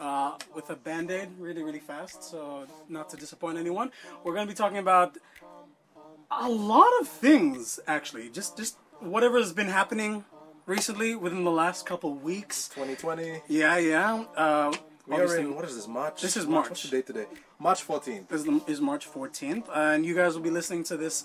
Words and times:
uh, 0.00 0.36
with 0.54 0.70
a 0.70 0.76
band 0.76 1.10
aid 1.10 1.28
really, 1.38 1.62
really 1.62 1.78
fast, 1.80 2.22
so 2.24 2.66
not 2.88 3.08
to 3.10 3.16
disappoint 3.16 3.58
anyone. 3.58 3.90
We're 4.22 4.34
going 4.34 4.46
to 4.46 4.52
be 4.52 4.56
talking 4.56 4.78
about 4.78 5.16
a 6.30 6.48
lot 6.48 6.90
of 7.00 7.08
things, 7.08 7.78
actually. 7.86 8.28
Just, 8.30 8.56
just 8.56 8.76
whatever's 9.00 9.52
been 9.52 9.68
happening 9.68 10.24
recently 10.66 11.14
within 11.14 11.44
the 11.44 11.50
last 11.50 11.86
couple 11.86 12.14
weeks. 12.14 12.68
2020. 12.68 13.42
Yeah, 13.48 13.78
yeah. 13.78 14.24
Uh, 14.36 14.72
We 15.06 15.16
are 15.16 15.36
in 15.36 15.54
what 15.54 15.64
is 15.66 15.76
this? 15.76 15.86
March. 15.86 16.22
This 16.22 16.36
is 16.36 16.46
What's 16.46 16.68
March. 16.70 16.82
the 16.84 16.88
date 16.96 17.06
today? 17.06 17.26
March 17.58 17.86
14th. 17.86 18.32
is, 18.32 18.44
the, 18.44 18.62
is 18.66 18.80
March 18.80 19.10
14th, 19.10 19.64
and 19.74 20.04
you 20.04 20.14
guys 20.14 20.34
will 20.34 20.42
be 20.42 20.50
listening 20.50 20.82
to 20.84 20.96
this. 20.96 21.24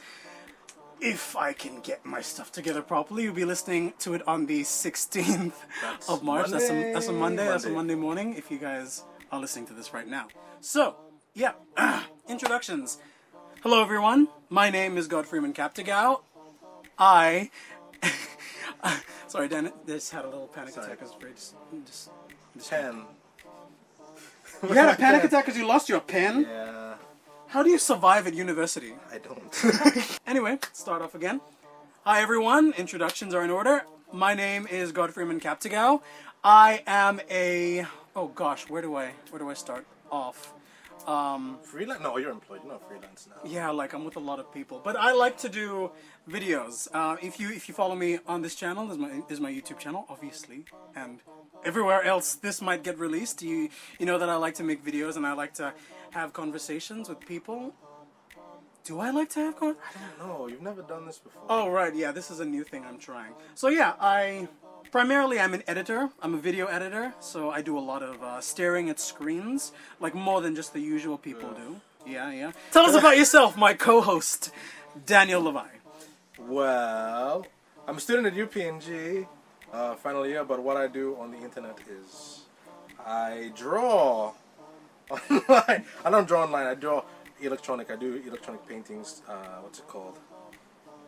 If 1.01 1.35
I 1.37 1.53
can 1.53 1.79
get 1.79 2.05
my 2.05 2.21
stuff 2.21 2.51
together 2.51 2.81
properly, 2.81 3.23
you'll 3.23 3.33
be 3.33 3.45
listening 3.45 3.93
to 3.99 4.13
it 4.15 4.27
on 4.27 4.45
the 4.47 4.61
16th 4.63 5.53
That's 5.81 6.09
of 6.09 6.23
March. 6.23 6.49
That's 6.49 6.69
a, 6.69 6.73
Monday. 6.73 6.93
that's 6.93 7.07
a 7.07 7.13
Monday. 7.13 7.45
That's 7.45 7.63
a 7.65 7.69
Monday. 7.69 7.75
Monday 7.75 7.95
morning. 7.95 8.35
If 8.35 8.51
you 8.51 8.57
guys 8.57 9.03
are 9.31 9.39
listening 9.39 9.65
to 9.67 9.73
this 9.73 9.93
right 9.93 10.07
now. 10.07 10.27
So, 10.59 10.95
yeah, 11.33 11.53
introductions. 12.27 12.97
Hello, 13.63 13.81
everyone. 13.81 14.27
My 14.49 14.69
name 14.69 14.97
is 14.97 15.07
Godfreyman 15.07 15.53
Captigau. 15.53 16.21
I. 16.97 17.49
Sorry, 19.27 19.47
Dan. 19.47 19.71
Just 19.87 20.11
had 20.11 20.25
a 20.25 20.29
little 20.29 20.47
panic 20.47 20.73
Sorry. 20.73 20.87
attack. 20.87 20.99
I 21.01 21.03
was. 21.05 21.13
Just, 21.33 21.55
just, 21.85 22.09
just- 22.57 22.69
Pen. 22.69 23.03
You 24.63 24.73
had 24.73 24.95
a 24.95 24.97
panic 24.97 25.23
attack 25.23 25.45
because 25.45 25.57
you 25.57 25.65
lost 25.65 25.87
your 25.87 26.01
pen. 26.01 26.41
Yeah, 26.41 26.95
How 27.49 27.63
do 27.63 27.71
you 27.71 27.79
survive 27.79 28.27
at 28.27 28.35
university? 28.35 28.93
I 29.11 29.17
don't. 29.17 30.19
Anyway, 30.27 30.59
start 30.71 31.01
off 31.01 31.15
again. 31.15 31.41
Hi 32.05 32.21
everyone, 32.21 32.73
introductions 32.77 33.33
are 33.33 33.43
in 33.43 33.49
order. 33.49 33.81
My 34.13 34.35
name 34.35 34.67
is 34.67 34.91
Godfreyman 34.91 35.41
Captigau. 35.41 36.01
I 36.43 36.83
am 36.85 37.19
a 37.31 37.87
oh 38.15 38.27
gosh, 38.27 38.69
where 38.69 38.83
do 38.83 38.95
I 38.95 39.13
where 39.31 39.39
do 39.39 39.49
I 39.49 39.55
start 39.55 39.87
off? 40.11 40.53
Freelance? 41.63 42.01
No, 42.01 42.17
you're 42.17 42.31
employed. 42.31 42.61
You're 42.63 42.73
not 42.73 42.87
freelance 42.87 43.27
now. 43.29 43.49
Yeah, 43.49 43.69
like 43.69 43.93
I'm 43.93 44.05
with 44.05 44.15
a 44.15 44.19
lot 44.19 44.39
of 44.39 44.53
people, 44.53 44.81
but 44.83 44.95
I 44.95 45.13
like 45.13 45.37
to 45.39 45.49
do 45.49 45.91
videos. 46.29 46.87
Uh, 46.93 47.17
if 47.21 47.39
you 47.39 47.49
if 47.49 47.67
you 47.67 47.73
follow 47.73 47.95
me 47.95 48.19
on 48.27 48.41
this 48.41 48.55
channel, 48.55 48.85
this 48.85 48.93
is 48.93 48.99
my 48.99 49.21
is 49.29 49.39
my 49.39 49.51
YouTube 49.51 49.79
channel, 49.79 50.05
obviously, 50.09 50.65
and 50.95 51.19
everywhere 51.63 52.03
else 52.03 52.35
this 52.35 52.61
might 52.61 52.83
get 52.83 52.97
released. 52.99 53.41
You 53.41 53.69
you 53.99 54.05
know 54.05 54.17
that 54.17 54.29
I 54.29 54.35
like 54.35 54.55
to 54.55 54.63
make 54.63 54.83
videos 54.83 55.15
and 55.15 55.25
I 55.25 55.33
like 55.33 55.53
to 55.55 55.73
have 56.11 56.33
conversations 56.33 57.09
with 57.09 57.19
people. 57.19 57.73
Do 58.83 58.99
I 58.99 59.11
like 59.11 59.29
to 59.31 59.39
have 59.41 59.55
con? 59.55 59.75
I 59.95 59.99
don't 60.17 60.27
know. 60.27 60.47
you've 60.47 60.61
never 60.61 60.81
done 60.81 61.05
this 61.05 61.19
before. 61.19 61.43
Oh 61.49 61.69
right, 61.69 61.93
yeah, 61.95 62.11
this 62.11 62.31
is 62.31 62.39
a 62.39 62.45
new 62.45 62.63
thing 62.63 62.85
I'm 62.85 62.97
trying. 62.97 63.33
So 63.55 63.67
yeah, 63.69 63.93
I 63.99 64.47
primarily 64.91 65.39
I'm 65.39 65.53
an 65.53 65.63
editor. 65.67 66.09
I'm 66.21 66.33
a 66.33 66.37
video 66.37 66.67
editor, 66.67 67.13
so 67.19 67.51
I 67.51 67.61
do 67.61 67.77
a 67.77 67.79
lot 67.79 68.03
of 68.03 68.21
uh, 68.23 68.41
staring 68.41 68.89
at 68.89 68.99
screens, 68.99 69.71
like 69.99 70.15
more 70.15 70.41
than 70.41 70.55
just 70.55 70.73
the 70.73 70.79
usual 70.79 71.17
people 71.17 71.49
do. 71.51 71.79
Yeah, 72.05 72.31
yeah. 72.31 72.51
Tell 72.71 72.85
us 72.85 72.95
about 72.95 73.17
yourself, 73.17 73.57
my 73.57 73.73
co-host, 73.73 74.51
Daniel 75.05 75.41
Levi. 75.41 75.67
Well, 76.39 77.45
I'm 77.87 77.97
a 77.97 77.99
student 77.99 78.27
at 78.27 78.33
UPNG, 78.33 79.27
uh, 79.73 79.95
final 79.95 80.25
year, 80.25 80.43
but 80.43 80.61
what 80.63 80.77
I 80.77 80.87
do 80.87 81.17
on 81.19 81.31
the 81.31 81.37
internet 81.37 81.77
is 81.89 82.41
I 83.05 83.51
draw 83.55 84.33
online. 85.11 85.85
I 86.05 86.09
don't 86.09 86.27
draw 86.27 86.43
online, 86.43 86.67
I 86.67 86.75
draw 86.75 87.03
electronic. 87.41 87.91
I 87.91 87.95
do 87.95 88.21
electronic 88.25 88.67
paintings. 88.67 89.21
Uh, 89.27 89.59
what's 89.61 89.79
it 89.79 89.87
called? 89.87 90.19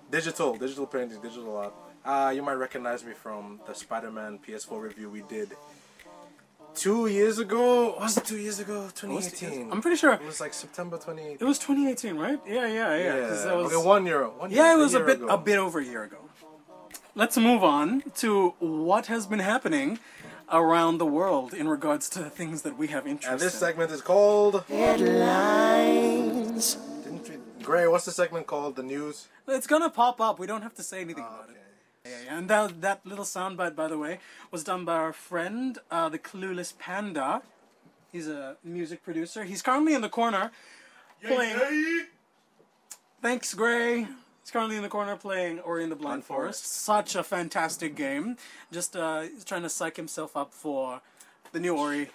Digital, 0.10 0.56
digital 0.58 0.86
paintings, 0.86 1.18
digital 1.22 1.58
art. 1.58 1.74
Uh, 2.04 2.32
you 2.36 2.42
might 2.42 2.54
recognize 2.56 3.04
me 3.04 3.14
from 3.14 3.60
the 3.68 3.74
Spider 3.76 4.12
Man 4.12 4.40
PS4 4.46 4.82
review 4.82 5.10
we 5.10 5.22
did 5.22 5.52
two 6.74 7.06
years 7.08 7.38
ago. 7.38 7.96
Was 8.00 8.18
it 8.18 8.26
two 8.26 8.38
years 8.38 8.60
ago? 8.60 8.90
2018. 8.96 9.72
I'm 9.72 9.82
pretty 9.82 9.98
sure 9.98 10.14
It 10.14 10.24
was 10.24 10.40
like 10.42 10.54
September 10.54 10.98
2018. 10.98 11.38
it 11.40 11.44
was 11.48 11.60
2018, 11.60 12.18
right? 12.18 12.40
Yeah, 12.48 12.66
yeah, 12.68 12.96
yeah. 12.98 13.28
'cause 13.30 13.44
that 13.44 13.56
was, 13.56 13.72
okay, 13.74 13.86
one 13.88 14.06
year. 14.08 14.28
One 14.28 14.50
yeah, 14.50 14.72
year, 14.72 14.80
it 14.80 14.82
was 14.82 14.96
a 14.96 14.98
year 14.98 15.06
bit 15.06 15.18
ago. 15.18 15.28
a 15.28 15.38
bit 15.38 15.60
over 15.60 15.80
a 15.80 15.86
year 15.86 16.04
ago. 16.04 16.18
Let's 17.14 17.38
move 17.38 17.64
on 17.64 18.02
to 18.18 18.56
what 18.60 19.06
has 19.08 19.28
been 19.28 19.40
happening 19.40 20.00
around 20.52 20.98
the 20.98 21.06
world 21.06 21.54
in 21.54 21.68
regards 21.68 22.10
to 22.10 22.30
things 22.30 22.64
that 22.64 22.78
we 22.78 22.88
have 22.88 23.06
interest 23.06 23.32
And 23.32 23.40
this 23.40 23.54
in. 23.54 23.60
segment 23.60 23.92
is 23.92 24.02
called. 24.02 24.64
Headlines 24.70 26.76
Didn't 27.04 27.28
you, 27.28 27.42
Gray, 27.62 27.88
what's 27.88 28.06
the 28.06 28.12
segment 28.12 28.48
called? 28.48 28.76
The 28.76 28.84
news. 28.84 29.28
It's 29.48 29.68
gonna 29.68 29.90
pop 29.90 30.20
up. 30.20 30.40
We 30.40 30.48
don't 30.48 30.62
have 30.64 30.74
to 30.76 30.84
say 30.84 31.02
anything 31.02 31.24
about 31.24 31.44
Okay. 31.50 31.54
it. 31.54 31.58
Yeah, 32.06 32.12
yeah. 32.26 32.38
And 32.38 32.50
that 32.50 32.82
that 32.82 33.06
little 33.06 33.26
soundbite, 33.26 33.76
by 33.76 33.88
the 33.88 33.98
way, 33.98 34.20
was 34.50 34.64
done 34.64 34.86
by 34.86 34.96
our 34.96 35.14
friend, 35.14 35.78
uh, 35.90 36.10
the 36.10 36.20
Clueless 36.20 36.78
Panda. 36.78 37.42
He's 38.12 38.28
a 38.28 38.58
music 38.64 39.04
producer. 39.04 39.44
He's 39.44 39.62
currently 39.62 39.94
in 39.94 40.02
the 40.02 40.10
corner 40.10 40.52
playing. 41.26 42.08
Thanks, 43.22 43.54
Gray. 43.54 44.08
He's 44.42 44.52
currently 44.52 44.76
in 44.76 44.82
the 44.82 44.90
corner 44.90 45.16
playing 45.16 45.60
Ori 45.60 45.84
and 45.84 45.92
the 45.92 45.96
Blind 45.96 46.26
Blind 46.26 46.26
Forest. 46.26 46.64
Forest. 46.64 47.12
Such 47.12 47.16
a 47.16 47.24
fantastic 47.24 47.96
game. 47.96 48.38
Just 48.72 48.96
uh, 48.96 49.22
he's 49.22 49.46
trying 49.46 49.62
to 49.62 49.70
psych 49.70 49.96
himself 49.96 50.36
up 50.36 50.54
for 50.54 51.02
the 51.52 51.60
new 51.60 51.78
Ori, 51.78 52.10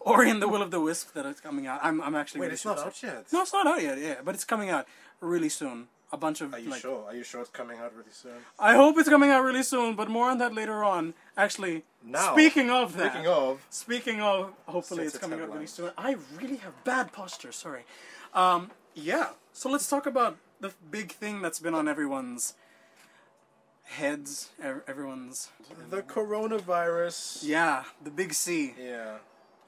Ori 0.00 0.30
and 0.30 0.40
the 0.40 0.48
Will 0.48 0.62
of 0.62 0.70
the 0.70 0.80
Wisp 0.80 1.12
that 1.14 1.26
is 1.26 1.40
coming 1.40 1.66
out. 1.66 1.80
I'm 1.82 2.00
I'm 2.00 2.14
actually 2.14 2.40
Wait, 2.42 2.46
really 2.46 2.54
it's 2.54 2.64
not 2.64 2.78
super 2.78 2.88
out 2.88 3.02
yet. 3.02 3.32
No, 3.32 3.42
it's 3.42 3.52
not 3.52 3.66
out 3.66 3.82
yet. 3.82 3.98
Yeah, 3.98 4.16
but 4.24 4.34
it's 4.34 4.44
coming 4.44 4.70
out 4.70 4.86
really 5.20 5.48
soon. 5.48 5.88
A 6.10 6.16
bunch 6.16 6.40
of 6.40 6.54
Are 6.54 6.58
you 6.58 6.70
like. 6.70 6.80
sure? 6.80 7.04
Are 7.06 7.14
you 7.14 7.22
sure 7.22 7.42
it's 7.42 7.50
coming 7.50 7.78
out 7.78 7.94
really 7.94 8.08
soon? 8.12 8.32
I 8.58 8.74
hope 8.74 8.96
it's 8.98 9.08
coming 9.10 9.30
out 9.30 9.42
really 9.44 9.62
soon, 9.62 9.94
but 9.94 10.08
more 10.08 10.30
on 10.30 10.38
that 10.38 10.54
later 10.54 10.82
on. 10.82 11.12
Actually, 11.36 11.84
Now, 12.02 12.32
speaking 12.32 12.70
of 12.70 12.96
that, 12.96 13.12
Speaking 13.12 13.26
of, 13.28 13.66
speaking 13.68 14.20
of, 14.22 14.52
hopefully 14.66 15.04
it's 15.04 15.18
coming 15.18 15.40
out 15.40 15.52
really 15.52 15.66
soon. 15.66 15.90
I 15.98 16.16
really 16.40 16.56
have 16.56 16.82
bad 16.84 17.12
posture. 17.12 17.52
Sorry. 17.52 17.84
Um, 18.32 18.70
yeah. 18.94 19.30
So 19.52 19.68
let's 19.68 19.88
talk 19.88 20.06
about 20.06 20.38
the 20.60 20.72
big 20.90 21.12
thing 21.12 21.42
that's 21.42 21.58
been 21.60 21.74
on 21.74 21.86
everyone's 21.88 22.54
heads. 23.82 24.50
Everyone's. 24.62 25.50
the 25.90 26.02
coronavirus. 26.02 27.40
Yeah, 27.44 27.84
the 28.02 28.10
big 28.10 28.32
C. 28.32 28.74
Yeah. 28.80 29.18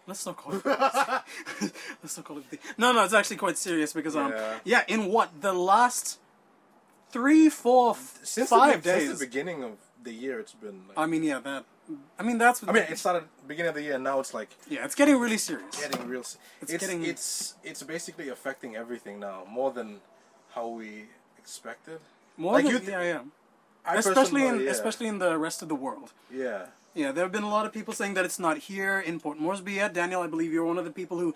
Let's 0.07 0.25
not 0.27 0.37
call 0.39 0.55
it. 0.55 0.65
let's 0.65 2.17
not 2.17 2.25
call 2.25 2.39
it. 2.39 2.51
The, 2.51 2.59
no, 2.78 2.93
no, 2.93 3.05
it's 3.05 3.15
actually 3.15 3.37
quite 3.37 3.59
serious 3.59 3.93
because 3.93 4.17
um, 4.17 4.33
Yeah. 4.33 4.55
yeah, 4.65 4.84
in 4.89 5.07
what 5.07 5.41
the 5.41 5.53
last 5.53 6.19
three, 7.12 7.48
four, 7.48 7.91
f- 7.93 8.21
Since 8.22 8.50
five 8.50 8.82
the, 8.82 8.91
days. 8.93 9.09
Since 9.09 9.19
the 9.19 9.26
beginning 9.26 9.62
of 9.65 9.72
the 10.03 10.12
year, 10.12 10.38
it's 10.41 10.54
been. 10.54 10.78
Like, 10.88 10.98
I 10.98 11.06
mean, 11.06 11.22
yeah, 11.22 11.41
that. 11.41 11.65
I 12.19 12.22
mean, 12.22 12.38
that's. 12.38 12.62
I 12.66 12.72
mean, 12.72 12.84
it 12.88 12.98
started 12.98 13.25
beginning 13.47 13.71
of 13.71 13.75
the 13.75 13.82
year. 13.82 13.94
And 13.97 14.04
now 14.04 14.21
it's 14.21 14.32
like 14.34 14.50
yeah, 14.69 14.84
it's 14.84 14.94
getting 14.94 15.16
really 15.19 15.38
serious. 15.38 15.75
getting 15.81 16.06
real. 16.09 16.21
s- 16.21 16.38
It's 16.62 16.72
It's 16.72 16.82
getting- 16.87 17.04
it's 17.04 17.54
it's 17.65 17.82
basically 17.82 18.28
affecting 18.28 18.76
everything 18.76 19.19
now 19.21 19.44
more 19.48 19.71
than 19.72 20.00
how 20.54 20.69
we 20.69 20.91
expected. 21.38 21.98
More 22.37 22.53
like 22.53 22.65
than, 22.65 22.72
you 22.75 22.78
th- 22.78 22.91
yeah, 22.91 23.03
yeah. 23.12 23.21
I 23.84 23.97
Especially 23.97 24.47
in 24.47 24.60
yeah. 24.60 24.71
especially 24.71 25.09
in 25.09 25.19
the 25.19 25.32
rest 25.47 25.62
of 25.62 25.69
the 25.69 25.75
world. 25.87 26.12
yeah. 26.31 26.66
Yeah, 26.92 27.12
there 27.12 27.22
have 27.22 27.31
been 27.31 27.44
a 27.44 27.48
lot 27.59 27.66
of 27.66 27.72
people 27.72 27.94
saying 27.94 28.15
that 28.15 28.25
it's 28.25 28.41
not 28.41 28.56
here 28.59 28.98
in 28.98 29.21
Port 29.21 29.38
Moresby 29.38 29.75
yet. 29.75 29.94
Daniel, 29.94 30.22
I 30.22 30.27
believe 30.27 30.53
you're 30.53 30.65
one 30.65 30.77
of 30.77 30.84
the 30.84 30.91
people 31.01 31.18
who 31.21 31.30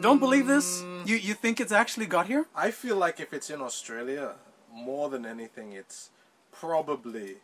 don't 0.00 0.20
believe 0.20 0.46
this. 0.46 0.80
Mm. 0.80 1.08
You 1.08 1.16
you 1.28 1.34
think 1.34 1.54
it's 1.60 1.72
actually 1.82 2.06
got 2.06 2.24
here? 2.32 2.44
I 2.66 2.70
feel 2.70 2.96
like 3.04 3.16
if 3.24 3.32
it's 3.36 3.50
in 3.50 3.60
Australia, 3.60 4.24
more 4.72 5.08
than 5.08 5.26
anything, 5.26 5.72
it's 5.72 6.10
probably 6.50 7.36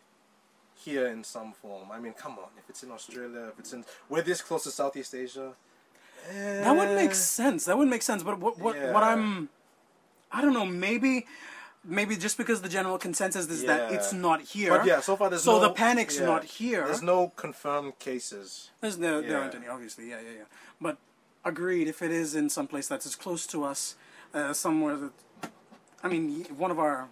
here 0.75 1.07
in 1.07 1.25
some 1.25 1.53
form. 1.53 1.91
I 1.93 1.99
mean, 1.99 2.13
come 2.13 2.33
on, 2.33 2.51
if 2.59 2.69
it's 2.69 2.83
in 2.83 2.91
Australia, 2.91 3.49
if 3.53 3.59
it's 3.59 3.73
in 3.73 3.85
we're 4.09 4.23
this 4.23 4.41
close 4.41 4.65
to 4.65 4.71
Southeast 4.71 5.15
Asia. 5.15 5.53
That 6.33 6.77
would 6.77 6.95
make 6.95 7.11
eh, 7.11 7.15
sense. 7.15 7.65
That 7.67 7.79
would 7.79 7.89
make 7.89 8.03
sense. 8.03 8.23
But 8.23 8.39
what 8.39 8.59
what, 8.59 8.77
what 8.93 9.03
I'm 9.03 9.49
I 10.31 10.43
don't 10.43 10.55
know, 10.55 10.67
maybe 10.67 11.27
maybe 11.85 12.17
just 12.17 12.37
because 12.37 12.61
the 12.61 12.69
general 12.69 12.99
consensus 12.99 13.49
is 13.49 13.65
that 13.65 13.93
it's 13.93 14.13
not 14.13 14.43
here. 14.43 14.71
But 14.71 14.87
yeah, 14.87 15.01
so 15.01 15.17
far 15.17 15.31
there's 15.31 15.43
so 15.43 15.53
no, 15.53 15.61
the 15.61 15.71
panic's 15.71 16.19
yeah, 16.19 16.27
not 16.27 16.45
here. 16.45 16.85
There's 16.85 17.03
no 17.03 17.33
confirmed 17.37 17.99
cases. 17.99 18.71
There's 18.81 18.99
no, 18.99 19.23
there 19.23 19.41
aren't 19.41 19.55
any, 19.55 19.69
obviously. 19.69 20.11
Yeah, 20.11 20.21
yeah, 20.21 20.39
yeah. 20.39 20.45
But 20.81 20.99
agreed, 21.45 21.89
if 21.89 22.03
it 22.03 22.11
is 22.11 22.35
in 22.35 22.51
some 22.51 22.67
place 22.67 22.89
that's 22.89 23.07
as 23.07 23.15
close 23.17 23.47
to 23.49 23.65
us, 23.65 23.97
uh, 24.35 24.53
somewhere 24.53 24.97
that, 24.97 25.51
I 26.03 26.09
mean, 26.09 26.45
one 26.57 26.71
of 26.71 26.79
our 26.79 27.09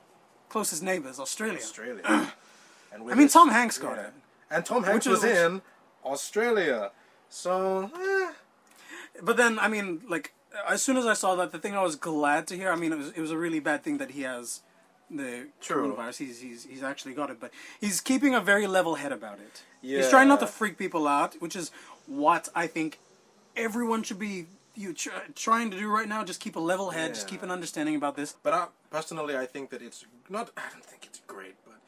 closest 0.48 0.82
neighbors, 0.82 1.18
Australia. 1.18 1.58
Australia. 1.58 2.02
and 2.92 3.10
I 3.10 3.14
mean, 3.14 3.28
Tom 3.28 3.50
Hanks 3.50 3.78
got 3.78 3.96
yeah. 3.96 4.06
it. 4.06 4.12
And 4.50 4.64
Tom 4.64 4.84
Hanks 4.84 5.06
is- 5.06 5.22
was 5.22 5.24
in 5.24 5.62
Australia. 6.04 6.90
So, 7.28 7.90
eh, 7.94 8.32
but 9.22 9.36
then 9.36 9.58
I 9.58 9.68
mean, 9.68 10.02
like 10.08 10.32
as 10.68 10.82
soon 10.82 10.96
as 10.96 11.06
I 11.06 11.14
saw 11.14 11.34
that, 11.36 11.52
the 11.52 11.58
thing 11.58 11.74
I 11.74 11.82
was 11.82 11.96
glad 11.96 12.46
to 12.48 12.56
hear. 12.56 12.70
I 12.70 12.76
mean, 12.76 12.92
it 12.92 12.98
was 12.98 13.10
it 13.10 13.20
was 13.20 13.30
a 13.30 13.38
really 13.38 13.60
bad 13.60 13.82
thing 13.82 13.98
that 13.98 14.12
he 14.12 14.22
has 14.22 14.62
the 15.10 15.48
True. 15.60 15.94
coronavirus. 15.94 16.18
He's 16.18 16.40
he's 16.40 16.64
he's 16.64 16.82
actually 16.82 17.14
got 17.14 17.30
it, 17.30 17.40
but 17.40 17.50
he's 17.80 18.00
keeping 18.00 18.34
a 18.34 18.40
very 18.40 18.66
level 18.66 18.94
head 18.96 19.12
about 19.12 19.38
it. 19.38 19.62
Yeah. 19.82 19.98
He's 19.98 20.10
trying 20.10 20.28
not 20.28 20.40
to 20.40 20.46
freak 20.46 20.78
people 20.78 21.06
out, 21.06 21.40
which 21.40 21.56
is 21.56 21.70
what 22.06 22.48
I 22.54 22.66
think 22.66 22.98
everyone 23.56 24.02
should 24.02 24.18
be 24.18 24.46
you 24.76 24.92
tr- 24.92 25.10
trying 25.34 25.70
to 25.70 25.78
do 25.78 25.88
right 25.88 26.08
now. 26.08 26.24
Just 26.24 26.40
keep 26.40 26.56
a 26.56 26.60
level 26.60 26.90
head. 26.90 27.14
Just 27.14 27.28
keep 27.28 27.42
an 27.42 27.50
understanding 27.50 27.96
about 27.96 28.16
this. 28.16 28.34
But 28.42 28.52
I, 28.52 28.66
personally, 28.90 29.36
I 29.36 29.46
think 29.46 29.70
that 29.70 29.82
it's 29.82 30.04
not. 30.28 30.50
I 30.56 30.62
don't 30.72 30.84
think 30.84 31.06
it's 31.06 31.20
great, 31.26 31.56
but 31.64 31.80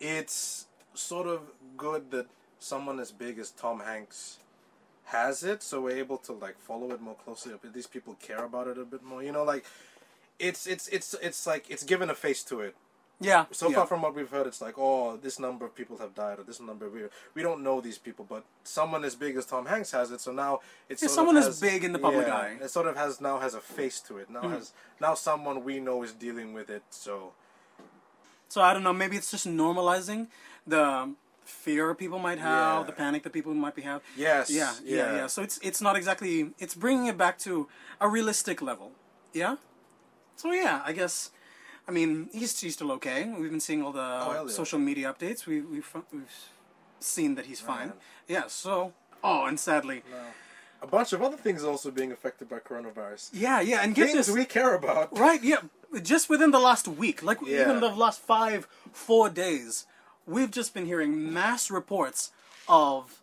it's 0.00 0.66
sort 0.94 1.26
of 1.26 1.40
good 1.76 2.10
that 2.10 2.26
someone 2.58 2.98
as 3.00 3.12
big 3.12 3.38
as 3.38 3.50
Tom 3.50 3.80
Hanks 3.80 4.38
has 5.04 5.42
it, 5.42 5.62
so 5.62 5.80
we're 5.80 5.96
able 5.96 6.18
to 6.18 6.32
like 6.32 6.58
follow 6.58 6.90
it 6.92 7.00
more 7.00 7.16
closely. 7.16 7.52
Least 7.74 7.92
people 7.92 8.14
care 8.14 8.44
about 8.44 8.68
it 8.68 8.78
a 8.78 8.84
bit 8.84 9.02
more. 9.02 9.22
You 9.22 9.32
know, 9.32 9.44
like 9.44 9.64
it's 10.38 10.66
it's 10.66 10.88
it's 10.88 11.14
it's 11.22 11.46
like 11.46 11.70
it's 11.70 11.84
given 11.84 12.10
a 12.10 12.14
face 12.14 12.42
to 12.44 12.60
it. 12.60 12.74
Yeah. 13.20 13.44
So 13.50 13.68
yeah. 13.68 13.76
far 13.76 13.86
from 13.86 14.00
what 14.00 14.14
we've 14.14 14.30
heard, 14.30 14.46
it's 14.46 14.62
like, 14.62 14.74
oh, 14.78 15.18
this 15.18 15.38
number 15.38 15.66
of 15.66 15.74
people 15.74 15.98
have 15.98 16.14
died, 16.14 16.38
or 16.38 16.42
this 16.42 16.58
number 16.58 16.88
we 16.88 17.02
we 17.34 17.42
don't 17.42 17.62
know 17.62 17.80
these 17.80 17.98
people, 17.98 18.24
but 18.28 18.44
someone 18.64 19.04
as 19.04 19.14
big 19.14 19.36
as 19.36 19.44
Tom 19.44 19.66
Hanks 19.66 19.90
has 19.92 20.10
it, 20.10 20.20
so 20.20 20.32
now 20.32 20.60
it's 20.88 21.02
Yeah, 21.02 21.08
of 21.08 21.12
someone 21.12 21.36
as 21.36 21.60
big 21.60 21.84
in 21.84 21.92
the 21.92 21.98
public 21.98 22.26
yeah, 22.26 22.36
eye. 22.36 22.56
It 22.62 22.70
sort 22.70 22.86
of 22.86 22.96
has 22.96 23.20
now 23.20 23.38
has 23.38 23.54
a 23.54 23.60
face 23.60 24.00
to 24.00 24.16
it. 24.16 24.30
Now 24.30 24.40
hmm. 24.40 24.52
has 24.52 24.72
now 25.00 25.14
someone 25.14 25.64
we 25.64 25.80
know 25.80 26.02
is 26.02 26.12
dealing 26.12 26.54
with 26.54 26.70
it. 26.70 26.82
So 26.90 27.32
So 28.48 28.62
I 28.62 28.72
don't 28.72 28.82
know. 28.82 28.94
Maybe 28.94 29.16
it's 29.16 29.30
just 29.30 29.46
normalizing 29.46 30.28
the 30.66 31.14
fear 31.44 31.94
people 31.94 32.18
might 32.18 32.38
have, 32.38 32.86
the 32.86 32.92
panic 32.92 33.22
that 33.24 33.32
people 33.32 33.52
might 33.52 33.74
be 33.74 33.82
have. 33.82 34.02
yes, 34.16 34.50
Yeah, 34.50 34.72
yeah, 34.84 35.16
yeah, 35.16 35.26
So 35.26 35.42
it's 35.42 35.58
it's 35.62 35.82
not 35.82 35.94
exactly. 35.96 36.52
It's 36.58 36.74
bringing 36.74 37.06
it 37.06 37.18
back 37.18 37.38
to 37.40 37.68
a 38.00 38.08
realistic 38.08 38.62
level. 38.62 38.92
Yeah. 39.34 39.56
So 40.36 40.52
yeah, 40.52 40.80
I 40.86 40.92
guess. 40.92 41.30
I 41.90 41.92
mean, 41.92 42.28
he's 42.32 42.52
he's 42.60 42.74
still 42.74 42.92
okay. 42.98 43.20
We've 43.40 43.50
been 43.50 43.66
seeing 43.68 43.82
all 43.84 43.90
the 44.02 44.08
Oh, 44.26 44.46
social 44.48 44.78
media 44.78 45.06
updates. 45.12 45.40
We 45.50 45.56
we've 45.72 45.90
we've 46.12 46.36
seen 47.00 47.34
that 47.36 47.46
he's 47.50 47.60
fine. 47.72 47.88
Man. 47.88 47.98
Yeah. 48.34 48.46
So 48.46 48.92
oh, 49.24 49.40
and 49.48 49.58
sadly, 49.58 49.98
A 50.82 50.86
bunch 50.86 51.12
of 51.12 51.20
other 51.26 51.36
things 51.44 51.64
also 51.64 51.90
being 51.90 52.12
affected 52.12 52.46
by 52.48 52.58
coronavirus. 52.60 53.30
yeah, 53.46 53.60
yeah, 53.70 53.82
and 53.82 53.90
get 53.94 54.06
Things 54.06 54.26
this 54.28 54.34
we 54.40 54.44
care 54.58 54.72
about. 54.80 55.06
right. 55.26 55.42
Yeah, 55.52 55.62
just 56.12 56.30
within 56.32 56.50
the 56.52 56.62
last 56.70 56.86
week, 57.02 57.18
like 57.30 57.38
Yeah. 57.44 57.62
even 57.62 57.80
the 57.80 57.94
last 58.04 58.20
five, 58.34 58.60
four 58.92 59.28
days, 59.44 59.86
we've 60.34 60.52
just 60.60 60.70
been 60.76 60.86
hearing 60.92 61.12
mass 61.40 61.62
reports 61.80 62.20
of 62.68 63.20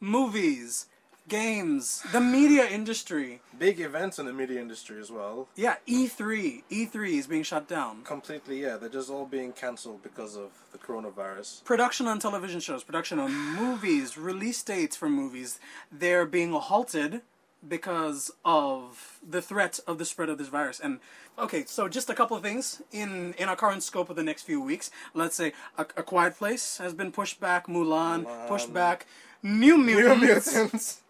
movies, 0.00 0.86
games, 1.32 2.04
the 2.12 2.20
media 2.20 2.66
industry. 2.68 3.40
Big 3.58 3.80
events 3.80 4.18
in 4.18 4.26
the 4.26 4.34
media 4.34 4.60
industry 4.60 5.00
as 5.00 5.10
well. 5.10 5.48
Yeah, 5.56 5.76
E 5.86 6.06
E3. 6.06 6.64
E3 6.70 7.18
is 7.18 7.26
being 7.26 7.42
shut 7.42 7.66
down. 7.66 8.02
Completely, 8.04 8.60
yeah. 8.60 8.76
They're 8.76 8.90
just 9.00 9.08
all 9.08 9.24
being 9.24 9.52
cancelled 9.52 10.02
because 10.02 10.36
of 10.36 10.50
the 10.72 10.78
coronavirus. 10.78 11.64
Production 11.64 12.06
on 12.06 12.18
television 12.18 12.60
shows, 12.60 12.84
production 12.84 13.18
on 13.18 13.32
movies, 13.32 14.18
release 14.18 14.62
dates 14.62 14.94
for 14.94 15.08
movies, 15.08 15.58
they're 15.90 16.26
being 16.26 16.52
halted 16.52 17.22
because 17.66 18.30
of 18.44 19.18
the 19.26 19.40
threat 19.40 19.80
of 19.86 19.96
the 19.96 20.04
spread 20.04 20.28
of 20.28 20.36
this 20.36 20.48
virus. 20.48 20.80
And 20.80 21.00
okay, 21.38 21.64
so 21.64 21.88
just 21.88 22.10
a 22.10 22.14
couple 22.14 22.36
of 22.36 22.42
things 22.42 22.82
in 22.92 23.34
in 23.38 23.48
our 23.48 23.56
current 23.56 23.82
scope 23.82 24.10
of 24.10 24.16
the 24.16 24.22
next 24.30 24.42
few 24.42 24.60
weeks. 24.60 24.90
Let's 25.14 25.36
say 25.36 25.52
a, 25.78 25.82
a 25.96 26.02
Quiet 26.02 26.36
Place 26.36 26.78
has 26.78 26.92
been 26.92 27.10
pushed 27.10 27.40
back, 27.40 27.68
Mulan, 27.68 28.26
pushed 28.48 28.74
back, 28.74 29.06
New 29.42 29.78
New 29.78 30.14
Mutants. 30.16 31.01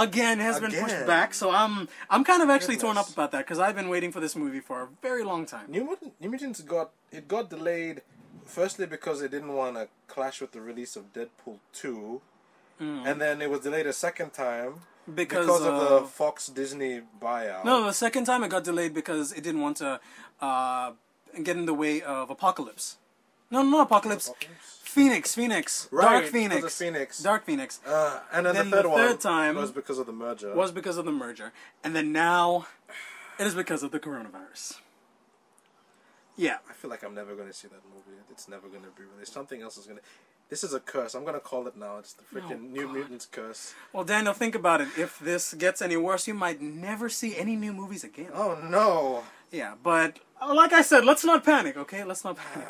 Mutants. 0.00 0.16
again 0.16 0.38
has 0.38 0.60
been 0.60 0.72
pushed 0.72 1.06
back. 1.06 1.34
So 1.34 1.50
I'm 1.50 1.88
I'm 2.08 2.24
kind 2.24 2.42
of 2.42 2.50
actually 2.50 2.76
torn 2.76 2.96
up 2.96 3.08
about 3.08 3.30
that 3.32 3.46
because 3.46 3.58
I've 3.58 3.74
been 3.76 3.88
waiting 3.88 4.12
for 4.12 4.20
this 4.20 4.34
movie 4.36 4.60
for 4.60 4.82
a 4.82 4.88
very 5.02 5.24
long 5.24 5.46
time. 5.46 5.66
New, 5.70 5.84
Mutant, 5.84 6.12
New 6.20 6.30
Mutants 6.30 6.60
got 6.62 6.90
it 7.12 7.28
got 7.28 7.50
delayed. 7.50 8.02
Firstly, 8.46 8.86
because 8.86 9.20
they 9.20 9.28
didn't 9.28 9.54
want 9.54 9.76
to 9.76 9.86
clash 10.08 10.40
with 10.40 10.50
the 10.52 10.60
release 10.60 10.96
of 10.96 11.12
Deadpool 11.12 11.58
two, 11.72 12.20
and 12.80 13.20
then 13.20 13.40
it 13.42 13.48
was 13.50 13.60
delayed 13.60 13.86
a 13.86 13.92
second 13.92 14.32
time. 14.32 14.80
Because, 15.12 15.46
because 15.46 15.64
of 15.66 16.02
the 16.02 16.08
Fox 16.08 16.48
Disney 16.48 17.00
buyout. 17.20 17.64
No, 17.64 17.84
the 17.84 17.92
second 17.92 18.24
time 18.24 18.42
it 18.44 18.48
got 18.48 18.64
delayed 18.64 18.92
because 18.94 19.32
it 19.32 19.42
didn't 19.42 19.60
want 19.60 19.76
to 19.78 20.00
uh, 20.40 20.92
get 21.42 21.56
in 21.56 21.66
the 21.66 21.74
way 21.74 22.02
of 22.02 22.30
Apocalypse. 22.30 22.96
No, 23.50 23.62
not 23.62 23.82
Apocalypse. 23.86 24.28
Apocalypse? 24.28 24.79
Phoenix, 24.90 25.34
Phoenix, 25.34 25.88
Right, 25.90 26.04
Dark 26.20 26.24
Phoenix, 26.26 26.76
Phoenix. 26.78 27.22
Dark 27.22 27.44
Phoenix 27.46 27.80
Uh, 27.86 28.20
and 28.32 28.44
then, 28.46 28.54
Then 28.54 28.70
the 28.70 28.76
third 28.76 28.84
the 28.84 28.88
one 28.90 29.08
third 29.08 29.20
time 29.20 29.54
was 29.56 29.70
because 29.70 29.98
of 29.98 30.06
the 30.06 30.12
merger. 30.12 30.54
was 30.54 30.72
because 30.72 30.96
of 30.98 31.04
the 31.04 31.12
merger, 31.12 31.52
and 31.84 31.94
then 31.96 32.12
now 32.12 32.66
it 33.38 33.46
is 33.46 33.54
because 33.54 33.82
of 33.82 33.90
the 33.92 34.00
coronavirus. 34.00 34.78
Yeah, 36.36 36.58
I 36.68 36.72
feel 36.72 36.90
like 36.90 37.02
I'm 37.02 37.14
never 37.14 37.34
going 37.34 37.48
to 37.48 37.54
see 37.54 37.68
that 37.68 37.82
movie. 37.92 38.18
It's 38.30 38.48
never 38.48 38.68
going 38.68 38.82
to 38.82 38.90
be 38.90 39.02
released. 39.12 39.32
Something 39.32 39.60
else 39.62 39.76
is 39.76 39.84
going 39.86 39.98
to. 39.98 40.02
This 40.48 40.64
is 40.64 40.72
a 40.74 40.80
curse. 40.80 41.14
I'm 41.14 41.22
going 41.22 41.34
to 41.34 41.40
call 41.40 41.66
it 41.68 41.76
now. 41.76 41.98
It's 41.98 42.14
the 42.14 42.22
freaking 42.24 42.52
Oh, 42.52 42.74
New 42.76 42.86
God. 42.86 42.94
Mutants 42.94 43.26
curse. 43.30 43.74
Well, 43.92 44.04
Daniel, 44.04 44.32
think 44.32 44.54
about 44.56 44.80
it. 44.80 44.88
If 44.96 45.18
this 45.20 45.54
gets 45.54 45.80
any 45.82 45.96
worse, 45.96 46.26
you 46.26 46.34
might 46.34 46.60
never 46.60 47.08
see 47.08 47.36
any 47.36 47.54
new 47.56 47.72
movies 47.72 48.02
again. 48.04 48.30
Oh 48.34 48.58
no! 48.62 49.22
Yeah, 49.50 49.74
but 49.82 50.18
uh, 50.40 50.54
like 50.54 50.72
I 50.72 50.82
said, 50.82 51.04
let's 51.04 51.24
not 51.24 51.44
panic, 51.44 51.76
okay? 51.76 52.04
Let's 52.04 52.24
not 52.24 52.36
panic. 52.36 52.68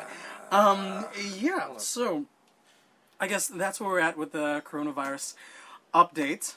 Um, 0.51 1.05
yeah, 1.39 1.77
so 1.77 2.25
I 3.19 3.27
guess 3.27 3.47
that's 3.47 3.79
where 3.79 3.89
we're 3.89 3.99
at 3.99 4.17
with 4.17 4.31
the 4.31 4.61
coronavirus 4.65 5.35
update. 5.93 6.55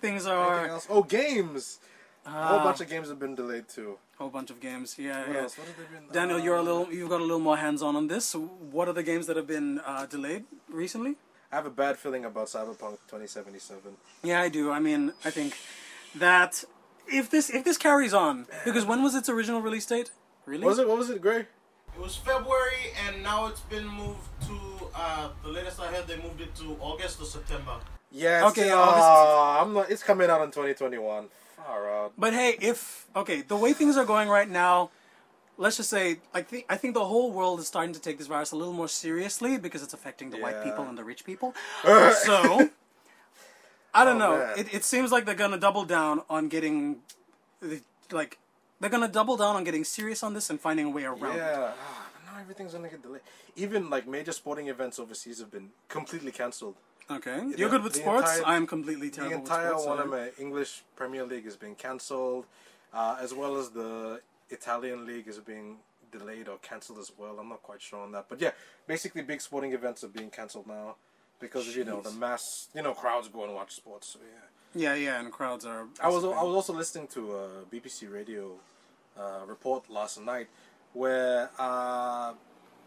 Things 0.00 0.26
are 0.26 0.66
else? 0.68 0.86
Oh, 0.88 1.02
games. 1.02 1.78
a 2.26 2.30
whole 2.30 2.58
Ah. 2.60 2.64
bunch 2.64 2.80
of 2.80 2.88
games 2.88 3.08
have 3.08 3.18
been 3.18 3.34
delayed 3.34 3.68
too. 3.68 3.98
a 4.14 4.22
whole 4.22 4.30
bunch 4.30 4.48
of 4.50 4.60
games. 4.60 4.96
Yeah, 4.96 5.20
What 5.26 5.34
yeah. 5.34 5.42
else? 5.42 5.58
What 5.58 5.66
have 5.66 5.76
they 5.76 5.98
been? 5.98 6.08
Daniel, 6.12 6.38
uh, 6.38 6.42
you're 6.44 6.56
a 6.56 6.62
little, 6.62 6.86
you've 6.92 7.08
got 7.10 7.20
a 7.20 7.24
little 7.24 7.40
more 7.50 7.56
hands-on 7.56 7.96
on 7.96 8.06
this. 8.06 8.34
What 8.34 8.86
are 8.88 8.92
the 8.92 9.02
games 9.02 9.26
that 9.26 9.36
have 9.36 9.46
been 9.48 9.80
uh, 9.80 10.06
delayed 10.06 10.44
recently? 10.68 11.16
I 11.50 11.56
have 11.56 11.66
a 11.66 11.70
bad 11.70 11.98
feeling 11.98 12.24
about 12.24 12.46
Cyberpunk 12.46 12.98
2077. 13.10 13.96
Yeah, 14.22 14.40
I 14.40 14.48
do. 14.48 14.70
I 14.70 14.78
mean, 14.78 15.12
I 15.24 15.30
think 15.30 15.56
that 16.14 16.64
if 17.08 17.30
this 17.30 17.50
if 17.50 17.64
this 17.64 17.78
carries 17.78 18.14
on, 18.14 18.46
because 18.64 18.84
when 18.84 19.02
was 19.02 19.14
its 19.14 19.28
original 19.28 19.60
release 19.60 19.86
date? 19.86 20.10
Really? 20.46 20.64
Was 20.64 20.78
it? 20.78 20.88
What 20.88 20.98
was 20.98 21.10
it, 21.10 21.20
Gray? 21.20 21.40
It 21.96 22.00
was 22.00 22.16
February, 22.16 22.92
and 23.06 23.22
now 23.22 23.46
it's 23.46 23.60
been 23.60 23.86
moved 23.86 24.28
to. 24.46 24.58
Uh, 24.96 25.28
the 25.42 25.48
latest 25.48 25.80
I 25.80 25.86
heard, 25.88 26.06
they 26.06 26.16
moved 26.16 26.40
it 26.40 26.54
to 26.56 26.76
August 26.80 27.20
or 27.20 27.24
September. 27.24 27.78
Yeah. 28.12 28.46
Okay, 28.48 28.62
Okay. 28.62 28.70
August. 28.70 29.62
I'm 29.66 29.74
not. 29.74 29.90
It's 29.90 30.02
coming 30.02 30.30
out 30.30 30.40
in 30.42 30.48
2021. 30.50 31.26
Far 31.56 31.90
out. 31.90 32.12
But 32.16 32.32
hey, 32.32 32.56
if 32.60 33.06
okay, 33.16 33.42
the 33.42 33.56
way 33.56 33.72
things 33.72 33.96
are 33.96 34.04
going 34.04 34.28
right 34.28 34.48
now, 34.48 34.90
let's 35.56 35.76
just 35.76 35.90
say 35.90 36.18
I 36.32 36.42
think 36.42 36.66
I 36.68 36.76
think 36.76 36.94
the 36.94 37.04
whole 37.04 37.32
world 37.32 37.58
is 37.60 37.66
starting 37.66 37.94
to 37.94 38.00
take 38.00 38.18
this 38.18 38.26
virus 38.26 38.52
a 38.52 38.56
little 38.56 38.72
more 38.74 38.88
seriously 38.88 39.56
because 39.58 39.82
it's 39.82 39.94
affecting 39.94 40.30
the 40.30 40.38
white 40.38 40.62
people 40.62 40.84
and 40.84 40.96
the 40.98 41.04
rich 41.04 41.24
people. 41.24 41.54
so 42.24 42.70
I 43.94 44.04
don't 44.04 44.20
Oh, 44.20 44.30
know. 44.30 44.38
man. 44.38 44.58
It, 44.58 44.74
it 44.74 44.84
seems 44.84 45.12
like 45.12 45.24
they're 45.24 45.34
gonna 45.34 45.58
double 45.58 45.84
down 45.84 46.22
on 46.28 46.48
getting 46.48 47.00
like 48.10 48.38
they're 48.80 48.90
gonna 48.90 49.08
double 49.08 49.36
down 49.36 49.56
on 49.56 49.64
getting 49.64 49.84
serious 49.84 50.22
on 50.22 50.34
this 50.34 50.50
and 50.50 50.60
finding 50.60 50.86
a 50.86 50.90
way 50.90 51.04
around. 51.04 51.36
it. 51.36 51.38
Yeah. 51.38 51.72
Ah, 51.78 52.06
now 52.26 52.40
everything's 52.40 52.72
gonna 52.72 52.88
get 52.88 53.02
delayed. 53.02 53.22
Even 53.56 53.88
like 53.90 54.06
major 54.06 54.32
sporting 54.32 54.68
events 54.68 54.98
overseas 54.98 55.38
have 55.40 55.50
been 55.50 55.70
completely 55.88 56.32
cancelled. 56.32 56.76
Okay, 57.10 57.52
you're 57.56 57.68
good 57.68 57.82
with 57.84 57.94
sports. 57.94 58.38
entire- 58.38 58.46
I'm 58.54 58.66
completely 58.66 59.10
terrible. 59.10 59.36
The 59.36 59.40
entire 59.42 59.72
with 59.74 59.82
sports. 59.82 59.86
one 59.86 60.00
of 60.00 60.10
my 60.10 60.30
English 60.38 60.82
Premier 60.96 61.24
League 61.24 61.46
is 61.46 61.54
being 61.54 61.74
cancelled, 61.74 62.46
uh, 62.94 63.18
as 63.20 63.34
well 63.34 63.56
as 63.58 63.70
the 63.70 64.22
Italian 64.48 65.04
league 65.06 65.28
is 65.28 65.38
being 65.38 65.78
delayed 66.10 66.48
or 66.48 66.56
cancelled 66.58 66.98
as 66.98 67.12
well. 67.18 67.38
I'm 67.38 67.48
not 67.50 67.62
quite 67.62 67.82
sure 67.82 68.00
on 68.00 68.12
that, 68.12 68.26
but 68.30 68.40
yeah, 68.40 68.52
basically 68.86 69.20
big 69.22 69.40
sporting 69.42 69.72
events 69.74 70.02
are 70.02 70.08
being 70.08 70.30
cancelled 70.30 70.66
now 70.66 70.96
because 71.40 71.68
of 71.68 71.76
you 71.76 71.84
know 71.84 72.00
the 72.00 72.10
mass 72.10 72.68
you 72.74 72.82
know 72.82 72.94
crowds 72.94 73.28
go 73.28 73.44
and 73.44 73.54
watch 73.54 73.74
sports. 73.74 74.08
So 74.08 74.20
yeah. 74.22 74.40
Yeah, 74.76 74.94
yeah, 74.96 75.20
and 75.20 75.30
crowds 75.30 75.64
are. 75.64 75.86
I 76.00 76.08
was 76.08 76.24
I 76.24 76.42
was 76.42 76.54
also 76.54 76.72
listening 76.72 77.06
to 77.08 77.32
a 77.36 77.48
BBC 77.72 78.12
radio 78.12 78.54
uh, 79.16 79.42
report 79.46 79.88
last 79.88 80.20
night 80.20 80.48
where 80.92 81.50
uh, 81.58 82.32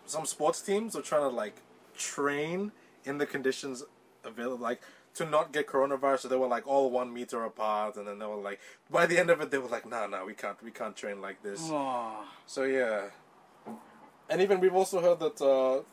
some 0.05 0.25
sports 0.25 0.61
teams 0.61 0.95
are 0.97 1.01
trying 1.01 1.21
to 1.21 1.29
like 1.29 1.61
train 1.97 2.73
in 3.05 3.17
the 3.19 3.25
conditions 3.25 3.83
available, 4.25 4.57
like 4.57 4.81
to 5.13 5.25
not 5.25 5.53
get 5.53 5.65
coronavirus. 5.67 6.19
So 6.19 6.27
they 6.27 6.35
were 6.35 6.47
like 6.47 6.67
all 6.67 6.89
one 6.91 7.13
meter 7.13 7.43
apart, 7.45 7.95
and 7.95 8.05
then 8.05 8.19
they 8.19 8.25
were 8.25 8.35
like 8.35 8.59
by 8.91 9.05
the 9.05 9.17
end 9.17 9.29
of 9.29 9.39
it 9.39 9.49
they 9.51 9.57
were 9.57 9.69
like, 9.69 9.87
nah, 9.87 10.07
nah, 10.07 10.25
we 10.25 10.33
can't 10.33 10.61
we 10.61 10.71
can't 10.71 10.95
train 10.95 11.21
like 11.21 11.41
this. 11.41 11.69
Aw. 11.71 12.25
So 12.45 12.63
yeah, 12.63 13.03
and 14.29 14.41
even 14.41 14.59
we've 14.59 14.75
also 14.75 15.01
heard 15.01 15.19
that 15.21 15.41
uh, 15.41 15.83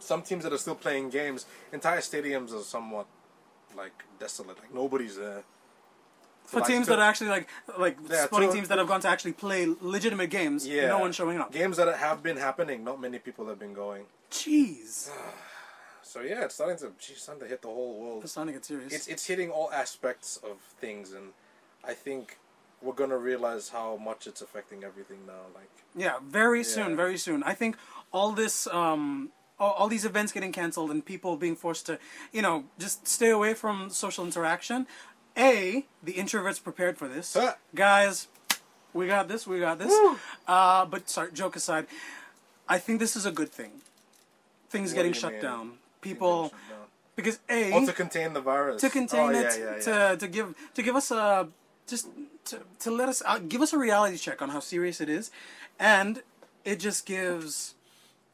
some 0.00 0.22
teams 0.22 0.44
that 0.44 0.52
are 0.52 0.58
still 0.58 0.74
playing 0.74 1.10
games, 1.10 1.46
entire 1.72 2.00
stadiums 2.00 2.52
are 2.52 2.62
somewhat 2.62 3.06
like 3.76 4.04
desolate, 4.18 4.58
like 4.58 4.74
nobody's 4.74 5.16
there. 5.16 5.44
for 6.44 6.60
like, 6.60 6.68
teams 6.68 6.86
that 6.88 6.98
are 6.98 7.08
actually 7.08 7.30
like 7.30 7.48
like 7.78 7.96
Yeah, 8.08 8.24
sporting 8.24 8.52
teams 8.52 8.68
that 8.68 8.78
have 8.78 8.88
gone 8.88 9.00
to 9.02 9.08
actually 9.08 9.32
play 9.32 9.68
legitimate 9.80 10.30
games. 10.30 10.66
Yeah, 10.66 10.88
no 10.88 10.98
one's 10.98 11.16
showing 11.16 11.38
up. 11.38 11.52
Games 11.52 11.76
that 11.76 11.94
have 11.96 12.22
been 12.22 12.36
happening, 12.36 12.82
not 12.84 13.00
many 13.00 13.18
people 13.18 13.46
have 13.48 13.58
been 13.58 13.74
going. 13.74 14.04
Jeez. 14.30 15.10
So 16.02 16.22
yeah, 16.22 16.44
it's 16.44 16.56
starting 16.56 16.76
to 16.78 16.90
geez, 16.98 17.22
starting 17.22 17.44
to 17.44 17.48
hit 17.48 17.62
the 17.62 17.68
whole 17.68 18.00
world. 18.00 18.24
It's 18.24 18.32
starting 18.32 18.52
to 18.52 18.58
get 18.58 18.64
serious. 18.64 18.92
It's 18.92 19.06
it's 19.06 19.26
hitting 19.26 19.48
all 19.48 19.70
aspects 19.70 20.38
of 20.42 20.58
things, 20.80 21.12
and 21.12 21.26
I 21.84 21.94
think 21.94 22.36
we're 22.82 22.94
gonna 22.94 23.16
realize 23.16 23.68
how 23.68 23.96
much 23.96 24.26
it's 24.26 24.42
affecting 24.42 24.82
everything 24.82 25.18
now. 25.24 25.42
Like 25.54 25.70
Yeah, 25.94 26.18
very 26.20 26.64
soon, 26.64 26.96
very 26.96 27.16
soon. 27.16 27.44
I 27.44 27.54
think 27.54 27.76
all 28.12 28.32
this, 28.32 28.66
um, 28.66 29.30
all, 29.60 29.72
all 29.72 29.88
these 29.88 30.04
events 30.04 30.32
getting 30.32 30.50
canceled 30.52 30.90
and 30.90 31.04
people 31.04 31.36
being 31.36 31.54
forced 31.54 31.86
to, 31.86 31.98
you 32.32 32.42
know, 32.42 32.64
just 32.78 33.06
stay 33.06 33.30
away 33.30 33.54
from 33.54 33.90
social 33.90 34.24
interaction. 34.24 34.86
A, 35.36 35.86
the 36.02 36.14
introverts 36.14 36.62
prepared 36.62 36.98
for 36.98 37.06
this. 37.06 37.34
Huh. 37.34 37.54
Guys, 37.74 38.26
we 38.92 39.06
got 39.06 39.28
this, 39.28 39.46
we 39.46 39.60
got 39.60 39.78
this. 39.78 39.94
Uh, 40.48 40.84
but 40.86 41.08
sorry, 41.08 41.30
joke 41.32 41.54
aside, 41.54 41.86
I 42.68 42.78
think 42.78 42.98
this 42.98 43.14
is 43.14 43.26
a 43.26 43.30
good 43.30 43.50
thing. 43.50 43.70
Things 44.70 44.90
What 44.90 44.96
getting 44.96 45.12
do 45.12 45.16
you 45.18 45.20
shut 45.20 45.32
mean? 45.34 45.42
down. 45.42 45.72
People, 46.00 46.52
because 47.14 47.38
A, 47.48 47.72
Oh, 47.72 47.84
to 47.86 47.92
contain 47.92 48.32
the 48.32 48.40
virus. 48.40 48.80
to 48.80 48.88
contain 48.88 49.30
oh, 49.34 49.38
it, 49.38 49.42
yeah, 49.42 49.56
yeah, 49.58 49.74
yeah. 49.76 50.10
to 50.10 50.16
to 50.16 50.28
give 50.28 50.54
to 50.74 50.82
give 50.82 50.96
us 50.96 51.10
a 51.10 51.48
just 51.86 52.08
to, 52.46 52.60
to 52.78 52.90
let 52.90 53.08
us 53.08 53.22
uh, 53.26 53.38
give 53.38 53.60
us 53.60 53.72
a 53.74 53.78
reality 53.78 54.16
check 54.16 54.40
on 54.40 54.48
how 54.48 54.60
serious 54.60 55.00
it 55.00 55.08
is, 55.10 55.30
and 55.78 56.22
it 56.64 56.76
just 56.80 57.04
gives 57.04 57.74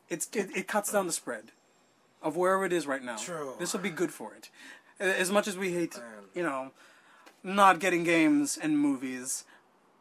it's 0.08 0.28
it, 0.32 0.50
it 0.56 0.68
cuts 0.68 0.92
down 0.92 1.06
the 1.06 1.12
spread 1.12 1.52
of 2.22 2.36
wherever 2.36 2.64
it 2.64 2.72
is 2.72 2.86
right 2.86 3.02
now. 3.02 3.16
True. 3.16 3.54
This 3.58 3.72
will 3.72 3.80
be 3.80 3.90
good 3.90 4.12
for 4.12 4.34
it. 4.34 4.50
As 4.98 5.30
much 5.30 5.46
as 5.46 5.56
we 5.56 5.72
hate, 5.72 5.94
you 6.34 6.42
know, 6.42 6.70
not 7.42 7.78
getting 7.80 8.02
games 8.04 8.56
and 8.60 8.78
movies, 8.78 9.44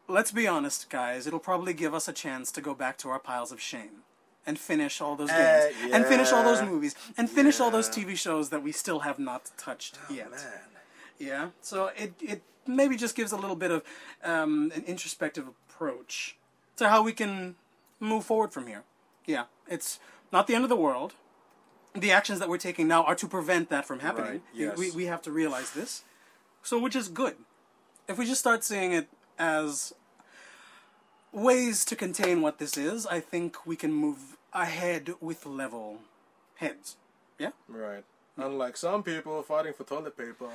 let's 0.08 0.32
be 0.32 0.48
honest, 0.48 0.90
guys. 0.90 1.28
It'll 1.28 1.40
probably 1.40 1.74
give 1.74 1.94
us 1.94 2.08
a 2.08 2.14
chance 2.14 2.52
to 2.54 2.62
go 2.62 2.74
back 2.74 2.98
to 3.00 3.10
our 3.10 3.20
piles 3.20 3.52
of 3.52 3.60
shame. 3.62 4.04
And 4.48 4.60
finish 4.60 5.02
all 5.02 5.16
those 5.16 5.32
Uh, 5.32 5.38
games, 5.82 5.92
and 5.92 6.06
finish 6.06 6.32
all 6.32 6.44
those 6.44 6.62
movies, 6.62 6.94
and 7.18 7.28
finish 7.28 7.60
all 7.60 7.72
those 7.72 7.90
TV 7.90 8.16
shows 8.16 8.50
that 8.50 8.62
we 8.62 8.72
still 8.72 9.00
have 9.00 9.18
not 9.18 9.50
touched 9.58 9.98
Oh, 10.08 10.14
yet. 10.14 10.30
man. 10.30 10.42
Yeah. 11.18 11.50
So 11.62 11.88
it 11.98 12.14
it 12.22 12.44
maybe 12.68 12.96
just 12.96 13.16
gives 13.16 13.32
a 13.32 13.38
little 13.38 13.56
bit 13.56 13.72
of 13.72 13.82
um, 14.24 14.72
an 14.76 14.84
introspective 14.86 15.48
approach 15.48 16.38
to 16.78 16.90
how 16.90 17.02
we 17.02 17.12
can 17.12 17.56
move 18.00 18.24
forward 18.24 18.54
from 18.54 18.68
here. 18.68 18.84
Yeah. 19.26 19.46
It's 19.68 20.00
not 20.32 20.48
the 20.48 20.56
end 20.56 20.64
of 20.64 20.70
the 20.70 20.76
world. 20.76 21.14
The 21.94 22.12
actions 22.12 22.40
that 22.40 22.50
we're 22.50 22.58
taking 22.58 22.88
now 22.88 23.04
are 23.04 23.16
to 23.16 23.28
prevent 23.28 23.70
that 23.70 23.86
from 23.86 24.00
happening. 24.00 24.32
Right, 24.32 24.42
yes. 24.54 24.78
We 24.78 24.92
we 24.92 25.06
have 25.06 25.22
to 25.24 25.32
realize 25.32 25.72
this. 25.72 26.04
So 26.62 26.78
which 26.80 26.96
is 26.96 27.08
good. 27.08 27.36
If 28.08 28.18
we 28.18 28.26
just 28.26 28.42
start 28.42 28.64
seeing 28.64 28.92
it 28.92 29.08
as 29.40 29.94
ways 31.32 31.86
to 31.86 31.96
contain 31.96 32.42
what 32.42 32.60
this 32.60 32.78
is, 32.78 33.06
I 33.06 33.20
think 33.20 33.66
we 33.66 33.76
can 33.76 33.92
move 33.94 34.38
ahead 34.54 35.14
with 35.20 35.46
level 35.46 36.00
heads. 36.56 36.98
Yeah? 37.38 37.52
Right. 37.68 38.04
Unlike 38.38 38.78
some 38.78 39.04
people 39.04 39.42
fighting 39.44 39.74
for 39.74 39.84
toilet 39.84 40.18
paper. 40.18 40.50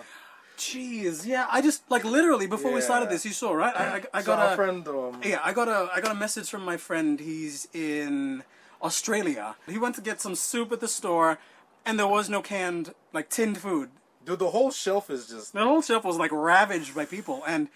Jeez, 0.59 1.25
yeah. 1.27 1.47
I 1.51 1.63
just 1.63 1.91
like 1.91 2.05
literally 2.05 2.47
before 2.47 2.73
we 2.73 2.83
started 2.83 3.09
this, 3.09 3.25
you 3.25 3.33
saw 3.33 3.53
right. 3.53 3.75
I, 3.75 3.97
I, 3.97 4.19
I 4.19 4.23
got 4.23 4.39
our 4.39 4.53
a 4.53 4.57
friend. 4.57 4.87
Um, 4.89 5.21
yeah. 5.25 5.41
I 5.43 5.53
got 5.55 5.69
a 5.69 5.91
I 5.95 6.01
got 6.01 6.13
a 6.13 6.19
message 6.19 6.51
from 6.51 6.65
my 6.65 6.77
friend. 6.77 7.19
He's 7.19 7.67
in 7.73 8.43
Australia. 8.83 9.57
He 9.69 9.79
went 9.79 9.95
to 9.97 10.01
get 10.01 10.21
some 10.21 10.35
soup 10.35 10.73
at 10.73 10.81
the 10.81 10.89
store, 10.89 11.39
and 11.85 11.99
there 11.99 12.07
was 12.07 12.29
no 12.29 12.43
canned 12.43 12.95
like 13.13 13.29
tinned 13.29 13.59
food. 13.59 13.91
Dude, 14.25 14.39
the 14.39 14.51
whole 14.51 14.71
shelf 14.71 15.11
is 15.11 15.29
just. 15.29 15.53
The 15.53 15.65
whole 15.65 15.83
shelf 15.83 16.05
was 16.05 16.17
like 16.17 16.31
ravaged 16.33 16.95
by 16.95 17.05
people, 17.05 17.43
and 17.47 17.69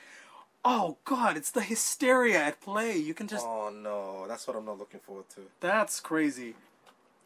oh 0.65 0.97
god, 1.05 1.37
it's 1.37 1.51
the 1.51 1.63
hysteria 1.63 2.39
at 2.39 2.61
play. 2.61 2.97
You 2.97 3.15
can 3.15 3.27
just 3.29 3.47
Oh 3.47 3.71
no, 3.71 4.27
that's 4.29 4.47
what 4.47 4.57
I'm 4.57 4.65
not 4.65 4.79
looking 4.79 5.01
forward 5.01 5.29
to. 5.35 5.41
that's 5.61 6.01
crazy. 6.01 6.55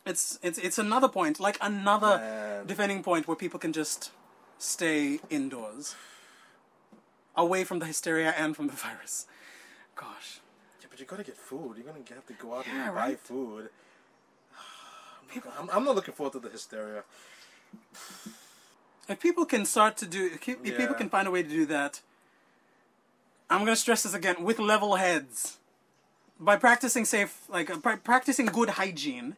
It's 0.07 0.39
it's 0.43 0.59
it's 0.59 0.79
another 0.79 1.09
point, 1.09 1.39
like 1.39 1.59
another 1.61 2.19
Man. 2.19 2.67
defending 2.67 3.03
point 3.03 3.29
where 3.29 3.37
people 3.37 3.59
can 3.61 3.73
just 3.73 4.11
stay 4.59 5.21
indoors, 5.31 5.95
away 7.37 7.63
from 7.65 7.79
the 7.79 7.87
hysteria 7.87 8.31
and 8.37 8.57
from 8.57 8.67
the 8.69 8.73
virus. 8.87 9.27
Gosh. 9.95 10.41
Yeah, 10.99 11.05
but 11.07 11.13
you 11.13 11.17
gotta 11.17 11.25
get 11.25 11.37
food. 11.37 11.77
You're 11.77 11.87
gonna 11.87 12.05
have 12.15 12.27
to 12.27 12.33
go 12.35 12.55
out 12.55 12.67
Yeah, 12.67 12.87
and 12.87 12.95
buy 12.95 13.15
food. 13.15 13.71
People, 15.33 15.53
I'm, 15.59 15.69
I'm 15.71 15.85
not 15.85 15.95
looking 15.95 16.15
forward 16.15 16.33
to 16.33 16.41
the 16.41 16.49
hysteria. 16.49 17.03
if 19.09 19.21
people 19.21 19.45
can 19.45 19.65
start 19.65 19.97
to 19.99 20.07
do, 20.07 20.31
if 20.33 20.49
if 20.49 20.77
people 20.77 20.95
can 20.95 21.09
find 21.11 21.29
a 21.29 21.31
way 21.31 21.43
to 21.43 21.49
do 21.49 21.67
that, 21.67 22.01
I'm 23.51 23.61
gonna 23.61 23.77
stress 23.77 24.03
this 24.03 24.15
again 24.15 24.43
with 24.43 24.59
level 24.59 24.97
heads, 24.97 25.59
by 26.41 26.57
practicing 26.57 27.05
safe, 27.05 27.45
like 27.49 27.71
uh, 27.71 27.97
practicing 28.05 28.47
good 28.47 28.71
hygiene. 28.71 29.37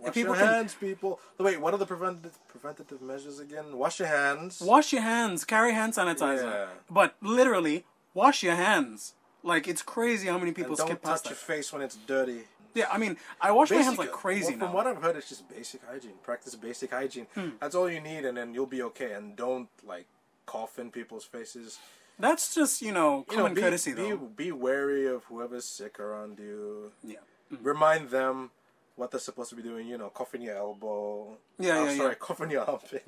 Wash 0.00 0.14
people 0.14 0.36
your 0.36 0.44
can- 0.44 0.54
hands, 0.54 0.74
people. 0.74 1.18
Oh, 1.40 1.44
wait, 1.44 1.60
what 1.60 1.74
are 1.74 1.78
the 1.78 1.86
preventative 1.86 2.38
preventative 2.48 3.02
measures 3.02 3.40
again? 3.40 3.76
Wash 3.76 3.98
your 3.98 4.08
hands. 4.08 4.60
Wash 4.60 4.92
your 4.92 5.02
hands, 5.02 5.44
carry 5.44 5.72
hand 5.74 5.94
sanitizer, 5.94 6.44
Yeah. 6.44 6.66
but 6.88 7.16
literally 7.20 7.84
wash 8.14 8.42
your 8.44 8.54
hands. 8.54 9.14
Like 9.42 9.68
it's 9.68 9.82
crazy 9.82 10.28
how 10.28 10.38
many 10.38 10.52
people 10.52 10.72
and 10.72 10.88
don't 10.88 11.02
touch 11.02 11.22
that. 11.22 11.30
your 11.30 11.36
face 11.36 11.72
when 11.72 11.82
it's 11.82 11.96
dirty. 11.96 12.42
Yeah, 12.74 12.86
I 12.92 12.98
mean, 12.98 13.16
I 13.40 13.50
wash 13.52 13.70
my 13.70 13.78
hands 13.78 13.98
like 13.98 14.12
crazy 14.12 14.50
well, 14.50 14.58
From 14.58 14.68
now. 14.68 14.74
what 14.74 14.86
I've 14.86 15.02
heard, 15.02 15.16
it's 15.16 15.28
just 15.28 15.48
basic 15.48 15.80
hygiene. 15.84 16.12
Practice 16.22 16.54
basic 16.54 16.90
hygiene. 16.92 17.26
Hmm. 17.34 17.50
That's 17.60 17.74
all 17.74 17.90
you 17.90 18.00
need, 18.00 18.24
and 18.24 18.36
then 18.36 18.54
you'll 18.54 18.66
be 18.66 18.82
okay. 18.82 19.12
And 19.12 19.36
don't 19.36 19.68
like 19.84 20.06
cough 20.46 20.78
in 20.78 20.90
people's 20.90 21.24
faces. 21.24 21.78
That's 22.18 22.54
just 22.54 22.82
you 22.82 22.92
know 22.92 23.24
You 23.30 23.36
common 23.36 23.52
know, 23.52 23.54
be, 23.54 23.60
courtesy 23.62 23.94
be, 23.94 24.02
though. 24.02 24.16
Be 24.16 24.52
wary 24.52 25.06
of 25.06 25.24
whoever's 25.24 25.64
sick 25.64 25.98
around 26.00 26.38
you. 26.38 26.92
Yeah. 27.02 27.18
Remind 27.62 28.10
them 28.10 28.50
what 28.96 29.10
they're 29.10 29.20
supposed 29.20 29.50
to 29.50 29.56
be 29.56 29.62
doing. 29.62 29.86
You 29.86 29.98
know, 29.98 30.08
cough 30.10 30.34
in 30.34 30.42
your 30.42 30.56
elbow. 30.56 31.36
Yeah, 31.58 31.78
oh, 31.78 31.84
yeah, 31.84 31.96
sorry, 31.96 32.08
yeah. 32.10 32.14
cough 32.14 32.40
in 32.40 32.50
your 32.50 32.68
armpit. 32.68 33.06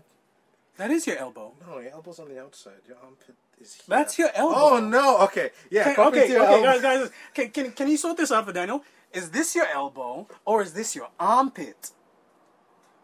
That 0.76 0.90
is 0.90 1.06
your 1.06 1.18
elbow. 1.18 1.52
No, 1.66 1.78
your 1.78 1.92
elbow's 1.92 2.18
on 2.20 2.28
the 2.28 2.40
outside. 2.40 2.80
Your 2.88 2.96
armpit 3.04 3.34
is 3.60 3.74
here. 3.74 3.84
That's 3.88 4.18
your 4.18 4.30
elbow. 4.34 4.54
Oh 4.56 4.80
no! 4.80 5.18
Okay, 5.24 5.50
yeah. 5.70 5.90
Okay, 5.90 6.02
okay, 6.02 6.32
your 6.32 6.42
okay, 6.42 6.52
elbow. 6.54 6.64
guys, 6.64 6.82
guys, 6.82 7.10
can, 7.34 7.50
can 7.50 7.72
can 7.72 7.88
you 7.88 7.96
sort 7.96 8.16
this 8.16 8.32
out 8.32 8.46
for 8.46 8.52
Daniel? 8.52 8.82
Is 9.12 9.30
this 9.30 9.54
your 9.54 9.66
elbow 9.66 10.28
or 10.44 10.62
is 10.62 10.72
this 10.72 10.94
your 10.94 11.08
armpit? 11.18 11.90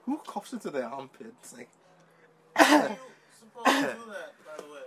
Who 0.04 0.18
coughs 0.18 0.52
into 0.52 0.70
their 0.70 0.86
armpits? 0.86 1.52
Like, 1.52 1.68
supposed 2.56 3.66
to 3.66 3.72
do 3.72 4.10
that, 4.12 4.34
by 4.46 4.56
the 4.56 4.70
way. 4.72 4.86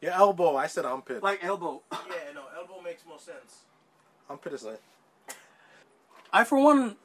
your 0.00 0.12
elbow. 0.12 0.56
I 0.56 0.66
said 0.66 0.84
armpit. 0.84 1.22
Like 1.22 1.44
elbow. 1.44 1.82
Yeah, 1.92 2.32
no, 2.34 2.42
elbow 2.56 2.82
makes 2.82 3.06
more 3.06 3.18
sense. 3.18 3.64
armpit 4.28 4.52
is 4.52 4.64
like. 4.64 4.82
I, 6.32 6.42
for 6.44 6.58
one, 6.58 6.96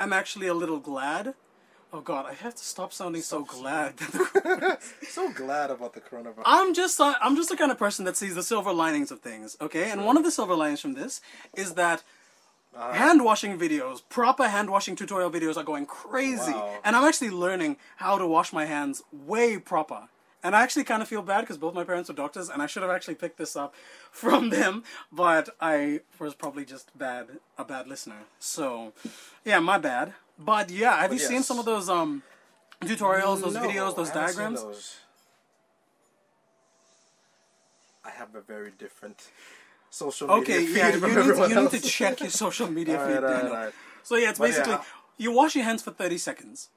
am 0.00 0.12
actually 0.12 0.46
a 0.46 0.54
little 0.54 0.78
glad. 0.78 1.34
Oh 1.94 2.00
God, 2.00 2.24
I 2.26 2.32
have 2.34 2.54
to 2.54 2.64
stop 2.64 2.92
sounding 2.92 3.22
so 3.22 3.44
glad. 3.44 3.94
So 5.08 5.30
glad 5.30 5.70
about 5.70 5.92
the 5.92 6.00
coronavirus. 6.00 6.42
I'm 6.46 6.72
just 6.72 6.98
uh, 7.00 7.14
I'm 7.22 7.36
just 7.36 7.50
the 7.50 7.56
kind 7.56 7.70
of 7.70 7.78
person 7.78 8.04
that 8.06 8.16
sees 8.16 8.34
the 8.34 8.42
silver 8.42 8.72
linings 8.72 9.10
of 9.10 9.20
things. 9.20 9.56
Okay, 9.60 9.90
and 9.90 10.06
one 10.06 10.16
of 10.16 10.24
the 10.24 10.30
silver 10.30 10.54
linings 10.54 10.80
from 10.80 10.94
this 10.94 11.20
is 11.54 11.74
that 11.74 12.02
Uh, 12.74 12.92
hand 12.94 13.20
washing 13.22 13.58
videos, 13.58 14.00
proper 14.08 14.48
hand 14.48 14.68
washing 14.70 14.96
tutorial 14.96 15.30
videos, 15.30 15.56
are 15.60 15.66
going 15.72 15.84
crazy, 15.84 16.52
Wow. 16.56 16.80
and 16.84 16.96
I'm 16.96 17.04
actually 17.10 17.28
learning 17.46 17.76
how 17.96 18.14
to 18.22 18.26
wash 18.26 18.50
my 18.60 18.64
hands 18.64 19.02
way 19.12 19.58
proper. 19.58 20.00
And 20.44 20.56
I 20.56 20.62
actually 20.62 20.84
kind 20.84 21.02
of 21.02 21.08
feel 21.08 21.22
bad 21.22 21.42
because 21.42 21.56
both 21.56 21.74
my 21.74 21.84
parents 21.84 22.10
are 22.10 22.14
doctors, 22.14 22.48
and 22.48 22.60
I 22.60 22.66
should 22.66 22.82
have 22.82 22.90
actually 22.90 23.14
picked 23.14 23.38
this 23.38 23.54
up 23.54 23.74
from 24.10 24.50
them, 24.50 24.82
but 25.12 25.50
I 25.60 26.00
was 26.18 26.34
probably 26.34 26.64
just 26.64 26.96
bad 26.98 27.38
a 27.56 27.64
bad 27.64 27.86
listener. 27.86 28.22
So, 28.40 28.92
yeah, 29.44 29.60
my 29.60 29.78
bad. 29.78 30.14
But 30.38 30.70
yeah, 30.70 31.00
have 31.00 31.10
But 31.10 31.20
you 31.20 31.24
seen 31.26 31.42
some 31.44 31.58
of 31.60 31.64
those 31.64 31.88
um 31.88 32.22
tutorials, 32.82 33.40
those 33.40 33.54
No, 33.54 33.60
videos, 33.60 33.94
those 33.96 34.10
I 34.10 34.14
diagrams? 34.14 34.60
those. 34.62 34.96
I 38.04 38.10
have 38.10 38.34
a 38.34 38.40
very 38.40 38.72
different 38.72 39.28
social 39.90 40.26
media 40.26 40.42
Okay, 40.42 40.66
feed 40.66 40.76
yeah, 40.76 40.88
you 40.94 41.00
need, 41.00 41.36
you 41.50 41.56
need 41.62 41.70
to 41.70 41.80
check 41.80 42.20
your 42.20 42.30
social 42.30 42.68
media 42.68 42.98
feed, 43.06 43.22
right, 43.22 43.22
right, 43.22 43.52
right. 43.52 43.74
So 44.02 44.16
yeah, 44.16 44.30
it's 44.30 44.40
But 44.40 44.48
basically 44.50 44.72
how- 44.74 44.84
you 45.18 45.30
wash 45.30 45.54
your 45.54 45.64
hands 45.64 45.82
for 45.82 45.92
thirty 45.92 46.18
seconds. 46.18 46.70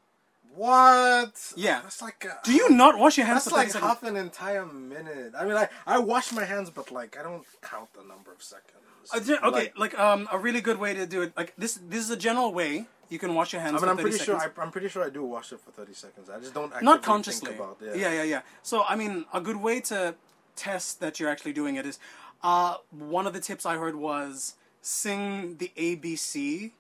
What? 0.55 1.53
Yeah. 1.55 1.81
That's 1.83 2.01
like. 2.01 2.25
A, 2.25 2.37
Do 2.43 2.53
you 2.53 2.69
not 2.69 2.97
wash 2.97 3.17
your 3.17 3.25
hands 3.27 3.45
That's 3.45 3.55
for 3.55 3.61
thirty 3.61 3.73
like 3.73 3.83
half 3.83 4.03
an 4.03 4.15
entire 4.15 4.65
minute. 4.65 5.33
I 5.37 5.45
mean, 5.45 5.55
I 5.55 5.69
I 5.85 5.97
wash 5.99 6.31
my 6.31 6.45
hands, 6.45 6.69
but 6.69 6.91
like 6.91 7.17
I 7.19 7.23
don't 7.23 7.43
count 7.61 7.93
the 7.93 8.03
number 8.03 8.31
of 8.31 8.41
seconds. 8.41 8.71
Uh, 9.13 9.17
okay, 9.17 9.71
Like, 9.77 9.77
like, 9.77 9.99
um, 9.99 10.27
a 10.31 10.37
really 10.39 10.61
good 10.61 10.79
way 10.79 10.93
to 10.93 11.05
do 11.05 11.21
it. 11.21 11.33
Like 11.37 11.53
this, 11.57 11.79
this 11.87 11.99
is 11.99 12.09
a 12.09 12.17
general 12.17 12.51
way 12.53 12.87
you 13.09 13.19
can 13.19 13.35
wash 13.35 13.53
your 13.53 13.61
hands. 13.61 13.75
I 13.77 13.79
mean, 13.81 13.89
I'm 13.89 13.97
30 13.97 14.01
pretty 14.09 14.23
sure. 14.25 14.39
seconds. 14.39 14.57
I, 14.57 14.61
I'm 14.61 14.71
pretty 14.71 14.87
sure 14.89 15.03
I 15.03 15.09
do 15.09 15.23
wash 15.23 15.51
it 15.51 15.59
for 15.59 15.71
30 15.71 15.93
seconds. 15.93 16.29
I 16.29 16.39
just 16.39 16.53
don't 16.53 16.71
not 16.81 17.03
consciously. 17.03 17.49
think 17.49 17.59
about. 17.59 17.77
yeah, 17.81 18.11
yeah, 18.11 18.23
yeah. 18.23 18.41
So 18.63 18.83
I 18.83 18.95
mean, 18.95 19.25
a 19.33 19.41
good 19.41 19.57
way 19.57 19.79
to 19.81 20.15
test 20.55 20.99
that 21.01 21.19
you're 21.19 21.29
actually 21.29 21.53
doing 21.53 21.75
it 21.75 21.85
is, 21.85 21.99
uh, 22.43 22.77
one 22.91 23.27
of 23.27 23.33
the 23.33 23.39
tips 23.39 23.65
I 23.65 23.75
heard 23.77 23.95
was 23.95 24.55
sing 24.81 25.57
the 25.57 25.71
ABC, 25.77 26.71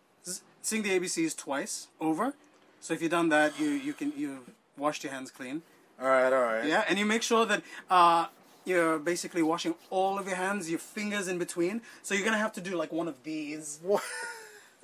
sing 0.61 0.81
the 0.83 0.99
ABCs 0.99 1.35
twice 1.37 1.87
over. 1.99 2.33
So 2.85 2.93
if 2.93 3.01
you've 3.01 3.09
done 3.09 3.29
that, 3.29 3.59
you 3.59 3.69
you 3.87 3.93
can 3.93 4.13
you've 4.15 4.45
washed 4.77 5.03
your 5.03 5.11
hands 5.11 5.31
clean. 5.31 5.63
All 5.99 6.07
right, 6.07 6.31
all 6.31 6.43
right. 6.51 6.65
Yeah, 6.67 6.83
and 6.87 6.99
you 6.99 7.05
make 7.15 7.23
sure 7.23 7.43
that 7.43 7.63
uh, 7.89 8.27
you're 8.63 8.99
basically 8.99 9.41
washing 9.41 9.73
all 9.89 10.19
of 10.19 10.27
your 10.27 10.35
hands, 10.35 10.69
your 10.69 10.77
fingers 10.77 11.27
in 11.27 11.39
between. 11.39 11.81
So 12.03 12.13
you're 12.13 12.23
gonna 12.29 12.37
have 12.45 12.53
to 12.53 12.61
do 12.61 12.77
like 12.77 12.91
one 12.91 13.07
of 13.07 13.17
these. 13.23 13.79
What? 13.81 14.03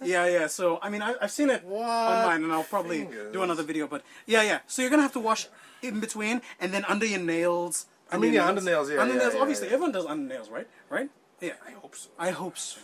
Yeah, 0.03 0.25
yeah. 0.25 0.48
So 0.48 0.79
I 0.81 0.89
mean, 0.89 1.03
I, 1.03 1.13
I've 1.22 1.29
seen 1.29 1.51
it 1.51 1.63
What? 1.63 1.86
online, 1.86 2.43
and 2.43 2.51
I'll 2.51 2.63
probably 2.63 3.01
Fingers. 3.01 3.34
do 3.34 3.43
another 3.43 3.62
video. 3.62 3.86
But 3.86 4.01
yeah, 4.25 4.41
yeah. 4.41 4.60
So 4.65 4.81
you're 4.81 4.89
gonna 4.89 5.03
have 5.10 5.13
to 5.20 5.25
wash 5.29 5.48
in 5.84 6.00
between, 6.00 6.41
and 6.60 6.74
then 6.74 6.84
under 6.86 7.05
your 7.05 7.20
nails. 7.20 7.86
I 8.12 8.17
mean, 8.17 8.34
yeah, 8.34 8.48
under 8.48 8.62
nails, 8.62 8.89
yeah, 8.89 9.00
under 9.00 9.13
yeah, 9.13 9.20
nails. 9.20 9.36
yeah, 9.36 9.41
obviously, 9.41 9.67
everyone 9.67 9.91
does 9.91 10.08
under 10.08 10.27
nails, 10.34 10.50
right? 10.50 10.67
Right? 10.89 11.10
Yeah. 11.39 11.53
I 11.70 11.72
hope 11.81 11.96
so. 11.96 12.10
I 12.17 12.31
hope 12.31 12.58
so. 12.58 12.79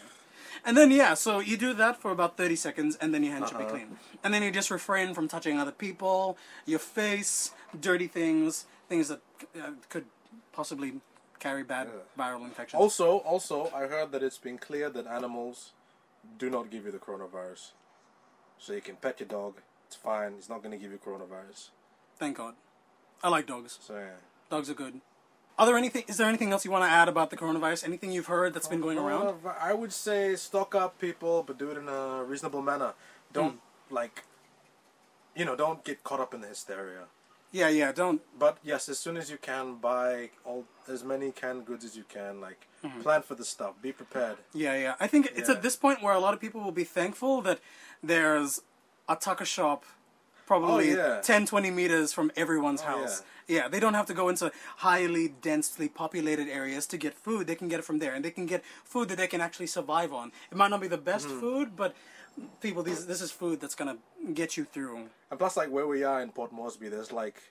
And 0.66 0.76
then 0.78 0.92
yeah, 0.92 1.14
so 1.14 1.40
you 1.40 1.58
do 1.58 1.74
that 1.74 2.02
for 2.02 2.12
about 2.12 2.38
thirty 2.38 2.56
seconds, 2.56 2.96
and 3.02 3.14
then 3.14 3.24
your 3.24 3.34
hands 3.34 3.50
should 3.50 3.58
be 3.58 3.64
Uh-huh. 3.66 3.74
clean. 3.74 3.98
And 4.24 4.34
then 4.34 4.44
you 4.44 4.52
just 4.52 4.72
refrain 4.72 5.14
from 5.14 5.28
touching 5.28 5.60
other 5.60 5.72
people, 5.72 6.38
your 6.66 6.80
face, 6.80 7.52
dirty 7.80 8.08
things, 8.08 8.66
things 8.90 9.08
that 9.10 9.22
uh, 9.56 9.72
could 9.90 10.06
possibly 10.54 11.00
carry 11.40 11.64
bad 11.64 11.88
viral 12.18 12.44
infections. 12.44 12.80
Also, 12.82 13.18
also, 13.20 13.70
I 13.74 13.88
heard 13.88 14.12
that 14.12 14.24
it's 14.24 14.38
been 14.40 14.58
clear 14.58 14.90
that 14.90 15.06
animals 15.08 15.74
do 16.38 16.50
not 16.50 16.70
give 16.70 16.86
you 16.86 16.92
the 16.92 16.98
coronavirus. 16.98 17.72
So 18.58 18.74
you 18.74 18.82
can 18.82 18.96
pet 18.96 19.20
your 19.20 19.30
dog. 19.30 19.62
It's 19.86 19.96
fine. 19.96 20.34
It's 20.38 20.50
not 20.50 20.64
going 20.64 20.72
to 20.72 20.78
give 20.78 20.92
you 20.92 20.98
coronavirus. 20.98 21.70
Thank 22.18 22.38
God. 22.38 22.56
I 23.24 23.30
like 23.30 23.46
dogs. 23.46 23.78
So 23.82 23.96
yeah. 23.96 24.18
Dogs 24.50 24.70
are 24.70 24.74
good. 24.74 25.02
Are 25.60 25.66
there 25.66 25.76
anything? 25.78 26.04
Is 26.08 26.18
there 26.18 26.28
anything 26.28 26.52
else 26.52 26.66
you 26.66 26.72
want 26.72 26.84
to 26.84 26.90
add 26.90 27.10
about 27.10 27.30
the 27.32 27.38
coronavirus? 27.38 27.84
Anything 27.84 28.12
you've 28.12 28.28
heard 28.28 28.54
that's 28.54 28.68
been 28.68 28.82
going 28.82 28.98
around? 29.00 29.36
I 29.60 29.74
would 29.74 29.92
say 29.92 30.36
stock 30.36 30.76
up, 30.76 31.00
people, 31.00 31.44
but 31.44 31.58
do 31.58 31.72
it 31.72 31.78
in 31.78 31.88
a 31.90 32.24
reasonable 32.24 32.62
manner. 32.62 32.94
Don't 33.34 33.60
Hmm. 33.90 33.96
like, 33.96 34.24
you 35.36 35.46
know, 35.46 35.56
don't 35.56 35.84
get 35.84 36.04
caught 36.04 36.20
up 36.20 36.34
in 36.34 36.42
the 36.42 36.48
hysteria. 36.48 37.06
Yeah, 37.52 37.70
yeah. 37.70 37.92
Don't. 37.92 38.22
But 38.38 38.58
yes, 38.62 38.88
as 38.90 39.00
soon 39.00 39.18
as 39.18 39.32
you 39.32 39.38
can, 39.38 39.76
buy 39.76 40.30
all 40.46 40.66
as 40.88 41.04
many 41.04 41.32
canned 41.32 41.66
goods 41.66 41.84
as 41.86 41.96
you 41.98 42.04
can. 42.04 42.40
Like, 42.42 42.68
plan 43.02 43.22
for 43.24 43.36
the 43.36 43.46
stuff. 43.46 43.74
Be 43.82 43.92
prepared. 43.92 44.38
Yeah, 44.54 44.76
yeah. 44.78 44.96
I 45.00 45.08
think 45.08 45.32
it's 45.36 45.50
Yeah. 45.50 45.56
at 45.56 45.62
this 45.64 45.76
point 45.76 46.04
where 46.04 46.14
a 46.14 46.20
lot 46.20 46.34
of 46.34 46.40
people 46.40 46.62
will 46.62 46.72
be 46.72 46.84
thankful 46.84 47.42
that 47.42 47.60
there's 48.04 48.62
a 49.10 49.16
tucker 49.16 49.46
shop 49.46 49.86
probably 50.46 50.94
Oh, 50.94 51.16
yeah. 51.16 51.22
10, 51.22 51.46
20 51.46 51.72
meters 51.72 52.14
from 52.14 52.32
everyone's 52.36 52.82
Oh, 52.82 52.86
house. 52.86 53.22
Yeah. 53.22 53.28
They 53.48 53.80
don't 53.80 53.94
have 53.94 54.06
to 54.08 54.14
go 54.14 54.30
into 54.30 54.52
highly 54.78 55.30
densely 55.42 55.88
populated 55.88 56.48
areas 56.50 56.86
to 56.88 56.98
get 56.98 57.14
food. 57.14 57.48
They 57.48 57.56
can 57.56 57.70
get 57.70 57.80
it 57.80 57.86
from 57.86 58.00
there, 58.00 58.14
and 58.14 58.24
they 58.24 58.32
can 58.32 58.46
get 58.46 58.64
food 58.84 59.08
that 59.10 59.18
they 59.18 59.28
can 59.28 59.42
actually 59.42 59.68
survive 59.68 60.12
on. 60.14 60.32
It 60.52 60.58
might 60.58 60.70
not 60.70 60.82
be 60.82 60.88
the 60.88 60.98
best 60.98 61.28
Mm-hmm. 61.28 61.40
food, 61.40 61.76
but 61.76 61.96
people, 62.62 62.84
these 62.84 63.06
this 63.08 63.22
is 63.22 63.32
food 63.32 63.60
that's 63.62 63.76
gonna 63.76 63.98
get 64.34 64.58
you 64.58 64.66
through. 64.66 65.10
And 65.32 65.40
plus, 65.40 65.56
like 65.58 65.70
where 65.72 65.88
we 65.88 66.04
are 66.04 66.22
in 66.22 66.32
Port 66.32 66.52
Moresby, 66.52 66.90
there's 66.90 67.12
like 67.12 67.42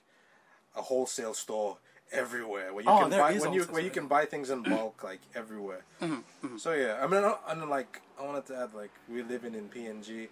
a 0.75 0.81
wholesale 0.81 1.33
store 1.33 1.77
everywhere 2.11 2.73
where 2.73 2.83
you 2.85 2.89
Oh, 2.91 2.99
can 2.99 3.09
buy 3.09 3.33
when 3.33 3.53
you 3.53 3.63
where 3.63 3.83
you 3.83 3.89
can 3.89 4.07
buy 4.07 4.25
things 4.25 4.49
in 4.49 4.61
bulk, 4.61 5.03
like 5.03 5.21
everywhere. 5.35 5.83
Mm-hmm, 6.01 6.57
So 6.57 6.73
yeah, 6.73 6.99
I 7.03 7.07
mean, 7.07 7.23
I- 7.23 7.39
and 7.49 7.67
like 7.69 8.01
I 8.19 8.23
wanted 8.23 8.45
to 8.47 8.55
add, 8.61 8.73
like 8.73 8.91
we 9.09 9.23
live 9.23 9.43
in 9.43 9.55
in 9.55 9.67
PNG, 9.69 10.29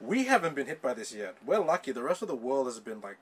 we 0.00 0.24
haven't 0.24 0.54
been 0.54 0.66
hit 0.66 0.80
by 0.80 0.94
this 0.94 1.12
yet. 1.12 1.34
We're 1.44 1.58
lucky. 1.72 1.90
The 1.92 2.02
rest 2.10 2.22
of 2.22 2.28
the 2.28 2.36
world 2.36 2.66
has 2.68 2.78
been 2.78 3.00
like. 3.00 3.18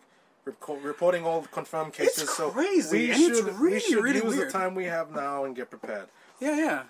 Reco- 0.47 0.83
Reporting 0.83 1.25
all 1.25 1.43
confirmed 1.43 1.93
cases, 1.93 2.31
so 2.31 2.51
crazy, 2.51 2.97
we 2.97 3.11
and 3.11 3.23
it's 3.23 3.39
should 3.39 3.59
really, 3.59 3.75
we 3.75 3.81
should 3.81 4.03
really 4.03 4.23
use 4.23 4.37
weird. 4.37 4.49
the 4.49 4.53
time 4.53 4.75
we 4.75 4.85
have 4.85 5.11
now 5.13 5.45
and 5.45 5.55
get 5.55 5.71
prepared. 5.71 6.09
Yeah, 6.41 6.57
yeah. 6.57 6.83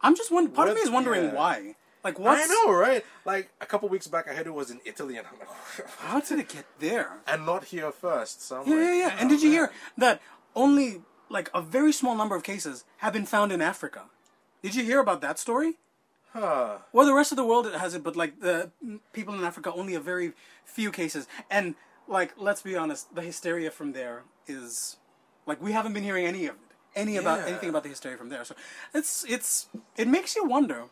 I'm 0.00 0.16
just 0.16 0.30
wondering. 0.30 0.54
Part 0.54 0.68
of 0.68 0.74
me 0.76 0.80
is 0.80 0.90
wondering 0.90 1.24
yeah. 1.24 1.34
why. 1.34 1.74
Like, 2.02 2.18
what's, 2.18 2.50
I 2.50 2.54
know, 2.54 2.72
right? 2.72 3.04
Like 3.26 3.50
a 3.60 3.66
couple 3.66 3.88
weeks 3.90 4.06
back, 4.06 4.26
I 4.26 4.32
heard 4.32 4.46
it 4.46 4.54
was 4.54 4.70
in 4.70 4.80
Italy, 4.86 5.18
and 5.18 5.26
I'm 5.26 5.38
like, 5.38 5.88
How 5.98 6.20
did 6.20 6.38
it 6.38 6.48
get 6.48 6.64
there? 6.78 7.18
and 7.26 7.44
not 7.44 7.64
here 7.64 7.92
first. 7.92 8.42
So 8.42 8.62
Yeah, 8.64 8.74
like, 8.74 8.84
yeah, 8.84 8.94
yeah. 8.94 9.16
And 9.18 9.26
oh, 9.26 9.34
did 9.34 9.42
you 9.42 9.50
hear 9.50 9.70
that 9.98 10.22
only 10.54 11.02
like 11.28 11.50
a 11.52 11.60
very 11.60 11.92
small 11.92 12.14
number 12.14 12.34
of 12.34 12.42
cases 12.42 12.84
have 12.98 13.12
been 13.12 13.26
found 13.26 13.52
in 13.52 13.60
Africa? 13.60 14.04
Did 14.62 14.74
you 14.74 14.84
hear 14.84 15.00
about 15.00 15.20
that 15.20 15.38
story? 15.38 15.74
Huh. 16.32 16.78
Well, 16.92 17.06
the 17.06 17.14
rest 17.14 17.32
of 17.32 17.36
the 17.36 17.44
world 17.44 17.70
has 17.70 17.94
it, 17.94 18.02
but 18.02 18.16
like 18.16 18.40
the 18.40 18.70
people 19.12 19.34
in 19.34 19.42
Africa, 19.44 19.72
only 19.72 19.94
a 19.94 20.00
very 20.00 20.32
few 20.64 20.90
cases. 20.90 21.26
And 21.50 21.74
like, 22.10 22.34
let's 22.36 22.62
be 22.62 22.76
honest, 22.76 23.14
the 23.14 23.22
hysteria 23.22 23.70
from 23.70 23.92
there 23.92 24.24
is 24.46 24.96
like 25.46 25.62
we 25.62 25.72
haven't 25.72 25.92
been 25.94 26.02
hearing 26.02 26.26
any 26.26 26.46
of 26.46 26.56
it, 26.56 26.60
any 26.94 27.16
about 27.16 27.46
anything 27.48 27.68
about 27.70 27.84
the 27.84 27.88
hysteria 27.88 28.18
from 28.18 28.28
there. 28.28 28.44
So 28.44 28.54
it's 28.92 29.24
it's 29.28 29.68
it 29.96 30.08
makes 30.08 30.34
you 30.36 30.44
wonder, 30.44 30.84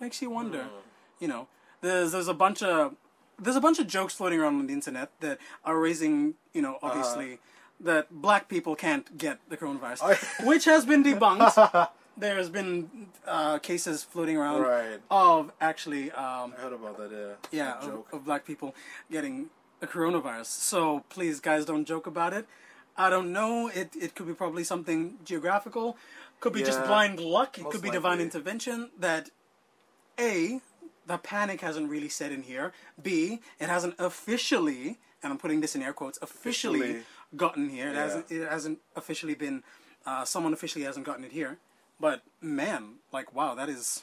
makes 0.00 0.20
you 0.22 0.30
wonder. 0.30 0.62
Hmm. 0.64 0.88
You 1.18 1.28
know, 1.28 1.48
there's 1.80 2.12
there's 2.12 2.28
a 2.28 2.34
bunch 2.34 2.62
of 2.62 2.94
there's 3.38 3.56
a 3.56 3.60
bunch 3.60 3.78
of 3.78 3.86
jokes 3.86 4.14
floating 4.14 4.38
around 4.40 4.56
on 4.60 4.66
the 4.66 4.72
internet 4.74 5.10
that 5.20 5.38
are 5.64 5.78
raising, 5.78 6.34
you 6.52 6.60
know, 6.62 6.78
obviously 6.82 7.38
that 7.80 8.10
black 8.10 8.48
people 8.48 8.76
can't 8.76 9.16
get 9.16 9.38
the 9.48 9.56
coronavirus, 9.56 10.02
I- 10.02 10.44
which 10.50 10.66
has 10.66 10.84
been 10.84 11.02
debunked. 11.02 11.88
There's 12.18 12.50
been 12.50 13.06
uh, 13.26 13.58
cases 13.60 14.02
floating 14.04 14.36
around 14.36 14.60
Right. 14.60 15.00
of 15.10 15.52
actually, 15.58 16.10
um, 16.12 16.52
I 16.58 16.60
heard 16.60 16.74
about 16.74 16.98
that. 16.98 17.10
Yeah. 17.50 17.76
yeah, 17.80 17.88
of, 17.88 18.04
of 18.12 18.24
black 18.26 18.44
people 18.44 18.74
getting 19.10 19.48
the 19.80 19.86
coronavirus. 19.86 20.46
So 20.46 21.04
please, 21.08 21.40
guys, 21.40 21.64
don't 21.64 21.84
joke 21.84 22.06
about 22.06 22.32
it. 22.32 22.46
I 22.96 23.10
don't 23.10 23.32
know. 23.32 23.68
It 23.68 23.90
it 23.96 24.14
could 24.14 24.26
be 24.26 24.34
probably 24.34 24.64
something 24.64 25.18
geographical. 25.24 25.96
Could 26.40 26.52
be 26.52 26.62
just 26.62 26.82
blind 26.84 27.18
luck. 27.20 27.58
It 27.58 27.68
could 27.70 27.82
be 27.82 27.90
divine 27.90 28.20
intervention. 28.20 28.90
That 28.98 29.30
a 30.18 30.60
the 31.06 31.18
panic 31.18 31.60
hasn't 31.60 31.88
really 31.90 32.08
set 32.08 32.30
in 32.32 32.42
here. 32.42 32.72
B 33.02 33.40
it 33.58 33.68
hasn't 33.68 33.94
officially, 33.98 34.98
and 35.22 35.32
I'm 35.32 35.38
putting 35.38 35.60
this 35.60 35.74
in 35.74 35.82
air 35.82 35.92
quotes, 35.92 36.18
officially, 36.22 36.80
Officially. 36.80 37.04
gotten 37.36 37.68
here. 37.70 37.88
It 37.88 37.94
Yeah. 37.94 38.02
hasn't. 38.02 38.30
It 38.30 38.48
hasn't 38.48 38.78
officially 38.96 39.34
been. 39.34 39.62
Uh, 40.06 40.24
someone 40.24 40.52
officially 40.52 40.84
hasn't 40.84 41.04
gotten 41.06 41.24
it 41.24 41.32
here. 41.32 41.58
But 41.98 42.22
man, 42.40 42.96
like 43.12 43.34
wow, 43.34 43.54
that 43.54 43.68
is 43.68 44.02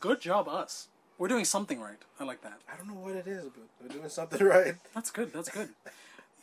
good 0.00 0.20
job 0.20 0.48
us. 0.48 0.88
We're 1.22 1.28
doing 1.28 1.44
something 1.44 1.80
right. 1.80 1.98
I 2.18 2.24
like 2.24 2.42
that. 2.42 2.58
I 2.68 2.76
don't 2.76 2.88
know 2.88 2.94
what 3.00 3.14
it 3.14 3.28
is, 3.28 3.44
but 3.44 3.62
we're 3.80 3.96
doing 3.96 4.08
something 4.08 4.44
right. 4.44 4.74
That's 4.92 5.12
good. 5.12 5.32
That's 5.32 5.48
good. 5.48 5.68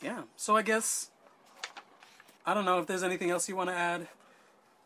Yeah. 0.00 0.22
So 0.36 0.56
I 0.56 0.62
guess 0.62 1.10
I 2.46 2.54
don't 2.54 2.64
know 2.64 2.78
if 2.78 2.86
there's 2.86 3.02
anything 3.02 3.28
else 3.30 3.46
you 3.46 3.56
want 3.56 3.68
to 3.68 3.74
add. 3.76 4.08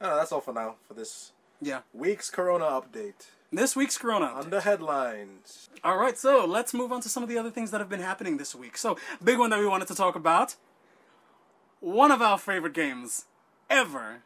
I 0.01 0.17
that's 0.17 0.33
all 0.33 0.41
for 0.41 0.53
now 0.53 0.75
for 0.89 0.95
this 0.95 1.31
Yeah. 1.63 1.83
week's 1.93 2.29
Corona 2.29 2.65
update. 2.65 3.29
This 3.53 3.77
week's 3.77 3.97
Corona. 3.97 4.27
update. 4.31 4.45
Under 4.47 4.61
headlines. 4.63 5.69
All 5.85 5.97
right. 5.97 6.19
So 6.19 6.45
let's 6.45 6.75
move 6.75 6.91
on 6.91 7.01
to 7.03 7.09
some 7.09 7.23
of 7.23 7.29
the 7.29 7.39
other 7.39 7.53
things 7.53 7.71
that 7.71 7.79
have 7.81 7.89
been 7.89 8.01
happening 8.01 8.37
this 8.37 8.53
week. 8.53 8.77
So 8.77 8.99
big 9.23 9.39
one 9.39 9.51
that 9.51 9.61
we 9.61 9.67
wanted 9.69 9.87
to 9.87 9.95
talk 9.95 10.17
about. 10.17 10.57
One 11.79 12.11
of 12.11 12.21
our 12.21 12.37
favorite 12.37 12.73
games 12.75 13.27
ever 13.71 14.23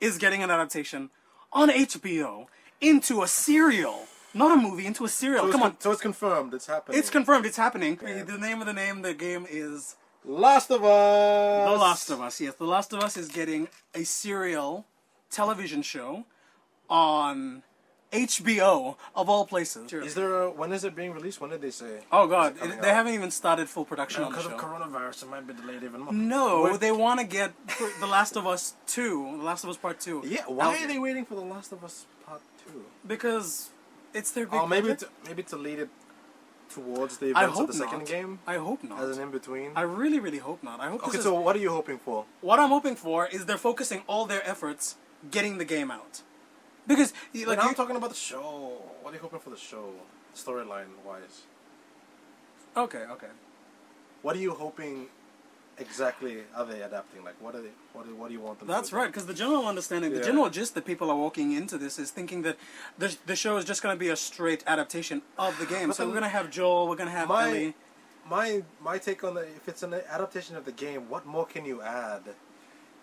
is 0.00 0.16
getting 0.16 0.44
an 0.44 0.50
adaptation 0.52 1.10
on 1.52 1.70
HBO 1.70 2.46
into 2.80 3.20
a 3.22 3.26
serial, 3.26 4.06
not 4.38 4.56
a 4.56 4.60
movie, 4.60 4.86
into 4.86 5.04
a 5.04 5.08
serial. 5.08 5.46
So 5.46 5.52
Come 5.52 5.62
it's 5.62 5.70
on. 5.76 5.80
so 5.80 5.90
it's 5.92 6.00
confirmed. 6.00 6.54
It's 6.54 6.66
happening. 6.66 6.98
It's 6.98 7.10
confirmed. 7.10 7.44
It's 7.46 7.56
happening. 7.56 7.96
The 7.96 8.38
name 8.38 8.60
of 8.60 8.66
the 8.66 8.72
name, 8.72 9.02
the 9.02 9.14
game 9.14 9.46
is 9.50 9.96
Last 10.24 10.70
of 10.70 10.82
Us. 10.84 11.70
The 11.72 11.78
Last 11.78 12.10
of 12.10 12.20
Us. 12.20 12.40
Yes, 12.40 12.54
The 12.54 12.64
Last 12.64 12.92
of 12.92 13.00
Us 13.00 13.16
is 13.16 13.28
getting 13.28 13.68
a 13.94 14.04
serial 14.04 14.86
television 15.30 15.82
show 15.82 16.24
on 16.88 17.62
HBO 18.12 18.96
of 19.14 19.28
all 19.28 19.44
places. 19.46 19.92
Is 19.92 20.14
there 20.14 20.42
a, 20.42 20.50
when 20.50 20.72
is 20.72 20.82
it 20.84 20.96
being 20.96 21.12
released? 21.12 21.40
When 21.42 21.50
did 21.50 21.60
they 21.60 21.70
say? 21.70 22.00
Oh 22.10 22.26
God, 22.26 22.56
Is 22.56 22.62
it 22.62 22.80
they 22.80 22.88
out? 22.88 22.94
haven't 22.96 23.12
even 23.12 23.30
started 23.30 23.68
full 23.68 23.84
production 23.84 24.22
on 24.22 24.32
the 24.32 24.38
Because 24.38 24.50
of 24.50 24.58
coronavirus, 24.58 25.24
it 25.24 25.30
might 25.30 25.46
be 25.46 25.52
delayed 25.52 25.82
even 25.82 26.00
more. 26.00 26.12
No, 26.14 26.62
When- 26.62 26.78
they 26.78 26.90
want 26.90 27.20
to 27.20 27.26
get 27.26 27.52
The 28.00 28.06
Last 28.06 28.36
of 28.36 28.46
Us 28.46 28.74
Two, 28.86 29.36
The 29.36 29.44
Last 29.44 29.64
of 29.64 29.68
Us 29.70 29.76
Part 29.76 30.00
Two. 30.00 30.22
Yeah, 30.24 30.44
why 30.46 30.66
out 30.74 30.80
are 30.82 30.86
they 30.88 30.98
waiting 30.98 31.26
for 31.26 31.34
The 31.34 31.42
Last 31.42 31.70
of 31.72 31.84
Us 31.84 32.06
Part 32.26 32.40
Two? 32.66 32.84
Because 33.06 33.68
it's 34.14 34.30
their 34.32 34.46
big. 34.46 34.60
Oh, 34.60 34.66
maybe 34.66 34.88
project. 34.88 35.00
to, 35.24 35.28
maybe 35.28 35.42
to 35.44 35.56
lead 35.56 35.78
it 35.80 35.88
towards 36.70 37.18
the 37.18 37.30
events 37.30 37.58
of 37.58 37.66
the 37.66 37.72
second 37.72 38.00
not. 38.00 38.08
game 38.08 38.38
I 38.46 38.56
hope 38.56 38.84
not. 38.84 39.00
as 39.02 39.16
an 39.16 39.22
in 39.24 39.30
between. 39.30 39.72
I 39.74 39.82
really, 39.82 40.18
really 40.20 40.38
hope 40.38 40.62
not. 40.62 40.80
I 40.80 40.88
hope. 40.90 41.06
Okay, 41.08 41.18
so 41.18 41.38
is, 41.38 41.44
what 41.44 41.56
are 41.56 41.60
you 41.60 41.70
hoping 41.70 41.98
for? 41.98 42.24
what 42.40 42.58
I'm 42.58 42.68
hoping 42.68 42.96
for 42.96 43.26
is 43.26 43.46
they're 43.46 43.56
focusing 43.58 44.02
all 44.06 44.26
their 44.26 44.46
efforts 44.48 44.96
getting 45.30 45.58
the 45.58 45.64
game 45.64 45.90
out. 45.90 46.22
Because 46.86 47.12
Like 47.34 47.46
like 47.48 47.64
I'm 47.64 47.74
talking 47.74 47.96
about 47.96 48.10
the 48.10 48.16
show. 48.16 48.72
What 49.02 49.12
are 49.12 49.16
you 49.16 49.22
hoping 49.22 49.40
for 49.40 49.50
the 49.50 49.56
show, 49.56 49.92
storyline 50.34 50.88
wise? 51.06 51.42
okay, 52.76 53.04
okay. 53.10 53.28
What 54.22 54.36
are 54.36 54.40
you 54.40 54.52
hoping 54.52 55.06
exactly? 55.78 56.38
Are 56.56 56.64
they 56.64 56.82
adapting? 56.82 57.24
Like, 57.24 57.40
what 57.40 57.54
are 57.54 57.62
they? 57.62 57.70
What 57.92 58.06
do, 58.06 58.14
what 58.14 58.28
do 58.28 58.34
you 58.34 58.40
want 58.40 58.58
them? 58.58 58.68
That's 58.68 58.90
to 58.90 58.96
right, 58.96 59.06
because 59.06 59.26
the 59.26 59.34
general 59.34 59.66
understanding, 59.66 60.12
the 60.12 60.18
Yeah. 60.18 60.24
general 60.24 60.50
gist 60.50 60.74
that 60.74 60.84
people 60.84 61.10
are 61.10 61.16
walking 61.16 61.52
into 61.52 61.78
this 61.78 61.98
is 61.98 62.10
thinking 62.10 62.42
that 62.42 62.56
the, 62.98 63.16
the 63.26 63.36
show 63.36 63.56
is 63.56 63.64
just 63.64 63.82
going 63.82 63.94
to 63.94 63.98
be 63.98 64.08
a 64.08 64.16
straight 64.16 64.62
adaptation 64.66 65.22
of 65.38 65.58
the 65.58 65.66
game. 65.74 65.92
So 65.92 66.04
we're 66.06 66.12
going 66.12 66.22
to 66.24 66.28
have 66.28 66.50
Joel, 66.50 66.88
we're 66.88 66.96
going 66.96 67.08
to 67.10 67.16
have 67.16 67.28
My 67.28 67.48
Ellie. 67.48 67.74
my 68.28 68.62
my 68.82 68.98
take 68.98 69.24
on 69.24 69.34
the 69.34 69.42
if 69.42 69.68
it's 69.68 69.82
an 69.82 69.94
adaptation 69.94 70.56
of 70.56 70.64
the 70.64 70.72
game, 70.72 71.08
what 71.08 71.26
more 71.26 71.46
can 71.46 71.64
you 71.64 71.80
add? 71.82 72.22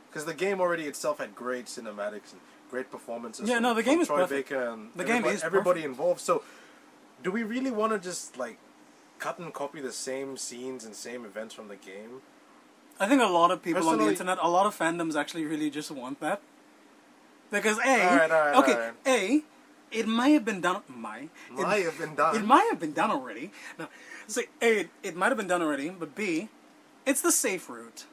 Because 0.10 0.26
the 0.26 0.34
game 0.34 0.62
already 0.62 0.84
itself 0.84 1.18
had 1.18 1.36
great 1.36 1.66
cinematics 1.66 2.32
and 2.32 2.40
great 2.72 2.90
performances. 2.90 3.50
Yeah, 3.50 3.60
no, 3.60 3.74
the 3.74 3.84
game 3.84 4.00
is 4.00 4.08
Troy 4.08 4.22
perfect. 4.22 4.50
Baker 4.50 4.70
and 4.70 4.92
The 4.96 5.04
game 5.04 5.26
is 5.26 5.44
everybody 5.44 5.84
involved. 5.84 6.22
So, 6.22 6.42
do 7.22 7.32
we 7.32 7.44
really 7.44 7.72
want 7.72 7.92
to 7.94 8.00
just 8.00 8.38
like 8.38 8.58
cut 9.20 9.40
and 9.40 9.54
copy 9.54 9.82
the 9.82 9.92
same 9.92 10.38
scenes 10.38 10.86
and 10.86 10.96
same 10.96 11.26
events 11.26 11.54
from 11.54 11.68
the 11.68 11.76
game? 11.76 12.22
I 13.00 13.08
think 13.08 13.22
a 13.22 13.26
lot 13.26 13.52
of 13.52 13.62
people 13.62 13.88
on 13.90 13.98
the 13.98 14.08
internet, 14.08 14.38
a 14.42 14.50
lot 14.50 14.66
of 14.66 14.78
fandoms 14.78 15.16
actually 15.16 15.46
really 15.46 15.70
just 15.70 15.92
want 15.92 16.20
that. 16.22 16.42
Because 17.52 17.78
a 17.80 17.82
Alright, 17.82 18.32
alright, 18.32 18.56
okay 18.56 18.74
alright. 18.74 18.94
a 19.06 19.44
it 19.92 20.08
might 20.08 20.30
have 20.30 20.44
been 20.44 20.62
done 20.62 20.82
might 20.90 21.30
Might 21.52 21.86
have 21.86 21.98
been 21.98 22.16
done. 22.16 22.36
It 22.36 22.44
might 22.44 22.68
have 22.72 22.80
been 22.80 22.94
done 22.94 23.12
already. 23.12 23.52
No, 23.78 23.88
so 24.28 24.42
a 24.62 24.80
it, 24.80 24.90
it 25.04 25.16
might 25.16 25.28
have 25.30 25.38
been 25.38 25.48
done 25.48 25.62
already, 25.62 25.90
but 25.90 26.16
b 26.16 26.50
it's 27.06 27.22
the 27.22 27.32
safe 27.32 27.70
route. 27.70 28.06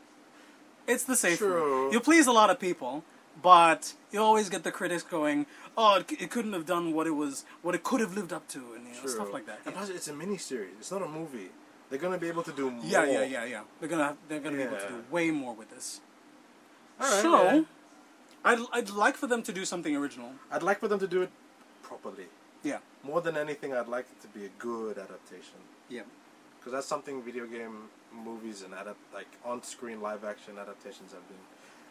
It's 0.87 1.05
the 1.05 1.17
safe 1.17 1.39
True. 1.39 1.85
route. 1.85 1.93
You 1.93 2.01
please 2.01 2.27
a 2.27 2.33
lot 2.33 2.51
of 2.51 2.59
people, 2.61 3.05
but 3.41 3.95
you 4.11 4.21
always 4.21 4.51
get 4.51 4.65
the 4.65 4.73
critics 4.73 5.03
going, 5.03 5.47
"Oh, 5.77 6.01
it, 6.01 6.13
it 6.25 6.31
couldn't 6.31 6.53
have 6.53 6.67
done 6.67 6.93
what 6.93 7.07
it 7.07 7.13
was, 7.13 7.45
what 7.63 7.75
it 7.75 7.83
could 7.83 8.01
have 8.01 8.15
lived 8.15 8.33
up 8.33 8.47
to," 8.49 8.59
and 8.75 8.87
you 8.87 8.95
know, 9.01 9.07
stuff 9.07 9.33
like 9.33 9.47
that. 9.47 9.61
And 9.65 9.75
Yeah. 9.75 9.81
plus, 9.81 9.89
it's 9.89 10.09
a 10.09 10.13
mini 10.13 10.37
series. 10.37 10.75
It's 10.79 10.91
not 10.91 11.03
a 11.03 11.09
movie. 11.09 11.51
They're 11.93 12.01
gonna 12.01 12.17
be 12.17 12.29
able 12.29 12.43
to 12.45 12.53
do 12.53 12.71
more. 12.71 12.83
yeah, 12.85 13.05
yeah, 13.05 13.23
yeah, 13.23 13.45
yeah. 13.45 13.61
They're 13.79 13.89
gonna 13.91 14.17
they're 14.29 14.41
gonna 14.41 14.57
be 14.57 14.63
able 14.63 14.79
to 14.79 14.89
do 14.89 15.05
way 15.11 15.31
more 15.31 15.53
with 15.55 15.69
this. 15.71 16.01
Alright, 16.99 17.21
so, 17.21 17.45
yeah. 17.45 17.63
I'd 18.45 18.59
I'd 18.73 18.89
like 18.91 19.17
for 19.17 19.27
them 19.27 19.43
to 19.43 19.53
do 19.53 19.67
something 19.67 19.95
original. 19.95 20.31
I'd 20.51 20.63
like 20.63 20.81
for 20.81 20.89
them 20.89 20.99
to 21.01 21.07
do 21.07 21.21
it 21.21 21.31
properly. 21.83 22.29
Yeah, 22.63 22.79
More 23.03 23.21
than 23.21 23.37
anything, 23.37 23.75
I'd 23.75 23.89
like 23.89 24.07
it 24.11 24.23
to 24.23 24.29
be 24.29 24.47
a 24.47 24.49
good 24.59 24.97
adaptation. 24.97 25.59
yeah. 25.91 26.03
Because 26.59 26.73
that's 26.73 26.87
something 26.87 27.21
video 27.23 27.45
game 27.47 27.91
movies 28.25 28.63
and 28.63 28.73
adapt 28.73 28.97
like 29.13 29.27
on-screen 29.45 30.01
live 30.01 30.25
action 30.25 30.57
adaptations 30.59 31.13
have 31.13 31.27
been 31.29 31.45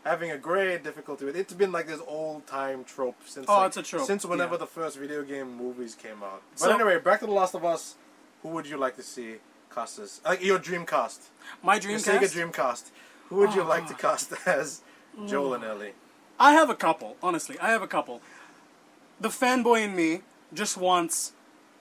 having 0.06 0.32
a 0.32 0.38
great 0.38 0.82
difficulty 0.84 1.26
with. 1.26 1.36
It's 1.36 1.54
been 1.54 1.72
like 1.74 1.86
this 1.88 2.02
old 2.08 2.48
time 2.48 2.86
trope 2.86 3.18
since. 3.26 3.46
Oh, 3.50 3.58
like, 3.58 3.68
it's 3.68 3.78
a 3.78 3.84
trope, 3.84 4.06
Since 4.08 4.26
whenever 4.26 4.54
yeah. 4.56 4.60
the 4.66 4.66
first 4.68 4.98
video 4.98 5.22
game 5.24 5.56
movies 5.58 5.94
came 5.94 6.24
out. 6.24 6.42
But 6.54 6.60
So- 6.60 6.74
anyway, 6.74 6.98
back 7.00 7.20
to 7.20 7.26
The 7.28 7.34
Last 7.34 7.54
of 7.54 7.64
Us. 7.66 7.96
Who 8.44 8.50
would 8.50 8.66
you 8.66 8.78
like 8.78 8.96
to 8.96 9.04
see 9.04 9.36
cast 9.74 10.00
as 10.00 10.22
like 10.26 10.44
your 10.44 10.60
dream 10.60 10.86
cast? 10.86 11.22
My 11.64 11.74
Your 11.76 11.82
dream 11.82 11.98
Sega 11.98 12.20
cast. 12.22 12.34
dream 12.34 12.52
cast. 12.52 12.92
Who 13.30 13.38
would 13.38 13.54
you 13.56 13.62
Oh, 13.64 13.68
like 13.68 13.88
to 13.88 13.94
cast 13.94 14.34
as 14.46 14.82
Joel 15.28 15.54
and 15.56 15.64
Ellie? 15.64 15.94
I 16.40 16.54
have 16.54 16.70
a 16.70 16.76
couple, 16.76 17.16
honestly. 17.22 17.58
I 17.60 17.70
have 17.70 17.82
a 17.82 17.88
couple. 17.88 18.22
The 19.20 19.30
fanboy 19.30 19.84
in 19.86 19.96
me 19.96 20.22
just 20.54 20.76
wants 20.78 21.34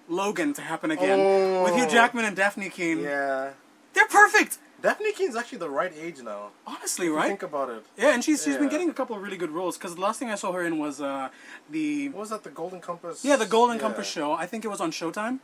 Logan 0.08 0.52
to 0.54 0.62
happen 0.62 0.90
again 0.90 1.18
with 1.64 1.74
Hugh 1.74 1.84
Oh. 1.84 1.88
Jackman 1.88 2.24
and 2.24 2.36
Dafne 2.36 2.70
Keen. 2.70 3.00
Yeah. 3.00 3.50
They're 3.94 4.06
perfect. 4.08 4.58
Dafne 4.82 5.14
Keen's 5.14 5.36
actually 5.36 5.58
the 5.58 5.68
right 5.68 5.92
age 5.98 6.20
now. 6.22 6.50
Honestly, 6.66 7.08
right? 7.08 7.28
Think 7.28 7.42
about 7.42 7.68
it. 7.68 7.84
yeah, 7.98 8.14
and 8.14 8.24
she's 8.24 8.42
she's 8.42 8.56
been 8.56 8.68
getting 8.70 8.88
a 8.88 8.94
couple 8.94 9.14
of 9.16 9.22
really 9.22 9.36
good 9.36 9.50
roles 9.50 9.76
because 9.76 9.94
the 9.94 10.00
last 10.00 10.18
thing 10.18 10.30
I 10.30 10.36
saw 10.36 10.52
her 10.52 10.62
in 10.64 10.78
was 10.78 11.00
uh, 11.02 11.28
the 11.68 12.08
What 12.10 12.20
was 12.20 12.30
that? 12.30 12.44
The 12.44 12.50
Golden 12.50 12.80
Compass. 12.80 13.22
yeah 13.24 13.36
the 13.36 13.44
Golden 13.46 13.76
Yeah. 13.76 13.82
Compass 13.82 14.08
show. 14.08 14.32
I 14.32 14.46
think 14.46 14.64
it 14.64 14.68
was 14.68 14.80
on 14.80 14.90
Showtime. 14.90 15.40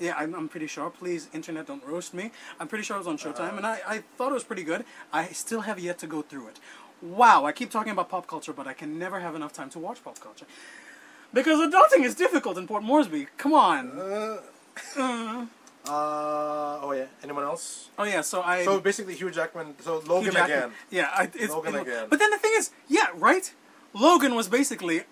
Yeah, 0.00 0.14
I'm, 0.16 0.34
I'm 0.34 0.48
pretty 0.48 0.66
sure. 0.66 0.90
Please, 0.90 1.28
internet, 1.32 1.66
don't 1.66 1.84
roast 1.84 2.14
me. 2.14 2.30
I'm 2.60 2.68
pretty 2.68 2.84
sure 2.84 2.96
it 2.96 3.00
was 3.00 3.06
on 3.06 3.18
Showtime, 3.18 3.56
and 3.56 3.66
I, 3.66 3.80
I 3.86 3.98
thought 4.16 4.30
it 4.30 4.34
was 4.34 4.44
pretty 4.44 4.64
good. 4.64 4.84
I 5.12 5.26
still 5.28 5.62
have 5.62 5.78
yet 5.78 5.98
to 5.98 6.06
go 6.06 6.22
through 6.22 6.48
it. 6.48 6.60
Wow, 7.02 7.44
I 7.44 7.52
keep 7.52 7.70
talking 7.70 7.92
about 7.92 8.08
pop 8.08 8.26
culture, 8.26 8.52
but 8.52 8.66
I 8.66 8.72
can 8.72 8.98
never 8.98 9.20
have 9.20 9.34
enough 9.34 9.52
time 9.52 9.70
to 9.70 9.78
watch 9.78 10.02
pop 10.02 10.18
culture. 10.20 10.46
Because 11.32 11.58
adulting 11.58 12.04
is 12.04 12.14
difficult 12.14 12.56
in 12.58 12.66
Port 12.66 12.82
Moresby. 12.82 13.26
Come 13.36 13.52
on. 13.54 13.90
Uh, 13.98 14.38
uh, 15.86 16.78
oh 16.82 16.92
yeah. 16.96 17.06
Anyone 17.22 17.44
else? 17.44 17.90
Oh 17.98 18.04
yeah, 18.04 18.22
so 18.22 18.40
I 18.42 18.64
So 18.64 18.80
basically, 18.80 19.14
Hugh 19.14 19.30
Jackman. 19.30 19.74
So 19.80 20.02
Logan 20.06 20.32
Jackman- 20.32 20.56
again. 20.58 20.70
Yeah, 20.90 21.10
I, 21.14 21.24
it's 21.34 21.52
Logan 21.52 21.74
it- 21.74 21.82
again. 21.82 22.06
But 22.08 22.18
then 22.20 22.30
the 22.30 22.38
thing 22.38 22.52
is, 22.56 22.70
yeah, 22.88 23.08
right. 23.14 23.52
Logan 23.92 24.34
was 24.34 24.48
basically 24.48 25.02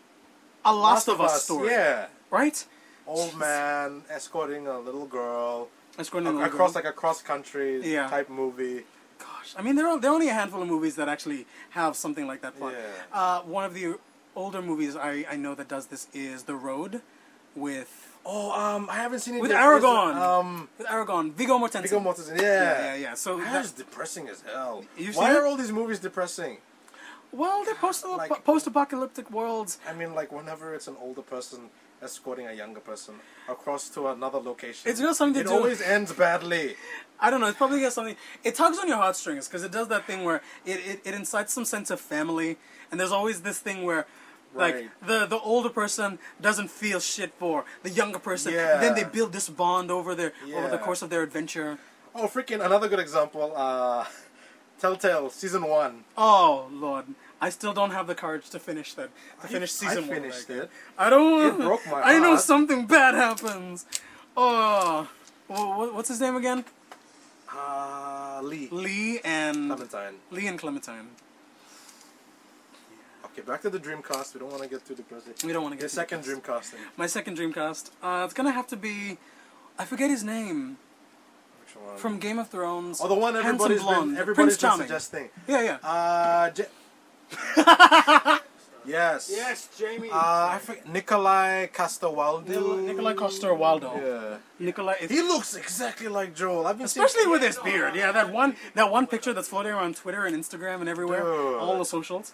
a 0.64 0.74
Last, 0.74 1.08
of 1.08 1.20
Us 1.20 1.44
story, 1.44 1.70
Yeah. 1.70 2.06
right? 2.30 2.64
Old 3.06 3.36
man 3.36 4.02
escorting 4.10 4.66
a 4.66 4.78
little 4.78 5.06
girl 5.06 5.68
That's 5.96 6.08
going 6.10 6.26
ac- 6.26 6.42
across 6.44 6.74
like 6.74 6.84
a 6.84 6.92
cross 6.92 7.20
country 7.22 7.80
Yeah. 7.82 8.08
type 8.08 8.28
movie. 8.30 8.84
Gosh, 9.18 9.54
I 9.58 9.62
mean, 9.62 9.74
there 9.76 9.86
are 9.88 9.98
there 10.00 10.10
are 10.10 10.14
only 10.14 10.28
a 10.28 10.34
handful 10.34 10.62
of 10.62 10.68
movies 10.68 10.96
that 10.96 11.08
actually 11.08 11.46
have 11.70 11.96
something 11.96 12.26
like 12.26 12.40
that 12.42 12.56
plot. 12.58 12.74
Yeah. 12.74 13.18
Uh, 13.20 13.40
one 13.42 13.64
of 13.64 13.74
the 13.74 13.94
older 14.36 14.62
movies 14.62 14.96
I, 14.96 15.24
I 15.30 15.36
know 15.36 15.54
that 15.54 15.68
does 15.68 15.86
this 15.86 16.06
is 16.14 16.44
The 16.44 16.54
Road, 16.54 17.02
with 17.54 18.08
Oh, 18.24 18.52
um, 18.52 18.88
I 18.88 18.94
haven't 18.94 19.18
seen 19.18 19.34
it 19.34 19.40
With 19.42 19.50
yet. 19.50 19.60
Aragorn. 19.60 20.14
Um, 20.14 20.68
with 20.78 20.86
Aragorn, 20.86 21.32
Viggo 21.32 21.58
Mortensen. 21.58 21.82
Viggo 21.82 21.98
Mortensen. 22.00 22.40
Yeah. 22.40 22.42
Yeah, 22.42 22.84
yeah, 22.84 22.94
yeah. 22.94 23.14
So 23.14 23.38
That 23.38 23.52
that, 23.52 23.64
is 23.64 23.72
depressing 23.72 24.28
as 24.28 24.42
hell. 24.42 24.84
Why 25.14 25.34
are 25.34 25.44
all 25.44 25.56
these 25.56 25.72
movies 25.72 25.98
depressing? 25.98 26.58
well, 27.32 27.64
they're 27.64 27.74
post 27.74 28.04
Like- 28.06 28.44
post-apocalyptic 28.44 29.28
worlds. 29.30 29.78
I 29.88 29.92
mean, 29.92 30.14
like 30.14 30.30
whenever 30.30 30.72
it's 30.74 30.86
an 30.86 30.96
older 31.00 31.22
person 31.22 31.70
escorting 32.02 32.46
a 32.46 32.52
younger 32.52 32.80
person 32.80 33.14
across 33.48 33.88
to 33.90 34.08
another 34.08 34.38
location, 34.38 34.90
It's 34.90 35.00
got 35.00 35.16
something 35.16 35.34
to 35.34 35.40
it 35.40 35.44
do- 35.52 35.56
It 35.56 35.56
always 35.56 35.80
ends 35.80 36.12
badly. 36.12 36.76
I 37.20 37.30
don't 37.30 37.40
know. 37.40 37.46
It's 37.46 37.56
probably 37.58 37.80
got 37.80 37.92
something. 37.92 38.16
It 38.42 38.54
tugs 38.56 38.78
on 38.78 38.88
your 38.88 38.96
heartstrings 38.96 39.46
because 39.46 39.62
it 39.62 39.70
does 39.70 39.88
that 39.88 40.06
thing 40.06 40.24
where 40.24 40.42
it, 40.66 40.80
it, 40.90 41.00
it 41.04 41.14
incites 41.14 41.52
some 41.52 41.64
sense 41.64 41.90
of 41.90 42.00
family, 42.00 42.56
and 42.90 42.98
there's 42.98 43.12
always 43.12 43.42
this 43.42 43.58
thing 43.58 43.84
where. 43.84 44.06
Like 44.54 44.74
Right. 44.74 44.90
the 45.06 45.24
the 45.24 45.38
older 45.38 45.70
person 45.70 46.18
doesn't 46.38 46.68
feel 46.70 47.00
shit 47.00 47.32
for 47.38 47.64
the 47.84 47.88
younger 47.88 48.18
person. 48.18 48.52
Yeah. 48.52 48.76
Then 48.82 48.94
they 48.94 49.04
build 49.04 49.32
this 49.32 49.48
bond 49.48 49.90
over 49.90 50.14
their 50.14 50.32
over 50.54 50.68
the 50.68 50.76
course 50.76 51.00
of 51.00 51.08
their 51.08 51.22
adventure. 51.22 51.78
Oh, 52.14 52.26
freaking! 52.28 52.62
Another 52.62 52.86
good 52.86 52.98
example. 53.00 53.50
Uh, 53.56 54.04
Telltale 54.78 55.30
season 55.30 55.64
one. 55.66 56.04
Oh 56.18 56.68
lord, 56.70 57.06
I 57.42 57.50
still 57.50 57.72
don't 57.72 57.90
have 57.90 58.06
the 58.06 58.14
courage 58.14 58.48
to 58.50 58.58
finish 58.60 58.94
that. 58.94 59.10
To 59.40 59.46
I- 59.46 59.50
finish 59.56 59.70
I 59.70 59.72
season 59.82 60.06
one. 60.08 60.16
finished 60.16 60.48
like, 60.48 60.58
it. 60.64 60.70
I 60.96 61.10
don't. 61.10 61.60
It 61.60 61.64
broke 61.66 61.84
my 61.90 62.00
I 62.00 62.18
know 62.20 62.36
something 62.36 62.86
bad 62.86 63.14
happens. 63.26 63.84
Oh, 64.36 65.08
wha- 65.48 65.76
wha- 65.78 65.92
what's 65.96 66.08
his 66.08 66.20
name 66.20 66.36
again? 66.36 66.64
Uh, 67.54 68.40
Lee. 68.44 68.68
Lee 68.70 69.20
and 69.24 69.56
Clementine. 69.70 70.14
Lee 70.30 70.46
and 70.46 70.58
Clementine. 70.58 71.08
Okay, 73.26 73.42
back 73.42 73.60
to 73.62 73.70
the 73.70 73.78
Dreamcast. 73.80 74.34
We 74.34 74.40
don't 74.40 74.50
want 74.50 74.62
to 74.62 74.68
get 74.68 74.86
too 74.86 74.94
depressing. 74.94 75.34
We 75.44 75.52
don't 75.52 75.62
want 75.62 75.74
to 75.74 75.78
Your 75.78 75.88
get 75.88 75.90
too 75.90 75.94
second 76.02 76.24
depressed. 76.24 76.72
Dreamcasting. 76.74 76.96
My 76.96 77.06
second 77.06 77.36
Dreamcast. 77.38 77.90
Uh, 78.02 78.22
it's 78.24 78.34
gonna 78.34 78.52
have 78.52 78.66
to 78.68 78.76
be. 78.76 79.18
I 79.78 79.84
forget 79.84 80.10
his 80.10 80.22
name 80.22 80.76
from 81.96 82.18
Game 82.18 82.38
of 82.38 82.48
Thrones. 82.50 83.00
Oh, 83.02 83.08
the 83.08 83.14
one 83.14 83.34
everybody's 83.36 83.82
been 83.82 83.94
Prince 84.14 84.18
everybody's 84.18 84.56
been 84.56 84.60
Charming. 84.68 84.86
suggesting. 84.86 85.28
Yeah, 85.48 85.62
yeah. 85.62 85.76
Uh, 85.88 86.50
J- 86.50 86.66
yes. 88.86 89.30
Yes, 89.32 89.68
Jaime. 89.78 90.10
Uh, 90.10 90.14
I 90.16 90.58
forget 90.62 90.86
Nikolaj 90.86 91.72
Coster-Waldau. 91.72 92.82
Nikolai 92.84 93.14
Coster 93.14 93.54
Waldo. 93.54 93.92
Yeah. 94.60 94.66
Nikolaj. 94.72 94.96
It's, 95.00 95.12
He 95.12 95.22
looks 95.22 95.54
exactly 95.54 96.08
like 96.08 96.34
Joel. 96.34 96.66
I've 96.66 96.78
been 96.78 96.88
seeing- 96.88 97.04
especially 97.06 97.30
with 97.30 97.42
his 97.42 97.58
beard. 97.58 97.94
Yeah, 97.94 98.12
that 98.12 98.32
one 98.32 98.56
that 98.74 98.90
one 98.90 99.06
picture 99.06 99.32
that's 99.32 99.48
floating 99.48 99.72
around 99.72 99.96
Twitter 99.96 100.24
and 100.26 100.36
Instagram 100.36 100.80
and 100.80 100.88
everywhere, 100.88 101.22
Dude. 101.22 101.56
all 101.60 101.78
the 101.78 101.84
socials. 101.84 102.32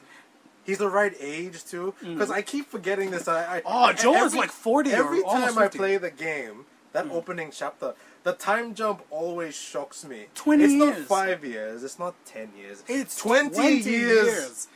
He's 0.65 0.79
the 0.79 0.89
right 0.91 1.15
age 1.19 1.65
too, 1.65 1.95
because 2.03 2.31
I 2.31 2.43
keep 2.43 2.67
forgetting 2.71 3.11
this. 3.11 3.27
I, 3.27 3.57
I 3.59 3.63
Oh, 3.65 3.93
Joel 3.95 4.25
is 4.25 4.35
like 4.35 4.51
40 4.51 4.91
Every 4.93 5.23
time 5.23 5.57
I 5.57 5.69
play 5.69 5.97
the 5.97 6.11
game, 6.11 6.67
that 6.93 7.07
opening 7.11 7.51
chapter, 7.51 7.95
the 8.23 8.35
time 8.35 8.75
jump 8.75 9.01
always 9.11 9.55
shocks 9.57 10.05
me. 10.05 10.27
20 10.35 10.65
It's 10.65 10.73
years. 10.75 10.99
not 10.99 11.07
five 11.07 11.43
years. 11.43 11.83
It's 11.85 11.99
not 11.99 12.15
ten 12.27 12.51
years. 12.55 12.83
It's 12.87 13.17
20 13.17 13.63
years. 13.63 13.87
years. 13.87 14.69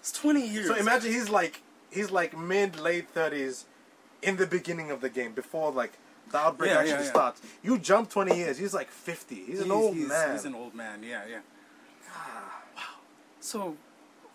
It's 0.00 0.12
20 0.12 0.46
years. 0.46 0.66
So 0.66 0.74
imagine 0.76 1.12
he's 1.12 1.28
like 1.28 1.62
he's 1.90 2.10
like 2.10 2.36
mid 2.36 2.78
late 2.78 3.08
thirties, 3.10 3.66
in 4.22 4.36
the 4.36 4.46
beginning 4.46 4.90
of 4.90 5.00
the 5.00 5.08
game 5.08 5.32
before 5.32 5.70
like 5.72 5.92
the 6.30 6.38
outbreak 6.38 6.70
Yeah, 6.70 6.78
actually 6.78 6.90
yeah, 6.92 7.02
yeah. 7.02 7.10
starts. 7.10 7.42
You 7.62 7.78
jump 7.78 8.10
twenty 8.10 8.36
years. 8.36 8.58
He's 8.58 8.74
like 8.74 8.90
fifty. 8.90 9.44
He's, 9.44 9.60
an 9.60 9.70
old 9.70 9.94
he's, 9.94 10.08
man. 10.08 10.32
He's 10.32 10.44
an 10.44 10.54
old 10.54 10.74
man. 10.74 11.02
Yeah, 11.02 11.22
yeah. 11.28 11.38
Wow. 12.76 12.82
So 13.40 13.76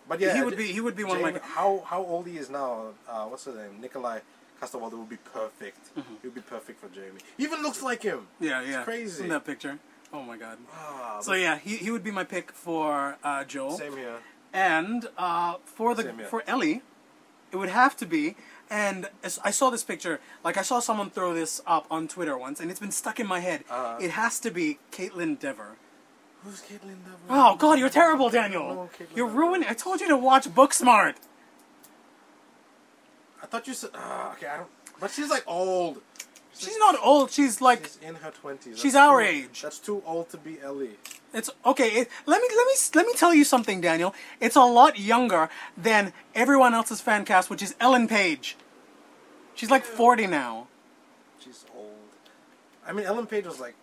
but 0.08 0.20
yeah, 0.20 0.34
he 0.34 0.42
would 0.42 0.56
be 0.56 0.66
he 0.72 0.80
would 0.80 0.96
be 0.96 1.04
one 1.04 1.16
of 1.16 1.22
my 1.22 1.40
how 1.42 1.82
how 1.84 2.02
old 2.02 2.26
he 2.26 2.36
is 2.36 2.50
now? 2.50 2.88
Uh, 3.08 3.24
what's 3.24 3.44
his 3.44 3.56
name? 3.56 3.80
Nikolaj 3.82 4.20
Coster-Waldau 4.60 4.98
would 4.98 5.08
be 5.08 5.18
perfect. 5.18 5.90
He 5.94 6.02
would 6.28 6.34
be 6.34 6.40
perfect 6.40 6.80
for 6.80 6.88
Jaime. 6.88 7.20
He 7.36 7.44
even 7.44 7.62
looks 7.62 7.82
like 7.82 8.02
him. 8.02 8.26
yeah 8.40 8.62
yeah 8.62 8.84
crazy. 8.84 9.24
in 9.24 9.30
that 9.30 9.44
picture. 9.44 9.78
Oh 10.12 10.22
my 10.22 10.36
god. 10.36 10.58
Ah, 10.72 11.18
So 11.20 11.32
yeah, 11.32 11.58
he, 11.58 11.76
he 11.76 11.90
would 11.90 12.04
be 12.04 12.12
my 12.12 12.24
pick 12.24 12.52
for 12.52 13.16
uh, 13.24 13.44
Joel. 13.44 13.72
same 13.76 13.96
here. 13.96 14.18
And 14.56 15.08
uh, 15.18 15.56
for 15.66 15.94
the 15.94 16.02
Same 16.04 16.16
here. 16.16 16.26
for 16.26 16.42
Ellie, 16.46 16.80
it 17.52 17.56
would 17.56 17.68
have 17.68 17.94
to 17.98 18.06
be. 18.06 18.36
And 18.70 19.10
I 19.44 19.50
saw 19.50 19.68
this 19.68 19.84
picture, 19.84 20.18
like 20.42 20.56
I 20.56 20.62
saw 20.62 20.80
someone 20.80 21.10
throw 21.10 21.34
this 21.34 21.60
up 21.66 21.86
on 21.90 22.08
Twitter 22.08 22.36
once, 22.38 22.58
and 22.58 22.70
it's 22.70 22.80
been 22.80 22.90
stuck 22.90 23.20
in 23.20 23.26
my 23.26 23.40
head. 23.40 23.64
Uh-huh. 23.68 23.98
It 24.00 24.12
has 24.12 24.40
to 24.40 24.50
be 24.50 24.78
Kaitlyn 24.90 25.38
Dever. 25.38 25.76
Who's 26.42 26.62
Kaitlyn 26.62 27.04
Dever? 27.04 27.26
Oh 27.28 27.56
God, 27.56 27.78
you're 27.78 27.90
terrible, 27.90 28.30
Daniel. 28.30 28.88
You're 29.14 29.28
Dever. 29.28 29.38
ruining. 29.38 29.68
I 29.68 29.74
told 29.74 30.00
you 30.00 30.08
to 30.08 30.16
watch 30.16 30.48
Booksmart. 30.48 31.16
I 33.42 33.46
thought 33.46 33.68
you 33.68 33.74
said. 33.74 33.90
Uh, 33.94 34.32
okay, 34.36 34.46
I 34.46 34.56
don't. 34.56 34.70
But 34.98 35.10
she's 35.10 35.28
like 35.28 35.44
old. 35.46 36.00
She's 36.58 36.78
not 36.78 36.96
old. 37.02 37.30
She's 37.30 37.60
like 37.60 37.84
She's 37.84 37.98
in 38.02 38.14
her 38.16 38.30
twenties. 38.30 38.78
She's 38.78 38.94
our 38.94 39.20
age. 39.20 39.62
That's 39.62 39.78
too 39.78 40.02
old 40.06 40.30
to 40.30 40.36
be 40.38 40.58
Ellie. 40.62 40.96
It's 41.34 41.50
okay. 41.64 41.88
It, 41.88 42.08
let 42.24 42.40
me 42.40 42.48
let 42.56 42.66
me 42.66 42.74
let 42.94 43.06
me 43.06 43.12
tell 43.14 43.34
you 43.34 43.44
something, 43.44 43.80
Daniel. 43.80 44.14
It's 44.40 44.56
a 44.56 44.64
lot 44.64 44.98
younger 44.98 45.48
than 45.76 46.12
everyone 46.34 46.72
else's 46.72 47.00
fan 47.00 47.24
cast, 47.24 47.50
which 47.50 47.62
is 47.62 47.74
Ellen 47.80 48.08
Page. 48.08 48.56
She's 49.54 49.70
like 49.70 49.84
forty 49.84 50.26
now. 50.26 50.68
She's 51.38 51.64
old. 51.76 51.92
I 52.86 52.92
mean, 52.92 53.04
Ellen 53.06 53.26
Page 53.26 53.44
was 53.44 53.60
like 53.60 53.74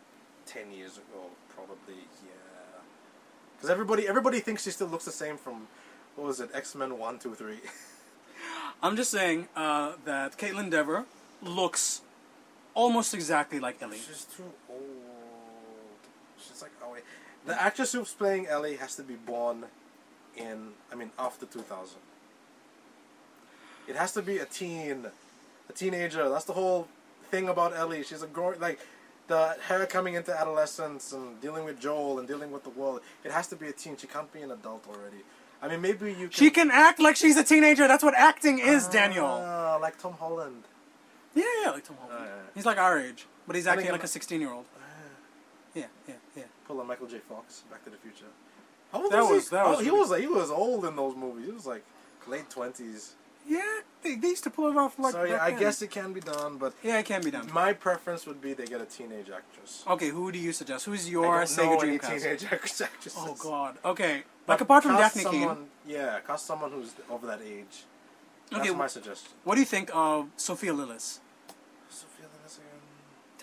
ten 0.46 0.72
years 0.72 0.98
ago, 0.98 1.30
probably. 1.54 2.02
Yeah. 2.26 2.32
Because 3.56 3.70
everybody, 3.70 4.08
everybody 4.08 4.40
thinks 4.40 4.64
she 4.64 4.72
still 4.72 4.88
looks 4.88 5.06
the 5.06 5.12
same 5.12 5.38
from 5.38 5.68
what 6.16 6.28
was 6.28 6.40
it, 6.40 6.50
X 6.54 6.76
Men 6.76 6.98
one, 6.98 7.20
two, 7.20 7.36
three. 7.36 7.60
I'm 8.84 8.96
just 8.96 9.12
saying 9.12 9.48
uh, 9.56 9.94
that 10.06 10.38
Kaitlyn 10.38 10.70
Dever 10.70 11.06
looks 11.42 12.02
almost 12.74 13.14
exactly 13.14 13.60
like 13.60 13.82
Ellie. 13.82 13.98
She's 13.98 14.26
too 14.26 14.52
old. 14.70 14.82
She's 16.38 16.62
like, 16.62 16.72
oh 16.84 16.94
wait. 16.94 17.04
The 17.46 17.62
actress 17.62 17.94
who's 17.94 18.14
playing 18.14 18.48
Ellie 18.48 18.76
has 18.78 18.96
to 18.96 19.04
be 19.04 19.16
born 19.16 19.66
in, 20.36 20.70
I 20.92 20.96
mean, 20.96 21.12
after 21.20 21.46
2000. 21.46 21.98
It 23.88 23.96
has 23.96 24.14
to 24.14 24.22
be 24.22 24.38
a 24.38 24.46
teen, 24.46 25.06
a 25.70 25.74
teenager. 25.74 26.30
That's 26.30 26.46
the 26.46 26.54
whole 26.54 26.88
thing 27.30 27.50
about 27.50 27.76
Ellie. 27.76 28.04
She's 28.04 28.24
a 28.24 28.28
grown, 28.28 28.60
like, 28.60 28.80
the 29.28 29.56
hair 29.68 29.86
coming 29.86 30.16
into 30.16 30.38
adolescence 30.38 31.12
and 31.12 31.40
dealing 31.42 31.66
with 31.66 31.80
Joel 31.80 32.20
and 32.20 32.28
dealing 32.28 32.52
with 32.52 32.64
the 32.64 32.70
world. 32.70 33.02
It 33.24 33.32
has 33.32 33.48
to 33.48 33.56
be 33.56 33.68
a 33.68 33.72
teen. 33.74 33.98
She 33.98 34.08
can't 34.08 34.32
be 34.32 34.42
an 34.42 34.52
adult 34.52 34.86
already. 34.88 35.24
I 35.62 35.70
mean, 35.70 35.82
maybe 35.82 36.12
you 36.12 36.28
can. 36.28 36.32
She 36.32 36.50
can 36.50 36.70
act 36.72 37.00
like 37.00 37.16
she's 37.16 37.38
a 37.38 37.44
teenager. 37.44 37.88
That's 37.88 38.04
what 38.04 38.14
acting 38.16 38.60
is, 38.60 38.88
Daniel. 38.88 39.26
Ah, 39.26 39.78
like 39.82 39.98
Tom 39.98 40.14
Holland. 40.14 40.64
Yeah, 41.36 41.44
yeah, 41.64 41.72
like 41.72 41.84
Tom 41.84 41.98
Holland. 42.00 42.20
Oh, 42.22 42.26
yeah. 42.26 42.42
He's 42.56 42.66
like 42.66 42.78
our 42.78 43.00
age, 43.00 43.26
but 43.48 43.56
he's 43.56 43.66
acting 43.68 43.86
again, 43.86 43.94
like 43.94 44.04
a 44.04 44.08
16 44.08 44.40
year 44.40 44.52
old. 44.52 44.66
Yeah, 45.74 45.86
yeah, 46.08 46.16
yeah. 46.36 46.44
Pull 46.68 46.80
a 46.82 46.84
Michael 46.84 47.08
J. 47.08 47.18
Fox, 47.28 47.64
Back 47.72 47.84
to 47.86 47.90
the 47.90 47.98
Future. 47.98 48.26
How 48.92 49.02
old 49.02 49.12
That 49.12 49.22
was, 49.22 49.30
was- 49.32 49.50
he? 49.50 49.56
that 49.56 49.66
oh, 49.66 49.70
was 49.72 49.80
he 49.80 49.86
really- 49.88 50.00
was 50.00 50.10
like, 50.12 50.22
he 50.22 50.28
was 50.28 50.52
old 50.52 50.86
in 50.86 50.96
those 50.96 51.16
movies. 51.16 51.46
He 51.48 51.52
was 51.52 51.66
like 51.66 51.84
late 52.28 52.50
twenties. 52.50 53.16
Yeah, 53.46 53.60
they, 54.02 54.16
they 54.16 54.30
used 54.30 54.44
to 54.46 54.50
pull 54.50 54.70
it 54.70 54.78
off 54.78 54.98
like. 55.00 55.12
so 55.14 55.24
yeah, 55.24 55.34
back 55.34 55.42
I 55.42 55.50
then. 55.52 55.60
guess 55.60 55.82
it 55.82 55.90
can 55.92 56.14
be 56.14 56.22
done, 56.22 56.58
but 56.58 56.74
Yeah, 56.82 57.00
it 57.00 57.06
can 57.06 57.22
be 57.24 57.30
done. 57.32 57.50
my 57.52 57.74
preference 57.74 58.26
would 58.26 58.40
be 58.42 58.54
they 58.54 58.66
get 58.66 58.80
a 58.80 58.86
teenage 58.86 59.30
actress. 59.30 59.84
Okay, 59.86 60.10
who 60.10 60.32
do 60.32 60.40
you 60.40 60.54
suggest? 60.54 60.86
Who's 60.86 61.08
I 61.08 61.10
your 61.10 61.24
don't 61.24 61.58
know 61.58 61.64
Sega 61.78 61.84
any 61.84 61.98
Dreamcast? 62.00 62.08
teenage 62.22 62.44
act- 62.46 62.54
actresses. 62.82 63.14
Oh 63.18 63.36
God. 63.38 63.76
Okay, 63.84 64.24
But 64.46 64.54
like 64.54 64.62
apart 64.62 64.84
from 64.84 64.96
cast 64.96 65.18
Dafne 65.18 65.32
Keen, 65.32 65.42
someone, 65.42 65.66
Yeah, 65.86 66.20
cast 66.26 66.46
someone 66.46 66.72
who's 66.72 66.94
over 67.10 67.28
that 67.28 67.42
age. 67.42 67.84
That's 68.50 68.62
Okay, 68.70 68.78
my 68.78 68.88
suggestion. 68.88 69.32
what 69.44 69.56
do 69.56 69.62
you 69.62 69.66
think 69.66 69.90
of 69.94 70.28
Sophia 70.38 70.72
Lillis? 70.72 71.20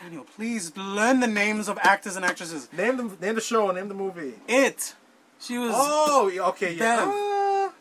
Sophia 0.01 0.19
Lillis 0.19 0.21
again. 0.21 0.25
Daniel, 0.25 0.25
please 0.25 0.77
learn 0.77 1.21
the 1.21 1.27
names 1.27 1.69
of 1.69 1.79
actors 1.83 2.17
and 2.17 2.25
actresses. 2.25 2.69
Name 2.73 2.97
the 2.97 3.17
name 3.21 3.35
the 3.35 3.41
show. 3.41 3.71
Name 3.71 3.89
the 3.89 3.95
movie. 3.95 4.35
It. 4.49 4.95
She 5.41 5.59
was. 5.59 5.73
Oh, 5.75 6.31
okay, 6.51 6.75
yeah. 6.75 7.05
Ah. 7.07 7.73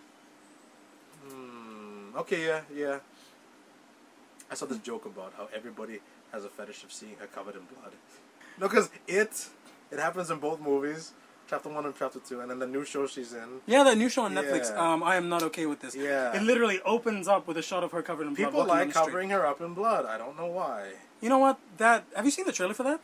Hmm, 1.27 2.17
okay, 2.17 2.45
yeah, 2.45 2.61
yeah. 2.73 2.99
I 4.51 4.55
saw 4.55 4.65
this 4.65 4.79
joke 4.79 5.05
about 5.05 5.33
how 5.37 5.47
everybody 5.53 5.99
has 6.31 6.45
a 6.45 6.49
fetish 6.49 6.83
of 6.83 6.91
seeing 6.91 7.15
her 7.19 7.27
covered 7.27 7.55
in 7.55 7.61
blood. 7.61 7.93
No, 8.59 8.67
because 8.67 8.89
it, 9.07 9.47
it 9.91 9.99
happens 9.99 10.31
in 10.31 10.39
both 10.39 10.59
movies, 10.59 11.11
chapter 11.49 11.69
one 11.69 11.85
and 11.85 11.93
chapter 11.97 12.19
two, 12.19 12.39
and 12.39 12.49
then 12.49 12.59
the 12.59 12.67
new 12.67 12.85
show 12.85 13.05
she's 13.07 13.33
in. 13.33 13.61
Yeah, 13.67 13.83
the 13.83 13.95
new 13.95 14.09
show 14.09 14.23
on 14.23 14.33
Netflix. 14.33 14.71
Yeah. 14.71 14.93
Um, 14.93 15.03
I 15.03 15.17
am 15.17 15.29
not 15.29 15.43
okay 15.43 15.65
with 15.65 15.81
this. 15.81 15.95
Yeah. 15.95 16.35
It 16.35 16.43
literally 16.43 16.79
opens 16.85 17.27
up 17.27 17.45
with 17.47 17.57
a 17.57 17.61
shot 17.61 17.83
of 17.83 17.91
her 17.91 18.01
covered 18.01 18.27
in 18.27 18.33
blood. 18.33 18.45
People 18.47 18.65
like 18.65 18.91
covering 18.91 19.29
her 19.31 19.45
up 19.45 19.61
in 19.61 19.73
blood. 19.73 20.05
I 20.05 20.17
don't 20.17 20.37
know 20.37 20.47
why. 20.47 20.93
You 21.21 21.29
know 21.29 21.37
what? 21.39 21.59
That 21.77 22.05
have 22.15 22.25
you 22.25 22.31
seen 22.31 22.45
the 22.45 22.51
trailer 22.51 22.73
for 22.73 22.83
that? 22.83 22.99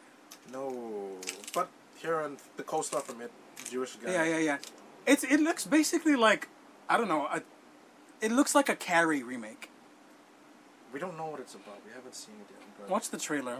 No, 0.52 1.12
but 1.54 1.68
here 1.98 2.20
on 2.22 2.38
the 2.58 2.64
co-star 2.64 3.02
from 3.02 3.22
it, 3.22 3.32
Jewish 3.70 3.96
guy. 3.96 4.12
Yeah, 4.12 4.24
yeah, 4.24 4.38
yeah. 4.40 4.58
It's 5.06 5.24
it 5.24 5.40
looks 5.40 5.66
basically 5.66 6.16
like 6.16 6.48
I 6.90 6.98
don't 6.98 7.08
know. 7.10 7.26
A, 7.26 7.42
it 8.22 8.32
looks 8.32 8.56
like 8.56 8.70
a 8.70 8.76
Carrie 8.76 9.24
remake. 9.24 9.70
We 10.94 11.00
don't 11.00 11.18
know 11.18 11.26
what 11.28 11.40
it's 11.42 11.56
about. 11.56 11.80
We 11.86 11.92
haven't 11.94 12.16
seen 12.16 12.36
it 12.42 12.48
yet. 12.54 12.62
But... 12.80 12.90
Watch 12.90 13.10
the 13.10 13.18
trailer. 13.18 13.58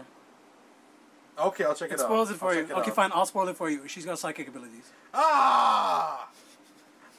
Okay, 1.38 1.64
I'll 1.64 1.74
check 1.74 1.90
it, 1.90 1.94
It 1.94 2.00
out. 2.00 2.06
spoils 2.06 2.30
it 2.30 2.36
for 2.38 2.48
I'll 2.48 2.54
you. 2.54 2.60
it 2.62 2.70
Okay, 2.70 2.90
out. 2.90 2.96
fine. 2.96 3.10
I'll 3.12 3.26
spoil 3.26 3.48
it 3.48 3.56
for 3.58 3.68
you. 3.68 3.86
She's 3.86 4.06
got 4.06 4.18
psychic 4.18 4.48
abilities. 4.48 4.90
Ah! 5.12 6.28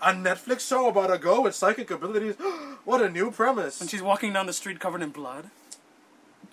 A 0.02 0.12
Netflix 0.14 0.68
show 0.68 0.88
about 0.90 1.12
a 1.14 1.20
girl 1.20 1.44
with 1.44 1.54
psychic 1.54 1.92
abilities. 1.92 2.36
what 2.84 3.02
a 3.02 3.10
new 3.10 3.30
premise. 3.30 3.80
And 3.80 3.90
she's 3.90 4.02
walking 4.02 4.34
down 4.34 4.48
the 4.48 4.54
street 4.54 4.80
covered 4.80 5.04
in 5.04 5.10
blood. 5.12 5.52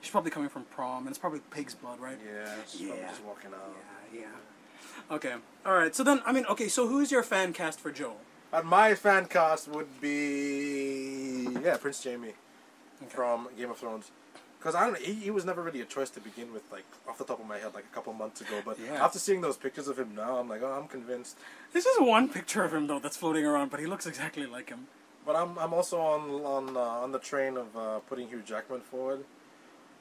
She's 0.05 0.11
probably 0.11 0.31
coming 0.31 0.51
from 0.51 0.65
prom, 0.65 0.99
and 1.07 1.09
it's 1.09 1.19
probably 1.19 1.41
pig's 1.51 1.75
blood, 1.75 1.99
right? 1.99 2.19
yeah, 2.23 2.47
she's 2.69 2.83
probably 2.83 3.01
Yeah. 3.03 3.09
just 3.09 3.25
walking 3.25 3.51
out. 3.55 3.75
Yeah, 4.13 4.21
yeah. 4.21 5.15
Okay. 5.17 5.35
All 5.65 5.73
right. 5.75 5.95
So 5.97 6.05
then, 6.05 6.21
I 6.27 6.33
mean, 6.33 6.45
okay. 6.47 6.69
So 6.69 6.87
who's 6.89 7.11
your 7.11 7.23
fan 7.23 7.55
cast 7.55 7.81
for 7.81 7.91
Joel? 7.91 8.19
But 8.51 8.67
my 8.67 8.95
fan 8.95 9.25
cast 9.27 9.67
would 9.69 10.01
be 10.03 11.49
yeah, 11.63 11.79
Prince 11.79 12.05
Jaime 12.05 12.35
from 13.09 13.49
Game 13.57 13.71
of 13.71 13.79
Thrones. 13.79 14.11
Because 14.59 14.75
I 14.75 14.85
don't 14.85 14.93
know, 14.95 15.01
he, 15.01 15.15
he 15.15 15.31
was 15.31 15.45
never 15.47 15.63
really 15.63 15.81
a 15.81 15.85
choice 15.87 16.11
to 16.11 16.21
begin 16.21 16.53
with, 16.53 16.71
like 16.71 16.85
off 17.09 17.17
the 17.17 17.25
top 17.25 17.41
of 17.41 17.47
my 17.47 17.57
head, 17.59 17.73
like 17.75 17.85
a 17.91 17.95
couple 17.95 18.13
months 18.13 18.43
ago. 18.43 18.61
But 18.63 18.79
Yeah. 18.79 19.03
after 19.05 19.19
seeing 19.19 19.41
those 19.41 19.57
pictures 19.57 19.89
of 19.89 19.99
him 19.99 20.15
now, 20.15 20.37
I'm 20.37 20.49
like, 20.51 20.63
oh, 20.63 20.73
I'm 20.73 20.87
convinced. 20.89 21.39
This 21.73 21.87
is 21.87 21.99
one 22.01 22.29
picture 22.29 22.63
of 22.63 22.75
him 22.75 22.87
though 22.89 22.99
that's 22.99 23.17
floating 23.17 23.47
around, 23.47 23.71
but 23.71 23.81
he 23.81 23.87
looks 23.87 24.05
exactly 24.07 24.45
like 24.45 24.69
him. 24.69 24.87
But 25.27 25.37
I'm 25.37 25.59
I'm 25.59 25.73
also 25.73 25.99
on 25.99 26.23
on 26.45 26.77
uh, 26.77 26.81
on 27.05 27.13
the 27.13 27.19
train 27.19 27.57
of 27.57 27.75
uh, 27.75 27.99
putting 28.01 28.29
Hugh 28.29 28.43
Jackman 28.45 28.83
forward. 28.83 29.25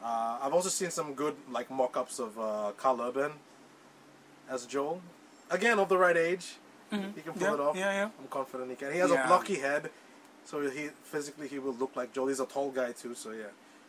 Uh, 0.03 0.37
I've 0.41 0.53
also 0.53 0.69
seen 0.69 0.91
some 0.91 1.13
good 1.13 1.35
like 1.49 1.71
mock-ups 1.71 2.19
of 2.19 2.37
uh, 2.37 2.71
Karl 2.77 3.01
Urban 3.01 3.31
as 4.49 4.65
Joel. 4.65 5.01
Again, 5.49 5.79
of 5.79 5.87
the 5.89 5.97
right 5.97 6.17
age, 6.17 6.55
he 6.91 6.97
can 6.97 7.13
pull 7.13 7.23
Mm-hmm. 7.33 7.41
Yeah, 7.41 7.53
it 7.53 7.59
off. 7.59 7.75
yeah, 7.75 7.91
yeah. 7.93 8.09
I'm 8.19 8.27
confident 8.29 8.69
he 8.69 8.75
can. 8.75 8.91
He 8.91 8.99
has 8.99 9.09
Yeah. 9.11 9.23
a 9.23 9.27
blocky 9.27 9.55
head, 9.59 9.89
so 10.45 10.61
he 10.69 10.89
physically 11.03 11.47
he 11.47 11.59
will 11.59 11.73
look 11.73 11.95
like 11.95 12.11
Joel. 12.13 12.27
He's 12.27 12.39
a 12.41 12.45
tall 12.45 12.69
guy 12.71 12.91
too, 12.91 13.15
so 13.15 13.31
yeah, 13.31 13.45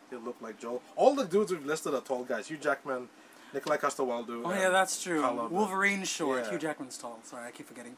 he'll 0.09 0.19
look 0.21 0.37
like 0.41 0.57
Joel. 0.59 0.81
All 0.95 1.13
the 1.15 1.25
dudes 1.25 1.51
we've 1.51 1.65
listed 1.65 1.93
are 1.93 2.01
tall 2.01 2.23
guys. 2.23 2.47
Hugh 2.47 2.57
Jackman, 2.57 3.09
Nikolaj 3.53 3.79
Coster-Waldau. 3.79 4.41
Oh 4.45 4.53
yeah, 4.53 4.69
that's 4.69 5.01
true. 5.03 5.21
Wolverine's 5.49 6.07
short. 6.07 6.43
Yeah. 6.45 6.51
Hugh 6.51 6.59
Jackman's 6.59 6.97
tall. 6.97 7.19
Sorry, 7.23 7.45
I 7.47 7.51
keep 7.51 7.67
forgetting. 7.67 7.97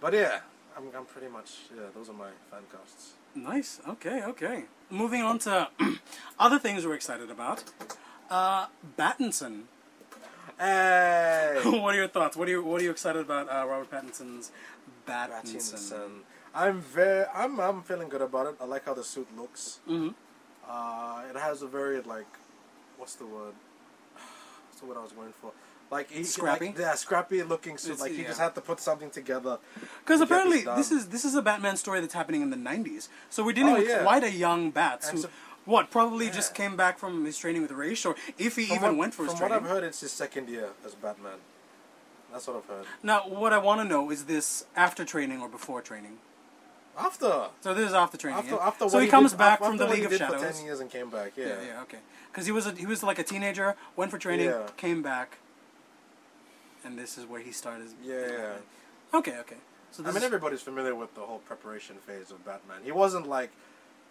But 0.00 0.12
yeah, 0.14 0.40
I'm, 0.76 0.84
I'm 0.96 1.04
pretty 1.06 1.28
much 1.28 1.50
yeah. 1.74 1.82
Those 1.94 2.08
are 2.08 2.14
my 2.14 2.30
fan 2.50 2.62
casts. 2.72 3.14
Nice. 3.34 3.80
Okay. 3.88 4.22
Okay. 4.24 4.64
Moving 4.90 5.22
on 5.22 5.38
to 5.40 5.68
other 6.38 6.58
things 6.58 6.86
we're 6.86 6.94
excited 6.94 7.30
about. 7.30 7.64
Uh, 8.28 8.66
Battinson. 8.98 9.62
Hey. 10.58 11.60
what 11.64 11.94
are 11.94 11.98
your 11.98 12.08
thoughts? 12.08 12.36
What 12.36 12.48
are 12.48 12.50
you 12.50 12.62
What 12.62 12.80
are 12.80 12.84
you 12.84 12.90
excited 12.90 13.20
about? 13.22 13.48
Uh, 13.48 13.66
Robert 13.66 13.90
Pattinson's 13.90 14.50
Battinson. 15.06 15.56
Pattinson. 15.56 16.10
I'm 16.54 16.80
very, 16.80 17.26
I'm, 17.32 17.60
I'm 17.60 17.82
feeling 17.82 18.08
good 18.08 18.22
about 18.22 18.46
it. 18.48 18.56
I 18.60 18.64
like 18.64 18.84
how 18.84 18.94
the 18.94 19.04
suit 19.04 19.28
looks. 19.36 19.78
Mhm. 19.88 20.14
Uh, 20.68 21.22
it 21.30 21.36
has 21.36 21.62
a 21.62 21.66
very 21.68 22.00
like, 22.02 22.26
what's 22.98 23.14
the 23.14 23.26
word? 23.26 23.54
What's 24.68 24.80
the 24.80 24.86
word 24.86 24.98
I 24.98 25.02
was 25.02 25.12
going 25.12 25.32
for? 25.40 25.52
Like 25.90 26.10
he, 26.10 26.22
Scrappy? 26.22 26.66
like, 26.66 26.78
yeah, 26.78 26.94
scrappy 26.94 27.42
looking 27.42 27.76
suit. 27.76 27.92
It's- 27.94 28.00
like 28.00 28.12
he 28.12 28.22
yeah. 28.22 28.28
just 28.28 28.40
uh, 28.40 28.44
had 28.44 28.54
to 28.54 28.60
put 28.60 28.78
something 28.78 29.10
together. 29.10 29.58
Because 30.04 30.20
to 30.20 30.24
apparently 30.24 30.58
this 30.62 30.76
this 30.88 30.92
is 30.92 31.08
this 31.08 31.24
is 31.24 31.34
a 31.34 31.42
Batman 31.42 31.76
story 31.76 32.00
that's 32.00 32.14
happening 32.14 32.42
in 32.42 32.50
the 32.50 32.56
'90s. 32.56 33.08
So 33.28 33.44
we're 33.44 33.52
dealing 33.52 33.74
Oh, 33.74 33.78
with 33.80 33.88
yeah. 33.88 34.02
quite 34.04 34.22
a 34.22 34.30
young 34.30 34.70
Bats 34.70 35.08
who, 35.10 35.18
so- 35.18 35.28
what, 35.64 35.90
probably 35.90 36.30
just 36.30 36.54
came 36.54 36.76
back 36.76 36.98
from 36.98 37.24
his 37.24 37.36
training 37.36 37.62
with 37.62 37.72
Ra's, 37.72 38.06
or 38.06 38.14
if 38.38 38.56
he 38.56 38.66
From 38.66 38.76
even 38.76 38.88
what, 38.90 38.96
went 38.98 39.14
for 39.14 39.24
his 39.24 39.32
from 39.32 39.40
what 39.42 39.48
training. 39.48 39.64
I've 39.66 39.70
heard, 39.70 39.84
it's 39.84 40.00
his 40.00 40.12
second 40.12 40.48
year 40.48 40.70
as 40.86 40.94
Batman. 40.94 41.38
That's 42.32 42.46
what 42.46 42.56
I've 42.58 42.64
heard. 42.66 42.86
Now, 43.02 43.28
what 43.28 43.52
I 43.52 43.58
want 43.58 43.80
to 43.80 43.84
know 43.84 44.10
is 44.10 44.24
this 44.26 44.64
after 44.76 45.04
training 45.04 45.40
or 45.42 45.48
before 45.48 45.82
training? 45.82 46.18
After, 46.98 47.46
So 47.60 47.74
this 47.74 47.88
is 47.88 47.94
after 47.94 48.16
training. 48.16 48.38
after, 48.38 48.54
yeah? 48.56 48.66
after 48.66 48.88
so 48.88 48.96
what 48.96 49.04
he 49.04 49.08
comes 49.10 49.32
did, 49.32 49.38
back 49.38 49.60
after 49.60 49.64
from 49.66 49.76
the 49.78 49.86
League 49.86 50.00
he 50.00 50.04
of 50.06 50.14
Shadows. 50.14 50.40
ten 50.56 50.64
years 50.64 50.80
and 50.80 50.90
came 50.90 51.08
back. 51.10 51.32
Yeah. 51.36 51.46
Yeah, 51.46 51.54
yeah, 51.66 51.82
okay. 51.82 51.98
Because 52.30 52.46
he 52.46 52.52
was 52.52 52.66
a, 52.66 52.72
he 52.72 52.86
was 52.86 53.02
like 53.02 53.18
a 53.18 53.22
teenager, 53.24 53.74
went 53.96 54.10
for 54.10 54.18
training, 54.18 54.46
Yeah. 54.46 54.66
came 54.76 55.02
back, 55.02 55.38
and 56.84 56.98
this 56.98 57.18
is 57.18 57.26
where 57.26 57.40
he 57.40 57.52
started. 57.52 57.88
Yeah, 58.02 58.26
yeah. 58.30 58.52
Okay, 59.18 59.36
okay. 59.40 59.56
So 59.92 60.04
I 60.04 60.12
mean, 60.12 60.22
everybody's 60.22 60.62
familiar 60.62 60.94
with 60.94 61.14
the 61.14 61.22
whole 61.22 61.40
preparation 61.40 61.96
phase 61.96 62.30
of 62.30 62.44
Batman. 62.44 62.78
He 62.84 62.92
wasn't 62.92 63.26
like, 63.28 63.50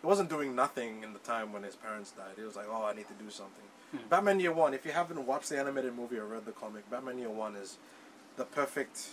he 0.01 0.07
wasn't 0.07 0.29
doing 0.29 0.55
nothing 0.55 1.03
in 1.03 1.13
the 1.13 1.19
time 1.19 1.53
when 1.53 1.63
his 1.63 1.75
parents 1.75 2.11
died. 2.11 2.33
He 2.35 2.43
was 2.43 2.55
like, 2.55 2.65
oh, 2.69 2.83
I 2.85 2.93
need 2.93 3.07
to 3.07 3.13
do 3.23 3.29
something. 3.29 3.63
Hmm. 3.91 3.97
Batman 4.09 4.39
Year 4.39 4.51
One. 4.53 4.73
If 4.73 4.85
you 4.85 4.91
haven't 4.91 5.25
watched 5.25 5.49
the 5.49 5.57
animated 5.59 5.95
movie 5.95 6.17
or 6.17 6.25
read 6.25 6.45
the 6.45 6.51
comic, 6.51 6.89
Batman 6.91 7.17
Year 7.17 7.29
One 7.29 7.55
is 7.55 7.77
the 8.35 8.43
perfect. 8.45 9.07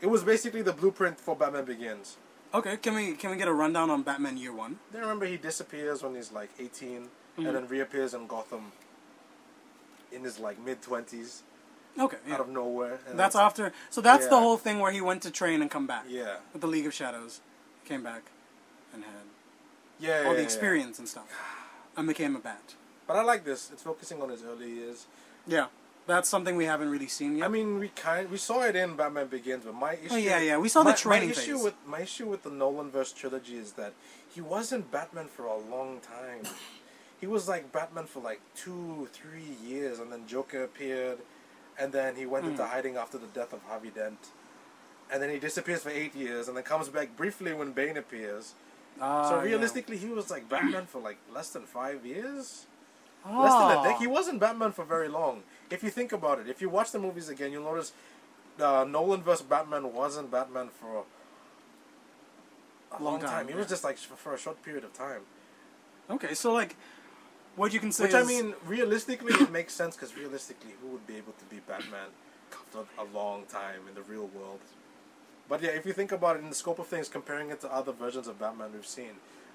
It 0.00 0.06
was 0.06 0.24
basically 0.24 0.62
the 0.62 0.72
blueprint 0.72 1.20
for 1.20 1.36
Batman 1.36 1.66
Begins. 1.66 2.16
okay, 2.54 2.76
can 2.78 2.94
we 2.94 3.12
can 3.12 3.30
we 3.30 3.36
get 3.36 3.46
a 3.48 3.52
rundown 3.52 3.90
on 3.90 4.02
Batman 4.02 4.36
Year 4.38 4.52
One? 4.52 4.78
Then 4.92 5.02
remember 5.02 5.26
he 5.26 5.36
disappears 5.36 6.02
when 6.02 6.14
he's 6.14 6.32
like 6.32 6.50
18, 6.58 7.08
Mhm. 7.38 7.46
and 7.46 7.54
then 7.56 7.68
reappears 7.68 8.12
in 8.14 8.26
Gotham 8.26 8.72
in 10.10 10.24
his 10.24 10.38
like 10.40 10.58
mid 10.58 10.82
20s 10.82 11.42
Okay, 11.98 12.16
yeah. 12.26 12.34
out 12.34 12.40
of 12.40 12.48
nowhere. 12.48 13.00
And 13.08 13.18
that's 13.18 13.36
after. 13.36 13.72
So 13.90 14.00
that's 14.00 14.26
the 14.26 14.38
whole 14.38 14.56
thing 14.56 14.78
where 14.78 14.92
he 14.92 15.00
went 15.00 15.22
to 15.22 15.30
train 15.30 15.60
and 15.62 15.70
come 15.70 15.86
back 15.86 16.04
Yeah. 16.08 16.36
with 16.52 16.62
the 16.62 16.68
League 16.68 16.86
of 16.86 16.94
Shadows, 16.94 17.40
came 17.84 18.02
back, 18.02 18.22
and 18.92 19.04
had 19.04 19.12
Yeah. 19.98 20.18
all 20.18 20.24
yeah, 20.24 20.30
the 20.30 20.36
yeah. 20.36 20.42
experience 20.42 20.98
and 20.98 21.08
stuff, 21.08 21.26
and 21.96 22.06
became 22.06 22.36
a 22.36 22.38
bat. 22.38 22.74
But 23.06 23.16
I 23.16 23.22
like 23.22 23.44
this. 23.44 23.70
It's 23.72 23.82
focusing 23.82 24.22
on 24.22 24.28
his 24.28 24.44
early 24.44 24.70
years. 24.70 25.06
Yeah, 25.46 25.66
that's 26.06 26.28
something 26.28 26.56
we 26.56 26.66
haven't 26.66 26.90
really 26.90 27.08
seen 27.08 27.36
yet. 27.38 27.44
I 27.44 27.48
mean, 27.48 27.78
we 27.78 27.88
kind 27.88 28.30
we 28.30 28.36
saw 28.38 28.62
it 28.62 28.76
in 28.76 28.96
Batman 28.96 29.26
Begins, 29.26 29.64
but 29.64 29.74
my 29.74 29.96
oh, 29.96 30.04
issue. 30.04 30.14
Oh, 30.14 30.16
yeah, 30.16 30.40
yeah, 30.40 30.58
we 30.58 30.68
saw 30.68 30.82
the 30.82 30.92
training 30.92 31.30
my 31.30 31.34
issue 31.34 31.54
phase. 31.56 31.64
with 31.64 31.74
my 31.86 32.00
issue 32.00 32.26
with 32.26 32.42
the 32.44 32.50
Nolan 32.50 32.90
verse 32.90 33.12
trilogy 33.12 33.56
is 33.56 33.72
that 33.72 33.94
he 34.32 34.40
wasn't 34.40 34.90
Batman 34.90 35.26
for 35.26 35.44
a 35.44 35.56
long 35.56 36.00
time. 36.00 36.52
he 37.20 37.26
was 37.26 37.48
like 37.48 37.72
Batman 37.72 38.06
for 38.06 38.20
like 38.20 38.40
two, 38.54 39.08
three 39.12 39.56
years, 39.64 39.98
and 39.98 40.10
then 40.12 40.26
Joker 40.26 40.64
appeared, 40.64 41.18
and 41.80 41.92
then 41.92 42.16
he 42.16 42.26
went 42.26 42.44
into 42.46 42.62
Hmm. 42.64 42.70
hiding 42.70 42.96
after 42.96 43.18
the 43.18 43.26
death 43.28 43.52
of 43.52 43.62
Harvey 43.62 43.90
Dent, 43.90 44.28
and 45.10 45.22
then 45.22 45.30
he 45.30 45.38
disappears 45.38 45.82
for 45.82 45.90
eight 45.90 46.14
years, 46.14 46.46
and 46.48 46.56
then 46.56 46.64
comes 46.64 46.88
back 46.88 47.16
briefly 47.16 47.52
when 47.52 47.72
Bane 47.72 47.96
appears. 47.96 48.54
Ah, 49.00 49.28
so 49.28 49.36
yeah. 49.36 49.42
realistically, 49.42 49.96
he 49.96 50.08
was 50.08 50.30
like 50.30 50.48
Batman 50.48 50.86
for 50.86 51.00
like 51.00 51.18
less 51.32 51.50
than 51.50 51.64
five 51.64 52.04
years. 52.04 52.66
Oh. 53.24 53.42
Less 53.42 53.52
than 53.52 53.70
a 53.78 53.82
decade. 53.82 54.00
He 54.00 54.06
wasn't 54.06 54.40
Batman 54.40 54.72
for 54.72 54.84
very 54.84 55.08
long. 55.08 55.42
If 55.70 55.82
you 55.82 55.90
think 55.90 56.12
about 56.12 56.38
it, 56.38 56.48
if 56.48 56.60
you 56.62 56.68
watch 56.68 56.90
the 56.92 56.98
movies 56.98 57.28
again, 57.28 57.52
you'll 57.52 57.64
notice 57.64 57.92
uh, 58.60 58.84
Nolan 58.84 59.22
vs. 59.22 59.42
Batman 59.42 59.92
wasn't 59.92 60.30
Batman 60.30 60.68
for 60.68 61.04
a 62.92 63.02
long, 63.02 63.12
Long 63.14 63.20
time. 63.20 63.30
time, 63.30 63.48
He 63.48 63.54
was 63.54 63.66
just 63.68 63.84
like 63.84 63.98
for, 63.98 64.16
for 64.16 64.34
a 64.34 64.38
short 64.38 64.62
period 64.62 64.84
of 64.84 64.92
time. 64.92 65.20
Okay, 66.10 66.34
so 66.34 66.52
like, 66.52 66.76
what 67.60 67.74
you 67.74 67.80
can 67.80 67.92
say 67.92 68.04
Which 68.04 68.14
I 68.14 68.22
mean, 68.22 68.54
realistically, 68.66 69.32
it 69.34 69.50
makes 69.52 69.74
sense 69.74 69.94
because 69.94 70.16
realistically, 70.16 70.72
who 70.80 70.88
would 70.92 71.06
be 71.06 71.16
able 71.22 71.34
to 71.42 71.44
be 71.54 71.58
Batman 71.68 72.10
for 72.72 72.86
a 72.98 73.04
long 73.18 73.44
time 73.60 73.80
in 73.88 73.94
the 73.94 74.02
real 74.12 74.28
world? 74.38 74.60
But 75.48 75.62
yeah, 75.62 75.70
if 75.80 75.84
you 75.84 75.92
think 75.92 76.10
about 76.10 76.36
it 76.36 76.42
in 76.42 76.48
the 76.48 76.54
scope 76.54 76.78
of 76.78 76.86
things, 76.86 77.08
comparing 77.08 77.50
it 77.50 77.60
to 77.60 77.68
other 77.80 77.92
versions 77.92 78.26
of 78.28 78.38
Batman 78.38 78.70
we've 78.72 78.86
seen, 78.86 79.14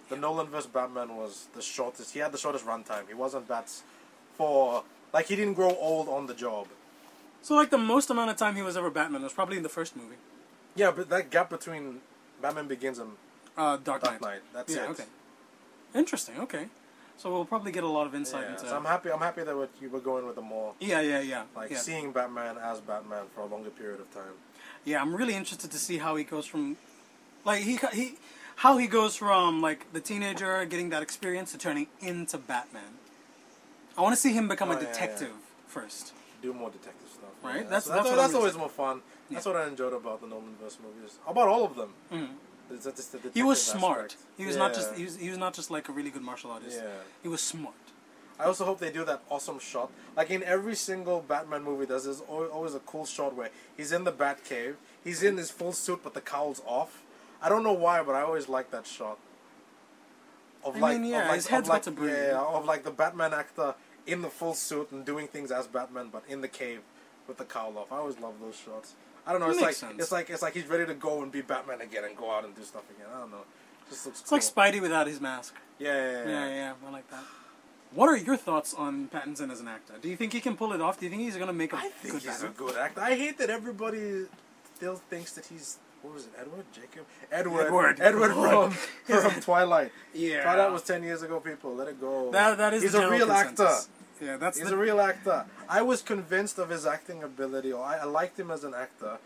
the 0.10 0.16
Nolan 0.18 0.48
verse 0.48 0.68
Batman 0.68 1.16
was 1.16 1.48
the 1.56 1.64
shortest. 1.64 2.14
He 2.14 2.20
had 2.20 2.32
the 2.32 2.38
shortest 2.38 2.66
runtime. 2.66 3.08
He 3.08 3.16
wasn't 3.16 3.48
Bats 3.48 3.82
for 4.38 4.84
like 5.14 5.26
he 5.28 5.36
didn't 5.36 5.56
grow 5.56 5.74
old 5.90 6.08
on 6.08 6.28
the 6.28 6.36
job. 6.36 6.68
so 7.42 7.56
like 7.56 7.70
the 7.72 7.84
most 7.94 8.10
amount 8.12 8.30
of 8.30 8.38
time 8.38 8.56
he 8.56 8.62
was 8.62 8.76
ever 8.78 8.92
Batman 8.92 9.24
was 9.24 9.34
probably 9.34 9.58
in 9.58 9.64
the 9.64 9.76
first 9.80 9.96
movie, 9.96 10.18
Yeah, 10.76 10.92
but 10.92 11.10
that 11.10 11.30
gap 11.32 11.50
between 11.50 12.02
Batman 12.42 12.68
Begins 12.68 13.00
and 13.00 13.12
uh, 13.58 13.78
Dark 13.78 14.04
Knight. 14.04 14.20
Dark 14.20 14.22
Knight, 14.22 14.42
that's 14.54 14.76
yeah, 14.76 14.84
it. 14.84 14.90
okay. 14.92 15.06
Interesting. 15.96 16.36
Okay, 16.46 16.66
so 17.18 17.32
we'll 17.32 17.46
probably 17.46 17.72
get 17.72 17.84
a 17.84 17.88
lot 17.88 18.08
of 18.08 18.14
insight 18.16 18.44
Yeah, 18.44 18.52
into. 18.56 18.68
so 18.68 18.76
I'm 18.76 18.86
happy. 18.86 19.12
I'm 19.12 19.20
happy 19.20 19.44
that 19.44 19.56
were 19.56 20.00
going 20.00 20.26
with 20.28 20.38
a 20.38 20.42
more 20.42 20.74
yeah, 20.80 21.02
yeah, 21.02 21.20
yeah. 21.22 21.44
like 21.56 21.72
yeah. 21.72 21.78
seeing 21.78 22.12
Batman 22.12 22.58
as 22.58 22.80
Batman 22.82 23.24
for 23.34 23.42
a 23.42 23.46
longer 23.46 23.70
period 23.70 24.00
of 24.00 24.12
time. 24.14 24.34
Yeah, 24.84 25.02
I'm 25.02 25.16
really 25.16 25.34
interested 25.36 25.72
to 25.72 25.78
see 25.78 25.98
how 25.98 26.16
he 26.16 26.24
goes 26.24 26.46
from, 26.46 26.78
like 27.44 27.62
he 27.64 27.80
he, 27.94 28.16
how 28.58 28.78
he 28.78 28.88
goes 28.88 29.16
from 29.16 29.62
like 29.62 29.92
the 29.94 30.00
teenager 30.00 30.64
getting 30.66 30.90
that 30.90 31.02
experience 31.04 31.52
to 31.54 31.58
turning 31.58 31.88
into 32.02 32.38
Batman. 32.38 32.94
I 33.98 34.02
want 34.02 34.14
to 34.14 34.20
see 34.22 34.34
him 34.34 34.48
become 34.48 34.70
Oh, 34.70 34.74
a 34.74 34.76
yeah, 34.76 34.82
yeah. 34.88 34.92
detective 34.94 35.32
first. 35.68 36.14
do 36.42 36.54
more 36.54 36.70
detective 36.70 37.10
stuff. 37.10 37.30
Right? 37.44 37.64
That's- 37.64 37.86
that's 37.86 38.04
that's, 38.04 38.16
that's 38.16 38.34
always 38.36 38.56
more 38.58 38.70
fun. 38.70 39.02
That's 39.32 39.46
what 39.46 39.56
I 39.56 39.68
enjoyed 39.68 39.94
about 39.94 40.22
the 40.22 40.28
Nolan 40.28 40.56
verse 40.62 40.78
movies. 40.84 41.18
About 41.28 41.48
all 41.48 41.64
of 41.66 41.76
them. 41.76 41.94
Mhm. 42.14 42.28
Just 42.84 43.12
the 43.12 43.20
He 43.34 43.44
was 43.44 43.62
smart. 43.62 43.98
aspect. 44.06 44.16
He 44.38 44.46
was 44.46 44.56
not 44.56 44.74
just 44.74 44.96
he 44.96 45.04
was, 45.06 45.16
he 45.18 45.30
was 45.30 45.38
not 45.38 45.54
just 45.54 45.70
like 45.72 45.88
a 45.90 45.92
really 45.92 46.10
good 46.10 46.24
martial 46.24 46.52
artist. 46.52 46.80
Yeah. 46.82 46.90
He 47.22 47.28
was 47.30 47.42
smart. 47.42 47.76
I 48.40 48.46
also 48.46 48.66
hope 48.66 48.80
they 48.80 48.92
do 48.92 49.06
that 49.06 49.22
awesome 49.30 49.60
shot. 49.60 49.92
Like 50.18 50.30
in 50.30 50.44
every 50.44 50.76
single 50.76 51.22
Batman 51.22 51.64
movie, 51.64 51.86
there's 51.86 52.06
al- 52.08 52.48
always 52.52 52.76
a 52.76 52.80
cool 52.80 53.06
shot 53.06 53.36
where 53.36 53.50
he's 53.78 53.92
in 53.92 54.04
the 54.04 54.12
Batcave. 54.12 54.76
He's 55.04 55.24
in 55.24 55.38
his 55.38 55.52
full 55.52 55.72
suit, 55.72 56.02
but 56.04 56.14
the 56.14 56.22
cowl's 56.22 56.62
off. 56.66 57.04
I 57.42 57.48
don't 57.50 57.64
know 57.64 57.74
why, 57.74 58.02
but 58.04 58.16
I 58.16 58.22
always 58.22 58.50
like 58.50 58.72
that 58.72 58.88
shot. 58.88 59.20
Of 60.64 60.76
I 60.78 60.80
like, 60.80 61.00
mean, 61.02 61.12
yeah, 61.12 61.22
of 61.22 61.28
like, 61.28 61.36
his 61.36 61.48
head's 61.48 61.70
like, 61.70 61.84
got 61.84 61.84
to 61.84 61.92
breathe. 61.92 62.14
Yeah, 62.14 62.42
of 62.42 62.66
like 62.66 62.84
the 62.84 62.92
Batman 62.92 63.34
actor 63.34 63.76
in 64.08 64.22
the 64.22 64.30
full 64.30 64.54
suit 64.54 64.92
and 64.92 65.06
doing 65.06 65.28
things 65.28 65.52
as 65.52 65.68
Batman, 65.68 66.10
but 66.12 66.24
in 66.28 66.42
the 66.42 66.48
cave 66.48 66.82
with 67.28 67.38
the 67.38 67.46
cowl 67.46 67.78
off. 67.78 67.92
I 67.92 67.98
always 67.98 68.20
love 68.20 68.34
those 68.42 68.56
shots. 68.56 68.96
I 69.28 69.32
don't 69.32 69.42
know. 69.42 69.50
It's 69.50 69.62
like 69.62 69.76
sense. 69.76 69.94
it's 70.00 70.12
like 70.12 70.30
it's 70.30 70.42
like 70.42 70.54
he's 70.54 70.68
ready 70.68 70.86
to 70.86 70.94
go 70.94 71.22
and 71.24 71.32
be 71.32 71.42
Batman 71.42 71.82
again 71.82 72.04
and 72.04 72.16
go 72.16 72.32
out 72.32 72.46
and 72.46 72.56
do 72.56 72.64
stuff 72.64 72.84
again. 72.90 73.08
I 73.16 73.20
don't 73.20 73.32
know. 73.32 73.42
Just 73.90 74.06
looks 74.06 74.22
It's 74.22 74.30
cool. 74.30 74.38
like 74.64 74.74
Spidey 74.74 74.82
without 74.82 75.08
his 75.08 75.20
mask. 75.22 75.56
yeah, 75.80 75.94
yeah, 75.94 76.12
yeah. 76.12 76.30
Yeah, 76.30 76.48
yeah, 76.56 76.74
I 76.88 76.92
like 76.92 77.10
that. 77.12 77.24
What 77.94 78.10
are 78.10 78.18
your 78.18 78.36
thoughts 78.36 78.74
on 78.74 79.08
Pattinson 79.08 79.52
as 79.52 79.62
an 79.62 79.68
actor? 79.68 79.94
Do 80.02 80.10
you 80.10 80.18
think 80.18 80.34
he 80.34 80.42
can 80.42 80.58
pull 80.58 80.74
it 80.74 80.82
off? 80.82 81.00
Do 81.00 81.06
you 81.06 81.10
think 81.12 81.22
he's 81.22 81.38
gonna 81.38 81.54
make 81.54 81.72
a 81.74 81.78
I 81.78 81.90
think 81.90 82.14
good 82.14 82.22
he's 82.24 82.32
Batman? 82.32 82.52
a 82.52 82.54
good 82.54 82.76
actor. 82.78 83.02
I 83.02 83.16
hate 83.16 83.38
that 83.38 83.50
everybody 83.50 84.26
still 84.76 84.96
thinks 84.96 85.32
that 85.34 85.46
he's 85.46 85.78
what 86.02 86.14
was 86.14 86.26
it, 86.26 86.34
Edward, 86.40 86.66
Jacob, 86.72 87.06
Edward, 87.32 87.66
Edward. 87.68 88.00
Edward 88.00 88.32
from 88.34 88.46
oh. 88.46 88.70
from 89.22 89.42
Twilight. 89.42 89.92
Yeah. 90.14 90.44
Twilight 90.44 90.72
was 90.72 90.84
ten 90.84 91.02
years 91.04 91.24
ago. 91.24 91.40
People, 91.40 91.74
let 91.74 91.88
it 91.88 92.00
go. 92.00 92.32
That 92.32 92.58
that 92.58 92.74
is 92.76 92.84
he's 92.84 92.94
a 92.94 93.10
real 93.10 93.26
consensus. 93.28 93.60
actor. 93.60 93.92
Yeah, 94.22 94.38
that's 94.38 94.58
He's 94.58 94.70
the, 94.70 94.76
a 94.76 94.78
real 94.78 95.00
actor. 95.02 95.46
I 95.68 95.82
was 95.82 96.02
convinced 96.02 96.58
of 96.58 96.70
his 96.70 96.86
acting 96.86 97.24
ability, 97.24 97.72
or 97.74 97.84
I, 97.84 97.98
I 97.98 98.04
liked 98.06 98.40
him 98.40 98.50
as 98.52 98.64
an 98.64 98.74
actor, 98.74 99.18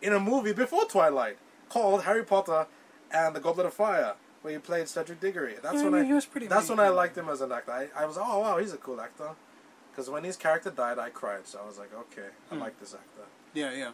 in 0.00 0.12
a 0.12 0.20
movie 0.20 0.52
before 0.52 0.84
Twilight 0.86 1.36
called 1.68 2.04
Harry 2.04 2.24
Potter 2.24 2.66
and 3.12 3.34
the 3.36 3.40
Goblet 3.40 3.66
of 3.66 3.74
Fire, 3.74 4.14
where 4.42 4.52
he 4.52 4.58
played 4.58 4.88
Cedric 4.88 5.20
Diggory. 5.20 5.54
That's 5.62 5.74
Yeah, 5.74 5.80
I 5.80 5.84
when 5.84 5.92
mean, 5.92 6.02
I. 6.02 6.06
he 6.06 6.12
was 6.12 6.26
pretty 6.26 6.46
that's 6.46 6.68
when 6.68 6.80
I 6.80 6.88
liked 6.88 7.16
him 7.16 7.28
as 7.28 7.40
an 7.40 7.52
actor. 7.52 7.72
I, 7.72 7.88
I 8.02 8.06
was 8.06 8.16
oh 8.18 8.38
wow 8.40 8.58
he's 8.58 8.72
a 8.72 8.76
cool 8.78 9.00
actor, 9.00 9.30
because 9.90 10.08
when 10.10 10.24
his 10.24 10.36
character 10.36 10.70
died 10.70 10.98
I 10.98 11.10
cried. 11.10 11.46
So 11.46 11.60
I 11.62 11.66
was 11.66 11.78
like 11.78 11.92
okay 11.94 12.28
I 12.50 12.54
Hmm. 12.54 12.60
like 12.60 12.78
this 12.80 12.94
actor. 12.94 13.26
Yeah, 13.54 13.72
yeah. 13.72 13.90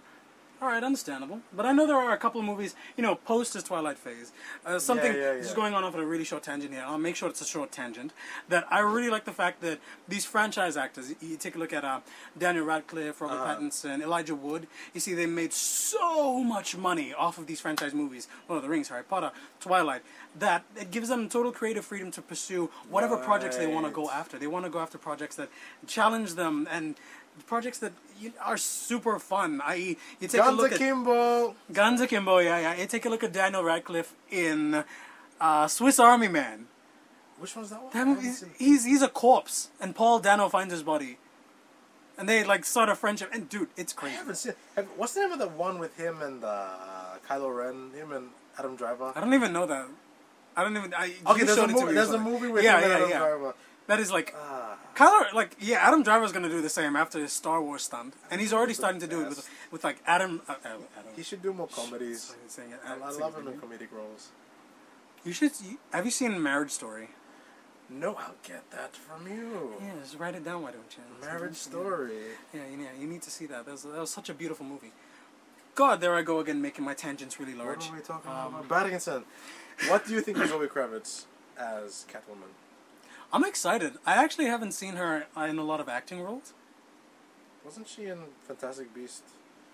All 0.62 0.68
right, 0.68 0.84
understandable. 0.84 1.40
But 1.56 1.64
I 1.64 1.72
know 1.72 1.86
there 1.86 1.96
are 1.96 2.12
a 2.12 2.18
couple 2.18 2.38
of 2.38 2.46
movies, 2.46 2.74
you 2.94 3.02
know, 3.02 3.14
post 3.14 3.54
his 3.54 3.62
Twilight 3.62 3.98
phase. 3.98 4.30
Uh, 4.66 4.78
something 4.78 5.10
yeah, 5.10 5.32
is 5.32 5.48
yeah. 5.48 5.54
going 5.56 5.72
on 5.72 5.84
off 5.84 5.94
at 5.94 6.00
a 6.00 6.04
really 6.04 6.24
short 6.24 6.42
tangent 6.42 6.74
here. 6.74 6.84
I'll 6.86 6.98
make 6.98 7.16
sure 7.16 7.30
it's 7.30 7.40
a 7.40 7.46
short 7.46 7.72
tangent. 7.72 8.12
That 8.50 8.66
I 8.70 8.80
really 8.80 9.08
like 9.08 9.24
the 9.24 9.32
fact 9.32 9.62
that 9.62 9.78
these 10.06 10.26
franchise 10.26 10.76
actors. 10.76 11.08
You, 11.08 11.16
you 11.22 11.36
take 11.38 11.54
a 11.54 11.58
look 11.58 11.72
at 11.72 11.82
uh, 11.82 12.00
Daniel 12.38 12.66
Radcliffe, 12.66 13.22
Robert 13.22 13.36
Uh-huh. 13.36 13.56
Pattinson, 13.56 14.02
Elijah 14.02 14.34
Wood. 14.34 14.66
You 14.92 15.00
see, 15.00 15.14
they 15.14 15.24
made 15.24 15.54
so 15.54 16.44
much 16.44 16.76
money 16.76 17.14
off 17.14 17.38
of 17.38 17.46
these 17.46 17.60
franchise 17.60 17.94
movies. 17.94 18.28
Lord 18.46 18.58
of 18.58 18.62
the 18.64 18.68
Rings, 18.68 18.88
Harry 18.90 19.04
Potter, 19.04 19.32
Twilight. 19.60 20.02
That 20.38 20.64
it 20.76 20.90
gives 20.90 21.08
them 21.08 21.30
total 21.30 21.52
creative 21.52 21.86
freedom 21.86 22.10
to 22.10 22.20
pursue 22.20 22.68
whatever 22.90 23.16
projects 23.16 23.56
they 23.56 23.66
want 23.66 23.86
to 23.86 23.92
go 23.92 24.10
after. 24.10 24.38
They 24.38 24.46
want 24.46 24.66
to 24.66 24.70
go 24.70 24.78
after 24.80 24.98
projects 24.98 25.36
that 25.36 25.48
challenge 25.86 26.34
them 26.34 26.68
and 26.70 26.96
projects 27.46 27.78
that 27.78 27.92
you- 28.20 28.32
are 28.40 28.56
super 28.56 29.18
fun. 29.18 29.60
I.e., 29.64 29.96
you 30.20 30.28
take 30.28 30.40
a 30.40 30.44
Guns 30.44 30.56
look 30.58 30.72
at 30.72 30.76
Akimbo. 30.76 31.54
Guns 31.72 32.00
Akimbo, 32.00 32.38
yeah, 32.38 32.58
yeah. 32.60 32.74
You 32.80 32.86
take 32.86 33.04
a 33.06 33.08
look 33.08 33.24
at 33.24 33.32
Daniel 33.32 33.62
Radcliffe 33.64 34.14
in 34.30 34.84
uh, 35.40 35.68
Swiss 35.68 35.98
Army 35.98 36.28
Man. 36.28 36.66
Which 37.38 37.56
one's 37.56 37.70
that 37.70 37.82
one? 37.82 37.90
That 37.92 38.00
I 38.00 38.04
movie, 38.04 38.26
haven't 38.26 38.52
he's, 38.58 38.82
he's 38.82 38.84
he's 38.84 39.02
a 39.02 39.08
corpse, 39.08 39.70
and 39.80 39.94
Paul 39.94 40.18
Dano 40.18 40.48
finds 40.50 40.72
his 40.74 40.82
body, 40.82 41.16
and 42.18 42.28
they 42.28 42.44
like 42.44 42.66
start 42.66 42.90
a 42.90 42.94
friendship. 42.94 43.30
And 43.32 43.48
dude, 43.48 43.68
it's 43.78 43.94
crazy. 43.94 44.16
I 44.16 44.18
haven't 44.18 44.34
seen. 44.34 44.52
Have, 44.76 44.86
what's 44.96 45.14
the 45.14 45.20
name 45.20 45.32
of 45.32 45.38
the 45.38 45.48
one 45.48 45.78
with 45.78 45.96
him 45.96 46.20
and 46.20 46.44
uh, 46.44 47.16
Kylo 47.26 47.56
Ren? 47.56 47.92
Him 47.98 48.12
and 48.12 48.28
Adam 48.58 48.76
Driver. 48.76 49.12
I 49.16 49.20
don't 49.20 49.32
even 49.32 49.54
know 49.54 49.64
that. 49.64 49.86
I 50.54 50.64
don't 50.64 50.76
even. 50.76 50.92
I, 50.92 51.14
Okay, 51.28 51.44
there's 51.44 51.56
a 51.56 51.66
movie. 51.66 51.94
There's 51.94 52.10
a 52.10 52.18
movie 52.18 52.48
with 52.48 52.62
yeah, 52.62 52.76
him 52.78 52.82
and 52.84 52.90
yeah, 52.90 52.96
Adam 52.96 53.10
yeah. 53.10 53.18
Driver. 53.18 53.54
That 53.90 53.98
is 53.98 54.12
like 54.12 54.32
Ah. 54.36 54.76
Kylo, 54.94 55.32
like 55.40 55.56
yeah, 55.58 55.78
Adam 55.88 56.02
Driver's 56.08 56.30
gonna 56.34 56.48
do 56.56 56.62
the 56.62 56.74
same 56.80 56.94
after 57.02 57.18
his 57.18 57.32
Star 57.32 57.58
Wars 57.60 57.82
stunt, 57.82 58.14
and 58.30 58.40
he's 58.40 58.52
already 58.52 58.74
starting 58.82 59.00
to 59.00 59.08
do 59.14 59.18
it 59.22 59.28
with 59.30 59.40
with 59.72 59.82
like 59.88 59.98
Adam. 60.06 60.32
Uh, 60.48 60.52
uh, 60.52 60.68
Adam. 60.98 61.12
He 61.16 61.22
should 61.28 61.42
do 61.42 61.52
more 61.52 61.66
comedies. 61.66 62.20
Sorry, 62.22 62.38
saying 62.56 62.70
it. 62.76 62.80
I, 62.86 62.92
I 63.08 63.10
love 63.24 63.34
him 63.38 63.48
in 63.48 63.54
comedic 63.62 63.90
roles. 64.00 64.22
You 65.24 65.32
should. 65.32 65.52
You, 65.68 65.78
have 65.92 66.04
you 66.04 66.14
seen 66.20 66.40
Marriage 66.50 66.70
Story? 66.70 67.08
No, 68.04 68.10
I'll 68.24 68.38
get 68.52 68.62
that 68.70 68.92
from 68.94 69.26
you. 69.26 69.74
Yeah, 69.80 69.94
just 70.02 70.16
write 70.20 70.36
it 70.36 70.44
down. 70.44 70.62
Why 70.62 70.70
don't 70.70 70.92
you? 70.96 71.04
Marriage. 71.26 71.56
Story. 71.56 72.12
Yeah, 72.54 72.60
you, 72.70 72.78
yeah, 72.84 72.94
you 73.00 73.08
need 73.08 73.22
to 73.22 73.30
see 73.36 73.46
that. 73.46 73.60
That 73.66 73.72
was, 73.72 73.82
that 73.82 73.98
was 74.06 74.10
such 74.20 74.28
a 74.28 74.34
beautiful 74.42 74.64
movie. 74.64 74.92
God, 75.74 76.00
there 76.00 76.14
I 76.14 76.22
go 76.22 76.38
again, 76.38 76.62
making 76.62 76.84
my 76.84 76.94
tangents 76.94 77.40
really 77.40 77.54
large. 77.64 77.86
What 77.86 77.92
are 77.94 77.96
we 77.96 78.02
talking 78.02 78.30
Um, 78.30 78.54
about? 78.54 78.68
Pattinson. 78.86 79.24
What 79.88 80.06
do 80.06 80.12
you 80.14 80.20
think 80.20 80.38
of 80.38 80.48
Zoe 80.48 80.68
Kravitz 80.68 81.24
as 81.58 82.06
Catwoman? 82.12 82.52
I'm 83.32 83.44
excited. 83.44 83.94
I 84.06 84.22
actually 84.22 84.46
haven't 84.46 84.72
seen 84.72 84.94
her 84.96 85.26
in 85.36 85.58
a 85.58 85.64
lot 85.64 85.80
of 85.80 85.88
acting 85.88 86.20
roles. 86.20 86.52
Wasn't 87.64 87.88
she 87.88 88.06
in 88.06 88.18
Fantastic 88.46 88.92
Beast? 88.94 89.22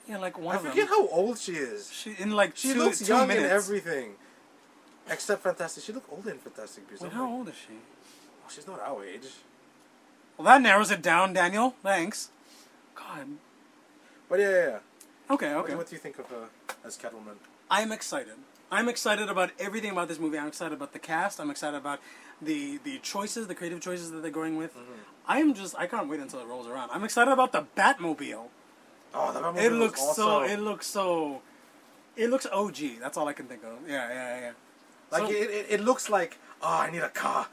Yeah, 0.09 0.19
like 0.19 0.39
one 0.39 0.55
I 0.55 0.59
of 0.59 0.63
them. 0.63 0.73
I 0.73 0.75
forget 0.75 0.89
how 0.89 1.09
old 1.09 1.39
she 1.39 1.53
is. 1.53 1.91
She 1.93 2.15
in 2.19 2.31
like 2.33 2.57
She 2.57 2.73
two, 2.73 2.79
looks 2.79 2.99
two 2.99 3.07
young 3.07 3.29
minutes. 3.29 3.47
in 3.47 3.51
everything. 3.51 4.11
Except 5.09 5.43
Fantastic. 5.43 5.85
She 5.85 5.93
looked 5.93 6.13
older 6.13 6.31
in 6.31 6.39
Fantastic 6.39 6.89
Beast. 6.89 7.03
Wait, 7.03 7.13
how 7.13 7.23
like, 7.25 7.31
old 7.33 7.49
is 7.49 7.55
she? 7.55 7.75
oh, 7.75 8.51
she's 8.51 8.67
not 8.67 8.81
our 8.81 9.05
age. 9.05 9.27
Well, 10.37 10.45
that 10.47 10.61
narrows 10.61 10.91
it 10.91 11.01
down, 11.01 11.33
Daniel. 11.33 11.75
Thanks. 11.83 12.31
God. 12.95 13.27
But 14.29 14.41
yeah, 14.41 14.51
yeah, 14.51 14.67
yeah. 14.67 14.79
Okay, 15.35 15.55
What- 15.55 15.65
okay. 15.65 15.75
What, 15.77 15.89
do 15.89 15.95
you 15.95 16.01
think 16.01 16.19
of 16.19 16.27
her 16.27 16.49
as 16.85 16.97
Catwoman? 16.99 17.37
I'm 17.71 17.91
excited. 17.93 18.35
I'm 18.71 18.89
excited 18.89 19.29
about 19.29 19.51
everything 19.61 19.93
about 19.93 20.09
this 20.09 20.19
movie. 20.19 20.39
I'm 20.39 20.49
excited 20.49 20.75
about 20.75 20.93
the 20.93 20.99
cast. 20.99 21.41
I'm 21.41 21.51
excited 21.51 21.77
about 21.77 22.01
the 22.43 22.79
the 22.85 22.99
choices, 22.99 23.47
the 23.47 23.55
creative 23.55 23.81
choices 23.81 24.11
that 24.13 24.23
they're 24.23 24.31
going 24.31 24.57
with. 24.57 24.75
Mm-hmm. 24.75 24.93
I'm 25.29 25.55
just 25.55 25.75
I 25.77 25.87
can't 25.87 26.09
wait 26.09 26.21
until 26.21 26.41
it 26.41 26.47
rolls 26.47 26.67
around. 26.67 26.91
I'm 26.93 27.05
excited 27.05 27.31
about 27.31 27.53
the 27.53 27.65
Batmobile. 27.77 28.45
Oh, 29.15 29.33
that 29.33 29.43
movie 29.43 29.67
It 29.67 29.73
looks 29.73 30.01
so. 30.15 30.43
It 30.43 30.59
looks 30.61 30.87
so. 30.87 31.43
It 32.17 32.31
looks 32.31 32.47
OG. 32.47 32.77
That's 33.01 33.17
all 33.17 33.29
I 33.29 33.33
can 33.33 33.47
think 33.47 33.63
of. 33.65 33.89
Yeah, 33.89 34.09
yeah, 34.09 34.41
yeah. 34.41 34.51
like 35.11 35.25
So- 35.25 35.31
it, 35.31 35.51
it, 35.51 35.67
it 35.71 35.81
looks 35.81 36.09
like 36.09 36.39
oh, 36.63 36.69
I 36.87 36.91
need 36.91 37.03
a 37.03 37.09
car. 37.09 37.49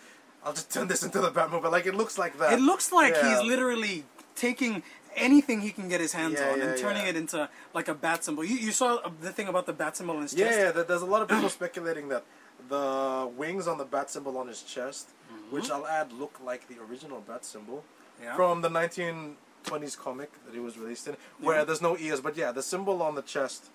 I'll 0.45 0.53
just 0.53 0.71
turn 0.71 0.87
this 0.89 1.03
into 1.03 1.19
the 1.21 1.31
Batmobile. 1.31 1.71
Like 1.71 1.85
it 1.85 1.95
looks 1.95 2.17
like 2.17 2.37
that. 2.39 2.53
It 2.53 2.59
looks 2.59 2.91
like 2.91 3.15
Yeah. 3.15 3.39
he's 3.39 3.47
literally 3.47 4.03
taking 4.35 4.83
anything 5.15 5.61
he 5.61 5.71
can 5.71 5.87
get 5.89 6.01
his 6.01 6.11
hands 6.13 6.37
Yeah, 6.39 6.51
on 6.51 6.61
and 6.61 6.77
turning 6.77 7.03
yeah. 7.03 7.09
it 7.09 7.15
into 7.15 7.47
like 7.73 7.87
a 7.87 7.93
bat 7.93 8.23
symbol. 8.25 8.43
You, 8.43 8.55
you 8.57 8.71
saw 8.71 8.99
the 9.21 9.31
thing 9.31 9.47
about 9.47 9.65
the 9.67 9.73
bat 9.73 9.95
symbol 9.95 10.15
in 10.15 10.23
his 10.23 10.33
Yeah, 10.33 10.47
chest. 10.47 10.59
yeah. 10.59 10.71
there- 10.71 10.83
There's 10.83 11.01
a 11.01 11.05
lot 11.05 11.21
of 11.21 11.27
people 11.29 11.49
speculating 11.49 12.09
that 12.09 12.23
the 12.69 13.29
wings 13.35 13.67
on 13.67 13.77
the 13.77 13.85
bat 13.85 14.09
symbol 14.09 14.37
on 14.37 14.47
his 14.47 14.61
chest, 14.63 15.09
which 15.49 15.69
I'll 15.69 15.87
add, 15.87 16.11
look 16.13 16.39
like 16.43 16.67
the 16.67 16.75
original 16.89 17.21
bat 17.21 17.45
symbol 17.45 17.83
Mm-hmm. 17.83 18.23
Yeah. 18.25 18.35
from 18.35 18.61
the 18.61 18.69
1920s 18.69 19.97
comic 19.97 20.31
that 20.45 20.55
it 20.55 20.61
was 20.61 20.77
released 20.77 21.07
in, 21.07 21.17
where 21.39 21.57
Yeah. 21.57 21.63
there's 21.65 21.81
no 21.81 21.97
ears. 21.97 22.21
But 22.21 22.37
yeah, 22.37 22.51
the 22.51 22.61
symbol 22.61 23.01
on 23.01 23.15
the 23.15 23.23
chest. 23.23 23.65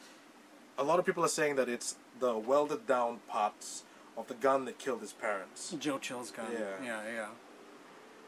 A 0.78 0.84
lot 0.84 1.00
of 1.00 1.04
people 1.04 1.24
are 1.24 1.28
saying 1.40 1.56
that 1.56 1.68
it's 1.68 1.96
the 2.20 2.38
welded 2.38 2.86
down 2.86 3.18
parts 3.28 3.82
of 4.16 4.28
the 4.28 4.34
gun 4.34 4.64
that 4.66 4.78
killed 4.78 5.00
his 5.00 5.12
parents. 5.12 5.74
Joe 5.78 5.98
Chill's 5.98 6.30
gun. 6.30 6.46
Yeah. 6.52 6.60
yeah, 6.84 7.02
yeah. 7.12 7.26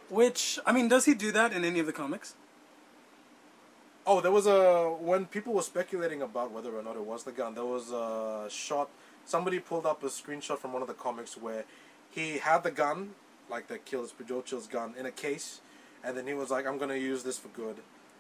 Which 0.09 0.59
I 0.67 0.73
mean, 0.73 0.89
does 0.89 1.05
he 1.05 1.15
do 1.15 1.31
that 1.31 1.53
in 1.53 1.65
any 1.65 1.79
of 1.79 1.87
the 1.87 1.93
comics? 1.93 2.35
Oh, 4.07 4.21
there 4.21 4.33
was 4.33 4.47
a 4.47 4.89
when 4.89 5.27
people 5.27 5.53
were 5.53 5.63
speculating 5.63 6.23
about 6.23 6.51
whether 6.51 6.75
or 6.77 6.83
not 6.83 6.97
it 6.97 7.05
was 7.05 7.23
the 7.23 7.33
gun. 7.33 7.55
There 7.55 7.65
was 7.65 7.93
a 7.93 8.49
shot. 8.51 8.89
Somebody 9.31 9.61
pulled 9.61 9.87
up 9.87 10.03
a 10.03 10.07
screenshot 10.07 10.59
from 10.59 10.73
one 10.73 10.83
of 10.83 10.89
the 10.89 10.95
comics 10.95 11.37
where 11.37 11.65
he 12.11 12.39
had 12.39 12.65
the 12.65 12.73
gun, 12.73 13.11
like 13.49 13.69
the 13.69 13.79
kills 13.79 14.13
Chill's 14.45 14.67
gun, 14.67 14.93
in 14.99 15.07
a 15.07 15.13
case, 15.13 15.61
and 16.03 16.17
then 16.17 16.27
he 16.27 16.35
was 16.35 16.51
like, 16.51 16.67
"I'm 16.67 16.79
gonna 16.79 16.97
use 16.97 17.23
this 17.23 17.39
for 17.39 17.47
good," 17.47 17.77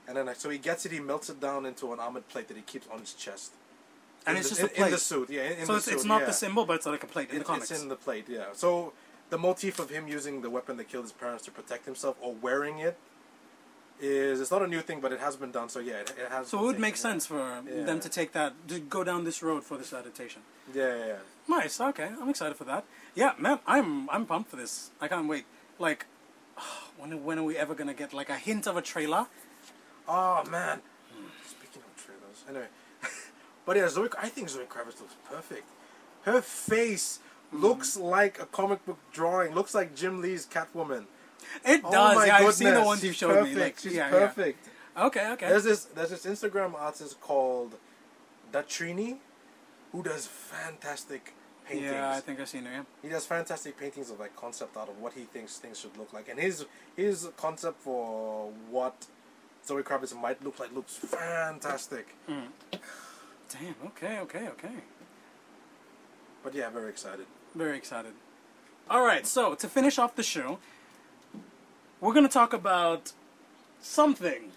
and 0.06 0.16
then 0.16 0.26
like, 0.26 0.36
so 0.36 0.50
he 0.50 0.58
gets 0.58 0.86
it, 0.86 0.92
he 0.92 1.00
melts 1.00 1.28
it 1.28 1.40
down 1.40 1.66
into 1.66 1.92
an 1.92 1.98
armored 1.98 2.28
plate 2.28 2.46
that 2.46 2.56
he 2.56 2.62
keeps 2.62 2.86
on 2.86 3.00
his 3.00 3.12
chest. 3.14 3.54
And 4.24 4.36
In 4.36 4.40
it's 4.42 4.50
the- 4.50 4.54
just 4.54 4.60
a 4.60 4.70
in, 4.70 4.76
plate. 4.76 4.86
in 4.86 4.92
the 4.92 4.98
suit, 4.98 5.30
yeah. 5.30 5.42
In, 5.42 5.66
so 5.66 5.72
the 5.72 5.76
it's, 5.78 5.84
suit, 5.86 5.94
it's 5.94 6.04
not 6.04 6.20
yeah. 6.20 6.26
the 6.26 6.32
symbol, 6.32 6.64
but 6.64 6.76
it's 6.76 6.86
like 6.86 7.02
a 7.02 7.08
plate 7.08 7.30
in 7.32 7.38
the 7.38 7.44
comics. 7.44 7.72
It's 7.72 7.82
in 7.82 7.88
the 7.88 7.96
plate, 7.96 8.26
yeah. 8.28 8.44
So 8.52 8.92
the 9.30 9.38
motif 9.38 9.80
of 9.80 9.90
him 9.90 10.06
using 10.06 10.42
the 10.42 10.50
weapon 10.50 10.76
that 10.76 10.88
killed 10.88 11.06
his 11.06 11.12
parents 11.12 11.44
to 11.46 11.50
protect 11.50 11.86
himself 11.86 12.18
or 12.20 12.34
wearing 12.34 12.78
it 12.78 12.96
is 14.00 14.40
it's 14.40 14.50
not 14.50 14.62
a 14.62 14.66
new 14.66 14.80
thing, 14.80 15.00
but 15.00 15.12
it 15.12 15.20
has 15.20 15.36
been 15.36 15.50
done. 15.50 15.68
So 15.68 15.80
yeah, 15.80 16.00
it, 16.00 16.14
it 16.18 16.30
has. 16.30 16.48
so 16.48 16.58
it 16.60 16.62
would 16.62 16.78
make 16.78 16.96
sense 16.96 17.26
for 17.26 17.38
Yeah. 17.38 17.84
them 17.84 18.00
to 18.00 18.08
take 18.08 18.32
that, 18.32 18.54
to 18.68 18.80
go 18.80 19.04
down 19.04 19.24
this 19.24 19.42
road 19.42 19.64
for 19.64 19.76
this 19.76 19.92
adaptation. 19.92 20.42
Yeah, 20.74 20.96
yeah, 20.96 21.06
yeah. 21.06 21.16
Nice. 21.48 21.80
Okay, 21.80 22.08
I'm 22.20 22.28
excited 22.28 22.56
for 22.56 22.64
that. 22.64 22.84
Yeah, 23.14 23.32
man, 23.38 23.58
I'm 23.66 24.08
I'm 24.10 24.26
pumped 24.26 24.50
for 24.50 24.56
this. 24.56 24.90
I 25.00 25.08
can't 25.08 25.28
wait. 25.28 25.44
Like, 25.78 26.06
when 26.98 27.24
when 27.24 27.38
are 27.38 27.42
we 27.44 27.56
ever 27.56 27.74
gonna 27.74 27.94
get 27.94 28.12
like 28.12 28.30
a 28.30 28.36
hint 28.36 28.66
of 28.66 28.76
a 28.76 28.82
trailer? 28.82 29.26
Oh 30.08 30.44
man. 30.50 30.80
Speaking 31.46 31.82
of 31.82 32.04
trailers, 32.04 32.44
anyway. 32.48 32.68
but 33.66 33.76
yeah, 33.76 33.88
Zoe. 33.88 34.08
I 34.20 34.28
think 34.28 34.48
Zoe 34.48 34.64
Kravitz 34.64 35.00
looks 35.00 35.16
perfect. 35.28 35.68
Her 36.22 36.40
face 36.40 37.18
mm-hmm. 37.18 37.62
looks 37.62 37.96
like 37.96 38.40
a 38.40 38.46
comic 38.46 38.84
book 38.86 38.98
drawing. 39.12 39.54
Looks 39.54 39.74
like 39.74 39.94
Jim 39.94 40.20
Lee's 40.20 40.46
Catwoman. 40.46 41.04
It 41.64 41.80
Oh 41.84 41.90
does. 41.92 42.16
my 42.16 42.26
Yeah, 42.26 42.36
I've 42.38 42.54
seen 42.54 42.74
the 42.74 42.82
ones 42.82 43.02
you 43.04 43.12
showed 43.12 43.34
perfect. 43.34 43.54
me. 43.56 43.60
Like, 43.62 43.78
She's 43.78 43.94
yeah, 43.94 44.08
perfect. 44.10 44.66
yeah. 44.96 45.04
Okay, 45.06 45.30
okay. 45.32 45.48
There's 45.48 45.64
this 45.64 45.84
there's 45.86 46.10
this 46.10 46.26
Instagram 46.26 46.74
artist 46.74 47.20
called 47.20 47.74
Datrini 48.52 49.16
who 49.92 50.02
does 50.02 50.26
fantastic 50.26 51.32
paintings. 51.66 51.90
yeah, 51.92 52.10
I 52.10 52.20
think 52.20 52.40
I've 52.40 52.48
seen 52.48 52.66
it. 52.66 52.70
Yeah. 52.72 52.82
He 53.02 53.08
does 53.08 53.24
fantastic 53.26 53.78
paintings 53.78 54.10
of 54.10 54.18
like 54.20 54.34
concept 54.36 54.76
art 54.76 54.88
of 54.88 54.98
what 55.00 55.12
he 55.14 55.22
thinks 55.22 55.58
things 55.58 55.78
should 55.78 55.96
look 55.96 56.12
like, 56.12 56.28
and 56.28 56.38
his 56.38 56.66
his 56.96 57.28
concept 57.36 57.80
for 57.82 58.50
what 58.70 59.06
Zoe 59.66 59.82
Kravitz 59.82 60.14
might 60.20 60.42
look 60.44 60.58
like 60.58 60.72
looks 60.74 60.96
fantastic. 60.96 62.14
Hmm. 62.26 62.46
Damn. 63.48 63.74
Okay. 63.86 64.18
Okay. 64.20 64.48
Okay. 64.48 64.74
But 66.42 66.54
yeah, 66.54 66.70
very 66.70 66.88
excited. 66.90 67.26
Very 67.54 67.76
excited. 67.76 68.12
All 68.88 69.04
right. 69.04 69.26
So 69.26 69.54
to 69.54 69.68
finish 69.68 69.98
off 69.98 70.16
the 70.16 70.22
show, 70.22 70.58
we're 72.00 72.14
gonna 72.14 72.28
talk 72.28 72.52
about 72.52 73.12
something 73.80 74.52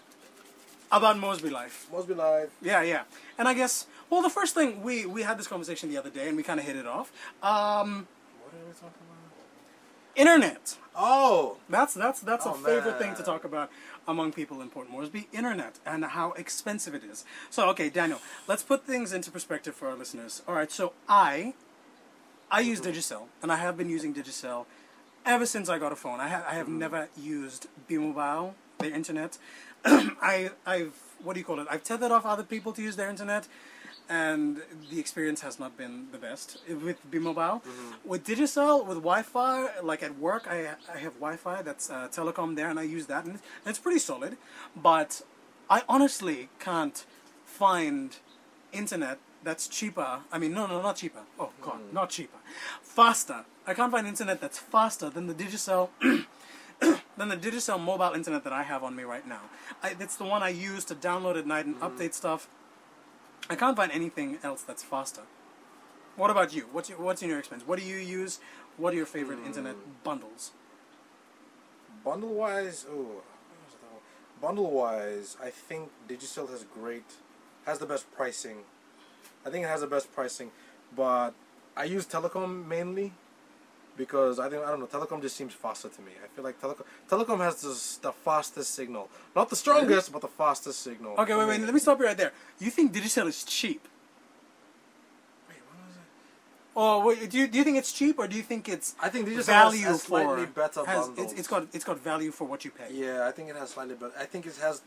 about 0.92 1.18
Mosby 1.18 1.50
Life. 1.50 1.86
Mosby 1.92 2.14
Live. 2.14 2.50
Yeah, 2.62 2.82
yeah. 2.82 3.02
And 3.38 3.48
I 3.48 3.54
guess 3.54 3.86
well, 4.10 4.22
the 4.22 4.30
first 4.30 4.54
thing 4.54 4.82
we 4.82 5.06
we 5.06 5.22
had 5.22 5.38
this 5.38 5.46
conversation 5.46 5.88
the 5.90 5.98
other 5.98 6.10
day, 6.10 6.28
and 6.28 6.36
we 6.36 6.42
kind 6.42 6.60
of 6.60 6.66
hit 6.66 6.76
it 6.76 6.86
off. 6.86 7.10
Um, 7.42 8.06
What 8.42 8.52
are 8.54 8.66
we 8.66 8.72
talking 8.72 8.88
about? 8.88 9.14
internet. 10.16 10.76
Oh, 10.96 11.56
That's 11.68 11.94
that's 11.94 12.20
that's 12.20 12.46
Oh, 12.46 12.52
a 12.52 12.54
favorite 12.54 12.98
thing 13.00 13.14
to 13.16 13.22
talk 13.24 13.44
about 13.44 13.68
among 14.06 14.32
people 14.32 14.60
in 14.60 14.68
Port 14.68 14.88
Moresby. 14.88 15.26
Internet 15.32 15.80
and 15.84 16.04
how 16.04 16.32
expensive 16.32 16.94
it 16.94 17.02
is. 17.02 17.24
So 17.50 17.68
okay, 17.70 17.88
Daniel, 17.90 18.20
let's 18.46 18.62
put 18.62 18.84
things 18.86 19.12
into 19.12 19.30
perspective 19.32 19.74
for 19.74 19.88
our 19.88 19.96
listeners. 19.96 20.42
All 20.46 20.54
right, 20.54 20.70
so 20.70 20.92
I 21.08 21.54
I 22.50 22.60
use 22.60 22.80
Digicel, 22.80 23.22
and 23.42 23.50
I 23.50 23.56
have 23.56 23.76
been 23.76 23.88
using 23.88 24.14
Digicel 24.14 24.66
ever 25.24 25.46
since 25.46 25.68
I 25.68 25.78
got 25.78 25.92
a 25.92 25.96
phone. 25.96 26.20
I 26.20 26.28
have 26.28 26.44
I 26.48 26.54
have 26.54 26.68
never 26.68 27.08
used 27.16 27.66
B-Mobile, 27.88 28.54
their 28.78 28.92
internet. 28.92 29.38
I 29.84 30.50
I've 30.66 30.94
what 31.22 31.34
do 31.34 31.40
you 31.40 31.46
call 31.46 31.60
it? 31.60 31.66
I've 31.70 31.82
tethered 31.82 32.12
off 32.12 32.26
other 32.26 32.42
people 32.42 32.72
to 32.72 32.82
use 32.82 32.96
their 32.96 33.08
internet. 33.08 33.48
And 34.06 34.60
the 34.90 35.00
experience 35.00 35.40
has 35.40 35.58
not 35.58 35.78
been 35.78 36.08
the 36.12 36.18
best 36.18 36.58
with 36.68 36.98
B-Mobile. 37.10 37.62
With 38.04 38.26
Digicel, 38.26 38.84
with 38.86 38.98
Wi-Fi, 38.98 39.80
like 39.82 40.02
at 40.02 40.18
work, 40.18 40.46
I, 40.46 40.72
I 40.94 40.98
have 40.98 41.14
Wi-Fi 41.14 41.62
that's 41.62 41.88
uh, 41.88 42.08
telecom 42.08 42.54
there, 42.54 42.68
and 42.68 42.78
I 42.78 42.82
use 42.82 43.06
that, 43.06 43.24
and 43.24 43.38
it's 43.64 43.78
pretty 43.78 43.98
solid. 43.98 44.36
But 44.76 45.22
I 45.70 45.84
honestly 45.88 46.50
can't 46.58 47.06
find 47.46 48.16
internet 48.74 49.18
that's 49.44 49.68
cheaper. 49.68 50.20
I 50.32 50.38
mean, 50.38 50.52
no, 50.52 50.66
no, 50.66 50.82
not 50.82 50.96
cheaper. 50.96 51.20
Oh 51.38 51.50
God, 51.60 51.80
not 51.92 52.10
cheaper. 52.10 52.38
Faster. 52.82 53.44
I 53.66 53.74
can't 53.74 53.92
find 53.92 54.06
internet 54.06 54.40
that's 54.40 54.58
faster 54.58 55.10
than 55.10 55.26
the 55.26 55.34
Digicel. 55.34 55.90
than 57.16 57.28
the 57.28 57.36
Digicel 57.36 57.80
mobile 57.80 58.12
internet 58.14 58.44
that 58.44 58.52
I 58.52 58.62
have 58.62 58.82
on 58.82 58.96
me 58.96 59.04
right 59.04 59.26
now. 59.26 59.42
I, 59.82 59.94
it's 59.98 60.16
the 60.16 60.24
one 60.24 60.42
I 60.42 60.48
use 60.48 60.84
to 60.86 60.94
download 60.94 61.38
at 61.38 61.46
night 61.46 61.66
and 61.66 61.80
mm. 61.80 61.88
update 61.88 62.14
stuff. 62.14 62.48
I 63.48 63.54
can't 63.54 63.76
find 63.76 63.92
anything 63.92 64.38
else 64.42 64.62
that's 64.62 64.82
faster. 64.82 65.22
What 66.16 66.30
about 66.30 66.54
you? 66.54 66.66
What's 66.72 66.88
your, 66.88 66.98
what's 66.98 67.22
in 67.22 67.28
your 67.28 67.38
expense? 67.38 67.62
What 67.66 67.78
do 67.78 67.84
you 67.84 67.96
use? 67.96 68.40
What 68.76 68.92
are 68.92 68.96
your 68.96 69.06
favorite 69.06 69.42
mm. 69.42 69.46
internet 69.46 69.76
bundles? 70.02 70.52
bundle 72.04 72.34
wise, 72.34 72.84
oh, 72.90 73.22
bundle 74.40 74.70
wise, 74.70 75.36
I 75.42 75.48
think 75.50 75.90
Digicel 76.06 76.48
has 76.50 76.64
great, 76.64 77.14
has 77.66 77.78
the 77.78 77.86
best 77.86 78.12
pricing. 78.14 78.58
I 79.46 79.50
think 79.50 79.64
it 79.64 79.68
has 79.68 79.80
the 79.80 79.86
best 79.86 80.12
pricing, 80.14 80.50
but 80.96 81.32
I 81.76 81.84
use 81.84 82.06
Telecom 82.06 82.66
mainly 82.66 83.12
because 83.96 84.38
I 84.38 84.48
think 84.48 84.62
I 84.62 84.70
don't 84.70 84.80
know 84.80 84.86
Telecom 84.86 85.20
just 85.22 85.36
seems 85.36 85.52
faster 85.52 85.88
to 85.88 86.00
me. 86.02 86.12
I 86.22 86.28
feel 86.34 86.44
like 86.44 86.60
Telecom 86.60 86.84
Telecom 87.08 87.38
has 87.38 87.62
this, 87.62 87.96
the 87.96 88.12
fastest 88.12 88.74
signal, 88.74 89.08
not 89.34 89.50
the 89.50 89.56
strongest, 89.56 90.12
but 90.12 90.22
the 90.22 90.28
fastest 90.28 90.80
signal. 90.80 91.14
Okay, 91.18 91.34
wait, 91.34 91.48
wait. 91.48 91.60
Let 91.60 91.74
me 91.74 91.80
stop 91.80 91.98
you 91.98 92.06
right 92.06 92.16
there. 92.16 92.32
You 92.58 92.70
think 92.70 92.92
Digicel 92.92 93.26
is 93.26 93.44
cheap? 93.44 93.86
Wait, 95.48 95.58
what 95.68 95.86
was 95.86 95.96
it? 95.96 96.02
Or 96.74 97.04
wait, 97.04 97.30
do 97.30 97.38
you 97.38 97.46
do 97.46 97.58
you 97.58 97.64
think 97.64 97.76
it's 97.76 97.92
cheap, 97.92 98.18
or 98.18 98.26
do 98.26 98.36
you 98.36 98.42
think 98.42 98.68
it's 98.68 98.94
I 99.00 99.08
think 99.08 99.28
Digicel 99.28 99.46
value 99.46 99.80
has, 99.82 99.92
has 99.92 100.02
slightly 100.02 100.46
for 100.46 100.52
better 100.52 100.84
has, 100.84 101.06
bundles. 101.06 101.32
it's, 101.32 101.40
it's 101.40 101.48
got 101.48 101.66
it's 101.72 101.84
got 101.84 101.98
value 102.00 102.30
for 102.30 102.44
what 102.46 102.64
you 102.64 102.70
pay. 102.70 102.88
yeah, 102.92 103.26
I 103.28 103.30
think 103.30 103.48
it 103.50 103.56
has 103.56 103.70
slightly 103.70 103.94
better. 103.94 104.12
I 104.18 104.24
think 104.24 104.46
it 104.46 104.56
has 104.56 104.82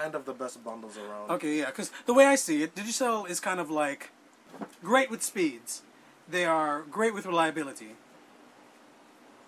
kind 0.00 0.14
of 0.14 0.24
the 0.24 0.32
best 0.32 0.62
bundles 0.64 0.96
around. 0.96 1.30
Okay, 1.30 1.58
yeah, 1.58 1.66
because 1.66 1.90
the 2.06 2.14
way 2.14 2.26
I 2.26 2.34
see 2.34 2.62
it, 2.62 2.74
Digicel 2.74 3.28
is 3.28 3.38
kind 3.40 3.60
of 3.60 3.70
like 3.70 4.10
great 4.82 5.10
with 5.10 5.22
speeds. 5.22 5.82
They 6.28 6.44
are 6.44 6.82
great 6.82 7.12
with 7.14 7.26
reliability. 7.26 7.90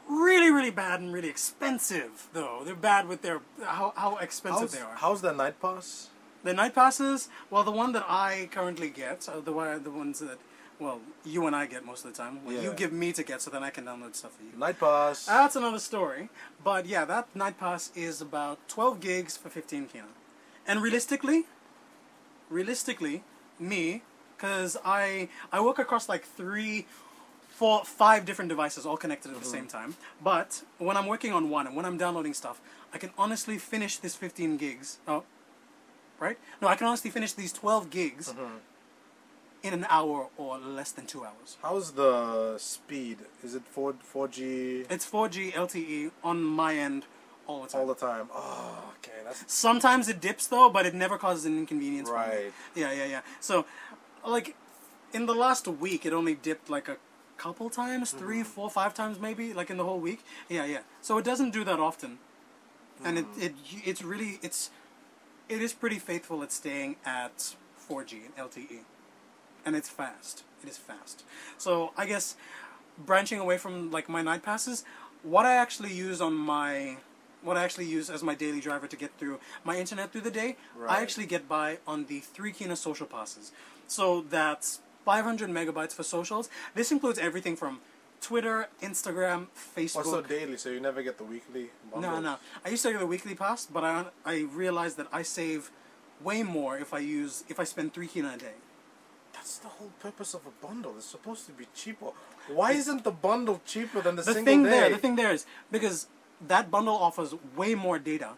Really, 0.08 0.50
really 0.50 0.70
bad 0.70 1.00
and 1.00 1.12
really 1.14 1.28
expensive, 1.28 2.26
though. 2.32 2.62
They're 2.64 2.74
bad 2.74 3.08
with 3.08 3.22
their 3.22 3.40
how, 3.64 3.92
how 3.96 4.16
expensive 4.16 4.62
How's, 4.62 4.72
they 4.72 4.80
are. 4.80 4.94
how's 4.96 5.20
the 5.22 5.32
night 5.32 5.60
pass? 5.62 6.08
The 6.44 6.52
night 6.52 6.74
passes, 6.74 7.28
well, 7.50 7.62
the 7.62 7.70
one 7.70 7.92
that 7.92 8.04
I 8.08 8.48
currently 8.50 8.90
get, 8.90 9.22
so 9.22 9.40
the 9.40 9.52
one, 9.52 9.84
the 9.84 9.92
ones 9.92 10.18
that, 10.18 10.38
well, 10.80 11.00
you 11.24 11.46
and 11.46 11.54
I 11.54 11.66
get 11.66 11.86
most 11.86 12.04
of 12.04 12.12
the 12.12 12.18
time. 12.20 12.44
Well, 12.44 12.60
You 12.60 12.72
give 12.74 12.92
me 12.92 13.12
to 13.12 13.22
get, 13.22 13.40
so 13.40 13.48
then 13.52 13.62
I 13.62 13.70
can 13.70 13.84
download 13.84 14.16
stuff 14.16 14.32
for 14.32 14.42
you. 14.42 14.58
Night 14.58 14.80
pass. 14.80 15.26
That's 15.26 15.54
another 15.54 15.78
story. 15.78 16.30
But 16.64 16.86
yeah, 16.86 17.04
that 17.04 17.34
night 17.36 17.60
pass 17.60 17.92
is 17.94 18.20
about 18.20 18.58
12 18.68 18.98
gigs 18.98 19.36
for 19.36 19.48
15 19.50 19.86
kina. 19.86 20.04
And 20.66 20.82
realistically, 20.82 21.44
realistically, 22.50 23.24
me, 23.58 24.02
because 24.36 24.76
I 24.84 25.28
I 25.52 25.60
work 25.60 25.78
across 25.78 26.08
like 26.08 26.24
three, 26.24 26.86
four, 27.48 27.84
five 27.84 28.24
different 28.24 28.48
devices 28.48 28.86
all 28.86 28.96
connected 28.96 29.30
at 29.30 29.34
the 29.34 29.40
mm-hmm. 29.42 29.50
same 29.50 29.66
time. 29.66 29.96
But 30.22 30.62
when 30.78 30.96
I'm 30.96 31.06
working 31.06 31.32
on 31.32 31.50
one 31.50 31.66
and 31.66 31.76
when 31.76 31.84
I'm 31.84 31.96
downloading 31.96 32.34
stuff, 32.34 32.60
I 32.92 32.98
can 32.98 33.10
honestly 33.16 33.58
finish 33.58 33.96
this 33.96 34.14
15 34.16 34.56
gigs. 34.56 34.98
Oh, 35.08 35.24
right? 36.18 36.38
No, 36.60 36.68
I 36.68 36.76
can 36.76 36.86
honestly 36.86 37.10
finish 37.10 37.32
these 37.32 37.52
12 37.52 37.90
gigs 37.90 38.32
mm-hmm. 38.32 38.56
in 39.62 39.74
an 39.74 39.86
hour 39.88 40.28
or 40.36 40.58
less 40.58 40.92
than 40.92 41.06
two 41.06 41.24
hours. 41.24 41.56
How's 41.62 41.92
the 41.92 42.58
speed? 42.58 43.18
Is 43.42 43.54
it 43.54 43.62
4 43.64 43.94
4G 44.14 44.86
It's 44.90 45.08
4G 45.10 45.52
LTE 45.52 46.10
on 46.22 46.42
my 46.42 46.76
end 46.76 47.06
all 47.46 47.62
the 47.62 47.68
time. 47.68 47.80
all 47.80 47.86
the 47.86 47.94
time? 47.94 48.28
Oh, 48.32 48.92
okay. 48.98 49.18
That's 49.24 49.52
Sometimes 49.52 50.08
it 50.08 50.20
dips 50.20 50.46
though, 50.46 50.68
but 50.70 50.86
it 50.86 50.94
never 50.94 51.18
causes 51.18 51.44
an 51.44 51.58
inconvenience. 51.58 52.08
for 52.08 52.16
me. 52.16 52.20
Right. 52.20 52.52
Yeah, 52.74 52.92
yeah, 52.92 53.06
yeah. 53.06 53.20
So, 53.40 53.66
like, 54.26 54.56
in 55.12 55.26
the 55.26 55.34
last 55.34 55.66
week, 55.68 56.06
it 56.06 56.12
only 56.12 56.34
dipped 56.34 56.70
like 56.70 56.88
a 56.88 56.96
couple 57.36 57.68
times, 57.70 58.12
three, 58.12 58.38
mm-hmm. 58.38 58.44
four, 58.44 58.70
five 58.70 58.94
times 58.94 59.18
maybe, 59.18 59.52
like 59.52 59.70
in 59.70 59.76
the 59.76 59.84
whole 59.84 59.98
week. 59.98 60.24
Yeah, 60.48 60.64
yeah. 60.64 60.80
So 61.00 61.18
it 61.18 61.24
doesn't 61.24 61.50
do 61.50 61.64
that 61.64 61.80
often, 61.80 62.18
and 63.04 63.18
it, 63.18 63.26
it 63.38 63.56
mm. 63.56 63.82
it's 63.84 64.02
really 64.02 64.38
it's 64.42 64.70
it 65.48 65.60
is 65.60 65.72
pretty 65.72 65.98
faithful 65.98 66.42
at 66.42 66.52
staying 66.52 66.96
at 67.04 67.54
4G 67.88 68.12
and 68.26 68.36
LTE, 68.36 68.80
and 69.66 69.74
it's 69.74 69.88
fast. 69.88 70.44
It 70.62 70.68
is 70.68 70.78
fast. 70.78 71.24
So 71.58 71.92
I 71.96 72.06
guess 72.06 72.36
branching 72.96 73.40
away 73.40 73.58
from 73.58 73.90
like 73.90 74.08
my 74.08 74.22
night 74.22 74.42
passes, 74.42 74.84
what 75.22 75.44
I 75.44 75.54
actually 75.54 75.92
use 75.92 76.20
on 76.20 76.34
my 76.34 76.96
what 77.42 77.56
I 77.56 77.64
actually 77.64 77.86
use 77.86 78.10
as 78.10 78.22
my 78.22 78.34
daily 78.34 78.60
driver 78.60 78.86
to 78.86 78.96
get 78.96 79.10
through 79.18 79.40
my 79.64 79.78
internet 79.78 80.12
through 80.12 80.22
the 80.22 80.30
day, 80.30 80.56
I 80.88 81.02
actually 81.02 81.26
get 81.26 81.48
by 81.48 81.78
on 81.86 82.06
the 82.06 82.20
three 82.20 82.52
Kina 82.52 82.76
social 82.76 83.06
passes. 83.06 83.52
So 83.86 84.22
that's 84.22 84.80
500 85.04 85.50
megabytes 85.50 85.92
for 85.92 86.02
socials. 86.02 86.48
This 86.74 86.92
includes 86.92 87.18
everything 87.18 87.56
from 87.56 87.80
Twitter, 88.20 88.68
Instagram, 88.80 89.46
oh, 89.48 89.80
Facebook. 89.80 89.96
Also 89.96 90.22
daily, 90.22 90.56
so 90.56 90.68
you 90.70 90.80
never 90.80 91.02
get 91.02 91.18
the 91.18 91.24
weekly. 91.24 91.70
Bundle. 91.92 92.12
No, 92.12 92.20
no. 92.20 92.36
I 92.64 92.68
used 92.68 92.82
to 92.84 92.92
get 92.92 93.00
the 93.00 93.06
weekly 93.06 93.34
pass, 93.34 93.66
but 93.66 93.82
I 93.84 94.04
I 94.24 94.46
realized 94.54 94.96
that 94.98 95.08
I 95.12 95.22
save 95.22 95.70
way 96.22 96.44
more 96.44 96.78
if 96.78 96.94
I 96.94 97.00
use 97.00 97.42
if 97.48 97.58
I 97.58 97.64
spend 97.64 97.92
three 97.92 98.06
kina 98.06 98.34
a 98.34 98.38
day. 98.38 98.54
That's 99.34 99.58
the 99.58 99.68
whole 99.68 99.90
purpose 99.98 100.34
of 100.34 100.42
a 100.46 100.66
bundle. 100.66 100.94
It's 100.96 101.06
supposed 101.06 101.46
to 101.46 101.52
be 101.52 101.66
cheaper. 101.74 102.10
Why 102.48 102.72
isn't 102.72 103.02
the 103.02 103.10
bundle 103.10 103.60
cheaper 103.66 104.00
than 104.00 104.14
the, 104.14 104.22
The 104.22 104.34
single 104.34 104.44
thing 104.44 104.62
day? 104.62 104.70
there, 104.70 104.90
the 104.90 104.98
thing 104.98 105.16
there 105.16 105.32
is 105.32 105.46
because 105.70 106.06
that 106.48 106.70
bundle 106.70 106.94
offers 106.96 107.34
way 107.56 107.74
more 107.74 107.98
data. 107.98 108.30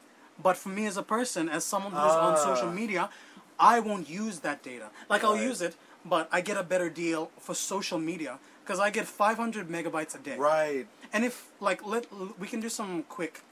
But 0.42 0.56
for 0.56 0.68
me 0.68 0.86
as 0.86 0.96
a 0.96 1.02
person, 1.02 1.48
as 1.48 1.64
someone 1.64 1.92
who's 1.92 2.00
on 2.26 2.36
social 2.36 2.68
Ah. 2.68 2.72
media, 2.72 3.10
I 3.58 3.78
won't 3.80 4.08
use 4.08 4.40
that 4.40 4.62
data. 4.62 4.90
Like 5.08 5.22
I'll 5.24 5.36
use 5.36 5.62
it, 5.62 5.76
but 6.04 6.28
I 6.32 6.40
get 6.40 6.56
a 6.56 6.62
better 6.64 6.90
deal 6.90 7.30
for 7.38 7.54
social 7.54 7.98
media 7.98 8.38
because 8.64 8.80
I 8.80 8.90
get 8.90 9.06
500 9.06 9.68
megabytes 9.68 10.14
a 10.14 10.18
day. 10.18 10.36
Right. 10.36 10.86
And 11.12 11.24
if 11.24 11.50
like 11.60 11.86
let 11.86 12.06
we 12.38 12.48
can 12.48 12.60
do 12.60 12.68
some 12.68 13.04
quick 13.04 13.42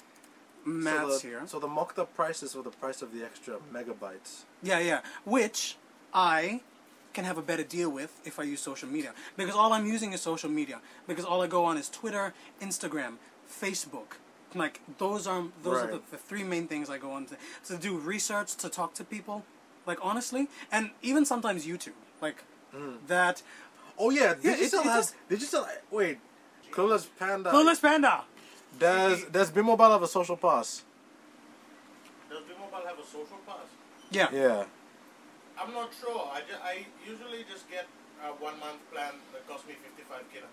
maths 0.64 1.00
so 1.00 1.18
the, 1.18 1.28
here. 1.28 1.42
So 1.46 1.59
the 1.61 1.68
mocked 1.68 1.98
up 1.98 2.14
price 2.16 2.42
is 2.42 2.53
for 2.55 2.62
the 2.62 2.70
price 2.70 3.00
of 3.03 3.12
the 3.14 3.24
extra 3.24 3.55
megabytes. 3.72 4.42
Yeah, 4.62 4.80
yeah. 4.80 5.00
Which 5.24 5.76
I 6.12 6.61
can 7.12 7.24
have 7.24 7.38
a 7.38 7.42
better 7.42 7.62
deal 7.62 7.90
with 7.90 8.20
if 8.24 8.40
I 8.40 8.44
use 8.44 8.61
social 8.61 8.88
media. 8.88 9.12
Because 9.36 9.55
all 9.55 9.72
I'm 9.72 9.86
using 9.86 10.12
is 10.12 10.20
social 10.20 10.50
media. 10.50 10.80
Because 11.07 11.24
all 11.24 11.42
I 11.42 11.46
go 11.46 11.64
on 11.64 11.76
is 11.76 11.88
Twitter, 11.88 12.32
Instagram, 12.61 13.14
Facebook. 13.48 14.16
Like 14.55 14.80
those 14.98 15.26
are 15.26 15.44
those 15.62 15.82
are 15.82 15.86
the, 15.86 16.00
the 16.11 16.16
three 16.16 16.44
main 16.44 16.66
things 16.68 16.90
I 16.90 16.98
go 16.98 17.12
on 17.12 17.26
to 17.26 17.36
to 17.66 17.76
do 17.76 17.96
research, 17.96 18.55
to 18.57 18.68
talk 18.68 18.94
to 18.94 19.05
people. 19.05 19.44
Like 19.86 19.98
honestly, 20.03 20.48
and 20.70 20.90
even 21.03 21.24
sometimes 21.24 21.66
YouTube. 21.66 21.96
Like 22.20 22.44
mm. 22.74 22.96
that. 23.09 23.42
Oh 23.98 24.11
yeah, 24.11 24.34
Yeah, 24.42 24.57
Digital 24.57 24.80
it- 24.80 24.86
it 24.86 24.90
has 24.90 25.07
does- 25.11 25.14
Digital. 25.28 25.66
Wait, 25.90 26.18
Clueless 26.70 27.07
Panda. 27.18 27.50
Clueless 27.50 27.80
Panda. 27.80 28.24
Does 28.78 29.24
Does 29.24 29.50
B-Mobile 29.57 29.90
have 29.90 30.03
a 30.03 30.09
social 30.09 30.36
pass? 30.36 30.82
Does 32.30 32.42
B-Mobile 32.48 32.86
have 32.86 32.98
a 32.98 33.05
social 33.07 33.38
pass? 33.46 33.66
Yeah. 34.11 34.28
Yeah. 34.32 34.64
I'm 35.61 35.72
not 35.74 35.90
sure. 36.00 36.30
I, 36.32 36.40
ju- 36.40 36.62
I 36.62 36.86
usually 37.07 37.44
just 37.50 37.68
get 37.70 37.86
a 38.24 38.28
one 38.42 38.59
month 38.59 38.80
plan 38.92 39.12
that 39.32 39.46
costs 39.46 39.66
me 39.68 39.74
55 39.74 40.32
kina. 40.32 40.46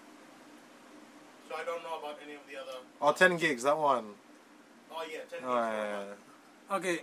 So 1.49 1.55
I 1.55 1.63
don't 1.63 1.83
know 1.83 1.97
about 1.99 2.19
any 2.23 2.35
of 2.35 2.41
the 2.49 2.55
other. 2.61 2.77
Or 3.01 3.13
10 3.13 3.37
gigs, 3.37 3.63
that 3.63 3.77
one. 3.77 4.05
Oh 4.91 5.03
yeah, 5.11 5.17
10 5.29 5.39
gigs. 5.39 5.43
Oh, 5.43 5.55
yeah, 5.55 5.71
yeah, 5.73 6.03
yeah. 6.69 6.75
Okay. 6.77 6.99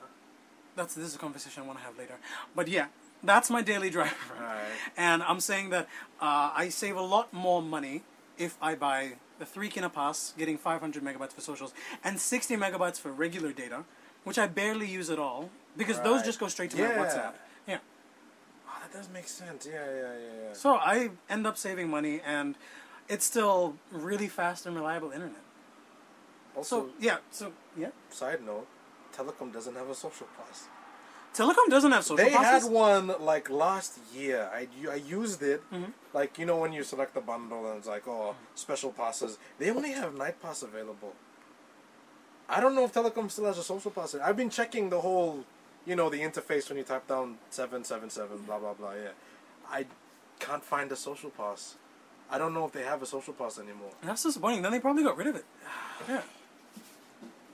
That's 0.76 0.94
this 0.94 1.06
is 1.06 1.14
a 1.16 1.18
conversation 1.18 1.62
I 1.62 1.66
want 1.66 1.78
to 1.78 1.84
have 1.84 1.98
later. 1.98 2.14
But 2.54 2.68
yeah, 2.68 2.86
that's 3.22 3.50
my 3.50 3.62
daily 3.62 3.90
driver. 3.90 4.14
Alright. 4.38 4.60
And 4.96 5.22
I'm 5.22 5.40
saying 5.40 5.70
that 5.70 5.88
uh, 6.20 6.52
I 6.54 6.68
save 6.68 6.96
a 6.96 7.02
lot 7.02 7.32
more 7.32 7.60
money 7.62 8.02
if 8.38 8.56
I 8.60 8.74
buy 8.74 9.12
the 9.38 9.46
3 9.46 9.68
Kina 9.68 9.88
Pass, 9.90 10.32
getting 10.38 10.58
500 10.58 11.02
megabytes 11.02 11.32
for 11.32 11.40
socials, 11.40 11.72
and 12.04 12.20
60 12.20 12.56
megabytes 12.56 13.00
for 13.00 13.10
regular 13.10 13.52
data, 13.52 13.84
which 14.24 14.38
I 14.38 14.46
barely 14.46 14.86
use 14.86 15.10
at 15.10 15.18
all, 15.18 15.50
because 15.76 16.00
those 16.00 16.22
just 16.22 16.38
go 16.38 16.48
straight 16.48 16.70
to 16.70 16.76
Yeah. 16.76 16.88
my 16.96 17.04
WhatsApp. 17.04 17.32
Yeah. 17.66 17.78
Oh, 18.68 18.72
that 18.82 18.92
does 18.96 19.08
make 19.12 19.28
sense. 19.28 19.66
Yeah, 19.66 19.74
yeah, 19.74 20.00
yeah, 20.02 20.48
yeah. 20.48 20.52
So 20.52 20.74
I 20.76 21.10
end 21.28 21.46
up 21.46 21.56
saving 21.58 21.90
money, 21.90 22.20
and 22.24 22.54
it's 23.08 23.24
still 23.24 23.76
really 23.90 24.28
fast 24.28 24.66
and 24.66 24.76
reliable 24.76 25.10
internet. 25.10 25.42
Also, 26.56 26.86
So, 26.86 26.90
yeah, 26.98 27.18
so, 27.30 27.52
yeah. 27.76 27.90
side 28.10 28.42
note, 28.44 28.66
Telecom 29.16 29.52
doesn't 29.52 29.74
have 29.74 29.88
a 29.88 29.94
social 29.94 30.26
pass. 30.36 30.68
Telecom 31.34 31.68
doesn't 31.68 31.92
have 31.92 32.02
social 32.02 32.24
pass. 32.24 32.32
they 32.32 32.36
passes. 32.36 32.68
had 32.68 32.72
one 32.72 33.14
like 33.20 33.50
last 33.50 33.98
year. 34.14 34.48
I, 34.52 34.68
I 34.90 34.94
used 34.94 35.42
it. 35.42 35.62
Mm-hmm. 35.70 35.90
Like, 36.14 36.38
you 36.38 36.46
know, 36.46 36.56
when 36.56 36.72
you 36.72 36.82
select 36.82 37.14
the 37.14 37.20
bundle 37.20 37.68
and 37.68 37.78
it's 37.78 37.86
like, 37.86 38.08
oh, 38.08 38.34
special 38.54 38.90
passes. 38.90 39.38
They 39.58 39.70
only 39.70 39.92
have 39.92 40.14
night 40.16 40.40
pass 40.40 40.62
available. 40.62 41.12
I 42.48 42.60
don't 42.60 42.74
know 42.74 42.84
if 42.84 42.92
Telecom 42.94 43.30
still 43.30 43.44
has 43.46 43.58
a 43.58 43.62
social 43.62 43.90
pass. 43.90 44.14
I've 44.14 44.36
been 44.36 44.50
checking 44.50 44.88
the 44.88 45.00
whole, 45.00 45.44
you 45.84 45.94
know, 45.94 46.08
the 46.08 46.20
interface 46.20 46.68
when 46.68 46.78
you 46.78 46.84
type 46.84 47.06
down 47.06 47.36
777, 47.50 48.46
blah, 48.46 48.58
blah, 48.58 48.72
blah, 48.72 48.92
yeah. 48.92 49.10
I 49.68 49.86
can't 50.38 50.64
find 50.64 50.90
a 50.92 50.96
social 50.96 51.30
pass. 51.30 51.74
I 52.30 52.38
don't 52.38 52.52
know 52.54 52.64
if 52.64 52.72
they 52.72 52.82
have 52.82 53.02
a 53.02 53.06
social 53.06 53.32
pass 53.34 53.58
anymore. 53.58 53.90
That's 54.02 54.22
disappointing. 54.22 54.62
Then 54.62 54.72
they 54.72 54.80
probably 54.80 55.04
got 55.04 55.16
rid 55.16 55.28
of 55.28 55.36
it. 55.36 55.44
Yeah. 56.08 56.22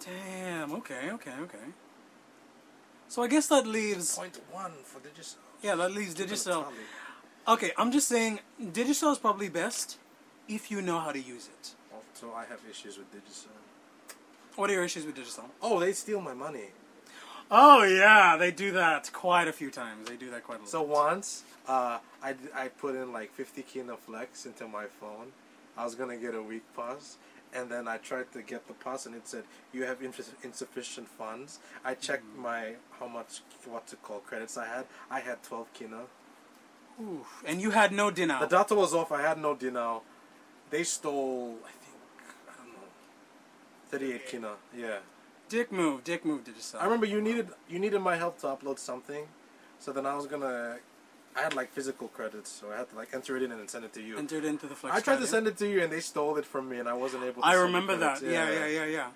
Damn. 0.05 0.73
Okay. 0.73 1.11
Okay. 1.13 1.33
Okay. 1.43 1.67
So 3.09 3.23
I 3.23 3.29
guess 3.29 3.47
that 3.49 3.67
leaves. 3.67 4.17
Point 4.17 4.41
one 4.51 4.73
for 4.85 4.99
Digicel. 4.99 5.37
Yeah, 5.63 5.77
that 5.77 5.93
leaves 5.93 6.15
Digicel. 6.15 6.67
Okay, 7.47 7.73
I'm 7.77 7.93
just 7.93 8.09
saying 8.09 8.41
Digicel 8.61 9.13
is 9.13 9.19
probably 9.19 9.49
best 9.49 9.99
if 10.49 10.71
you 10.71 10.81
know 10.81 10.99
how 10.99 11.13
to 11.13 11.21
use 11.21 11.49
it. 11.49 11.75
Oh, 11.95 11.99
so 12.15 12.33
I 12.35 12.45
have 12.47 12.61
issues 12.71 12.99
with 12.99 13.13
Digicel. 13.13 13.49
What 14.57 14.71
are 14.71 14.73
your 14.75 14.85
issues 14.85 15.05
with 15.07 15.17
Digicel? 15.17 15.45
Oh, 15.61 15.79
they 15.79 15.93
steal 15.93 16.21
my 16.21 16.35
money. 16.35 16.71
Oh 17.55 17.83
yeah, 17.83 18.39
they 18.39 18.51
do 18.51 18.73
that 18.73 19.13
quite 19.13 19.47
a 19.47 19.53
few 19.53 19.71
times. 19.71 20.09
They 20.09 20.17
do 20.17 20.31
that 20.31 20.43
quite 20.43 20.61
a 20.61 20.63
lot. 20.63 20.69
So 20.71 20.81
once, 20.81 21.43
uh, 21.69 21.99
I, 22.23 22.35
I 22.55 22.69
put 22.69 22.95
in 22.95 23.13
like 23.13 23.31
50 23.31 23.61
Kina 23.61 23.95
Flex 23.99 24.47
into 24.47 24.67
my 24.67 24.87
phone. 24.87 25.33
I 25.77 25.85
was 25.85 25.95
gonna 25.95 26.17
get 26.17 26.35
a 26.35 26.43
week 26.43 26.63
pass, 26.75 27.19
and 27.53 27.69
then 27.69 27.89
I 27.89 27.99
tried 27.99 28.33
to 28.33 28.41
get 28.41 28.67
the 28.69 28.73
pass, 28.73 29.05
and 29.05 29.15
it 29.15 29.29
said 29.29 29.45
you 29.71 29.85
have 29.85 30.03
inf- 30.03 30.35
insufficient 30.43 31.09
funds. 31.09 31.59
I 31.85 31.93
checked 31.93 32.25
my 32.39 32.77
how 32.99 33.07
much 33.07 33.43
what 33.67 33.87
to 33.89 33.97
call 33.97 34.21
credits 34.21 34.57
I 34.57 34.67
had. 34.67 34.87
I 35.11 35.21
had 35.21 35.43
12 35.43 35.75
Kina. 35.75 36.01
Oof. 37.03 37.43
And 37.47 37.61
you 37.61 37.71
had 37.71 37.93
no 37.93 38.11
dinner. 38.11 38.39
The 38.41 38.47
data 38.47 38.75
was 38.75 38.95
off. 38.95 39.13
I 39.13 39.21
had 39.21 39.39
no 39.39 39.55
dinner. 39.55 39.99
They 40.71 40.85
stole, 40.85 41.59
I 41.67 41.71
think, 41.71 41.97
I 42.49 42.57
don't 42.57 42.73
know, 42.73 42.89
38 43.91 44.27
Kina. 44.27 44.53
Yeah. 44.75 44.99
Dick 45.53 45.71
move, 45.71 46.03
dick 46.03 46.25
move, 46.25 46.41
Digicel. 46.45 46.81
I 46.81 46.85
remember 46.85 47.07
you 47.15 47.21
needed 47.21 47.49
you 47.69 47.79
needed 47.79 48.01
my 48.01 48.17
help 48.17 48.35
to 48.41 48.47
upload 48.55 48.79
something, 48.79 49.25
so 49.79 49.93
then 49.93 50.07
I 50.07 50.15
was 50.17 50.27
gonna. 50.27 50.79
I 51.37 51.41
had 51.47 51.55
like 51.61 51.71
physical 51.79 52.09
credits, 52.09 52.51
so 52.59 52.65
I 52.73 52.77
had 52.81 52.89
to 52.91 52.97
like 52.97 53.11
enter 53.19 53.37
it 53.37 53.43
in 53.43 53.53
and 53.53 53.69
send 53.71 53.85
it 53.85 53.93
to 53.95 54.03
you. 54.03 54.19
entered 54.19 54.45
into 54.45 54.67
the 54.67 54.75
flex. 54.75 54.97
I 54.97 55.01
tried 55.01 55.21
to 55.21 55.27
send 55.27 55.47
it 55.47 55.57
to 55.63 55.67
you 55.73 55.79
and 55.83 55.91
they 55.93 56.01
stole 56.01 56.37
it 56.37 56.47
from 56.53 56.69
me 56.71 56.79
and 56.79 56.89
I 56.89 56.97
wasn't 57.05 57.25
able 57.25 57.41
to. 57.43 57.49
I 57.49 57.55
remember 57.55 57.97
that. 57.97 58.19
credits. 58.19 58.35
Yeah, 58.39 58.51
yeah, 58.51 58.67
yeah, 58.79 58.99
yeah. 58.99 59.09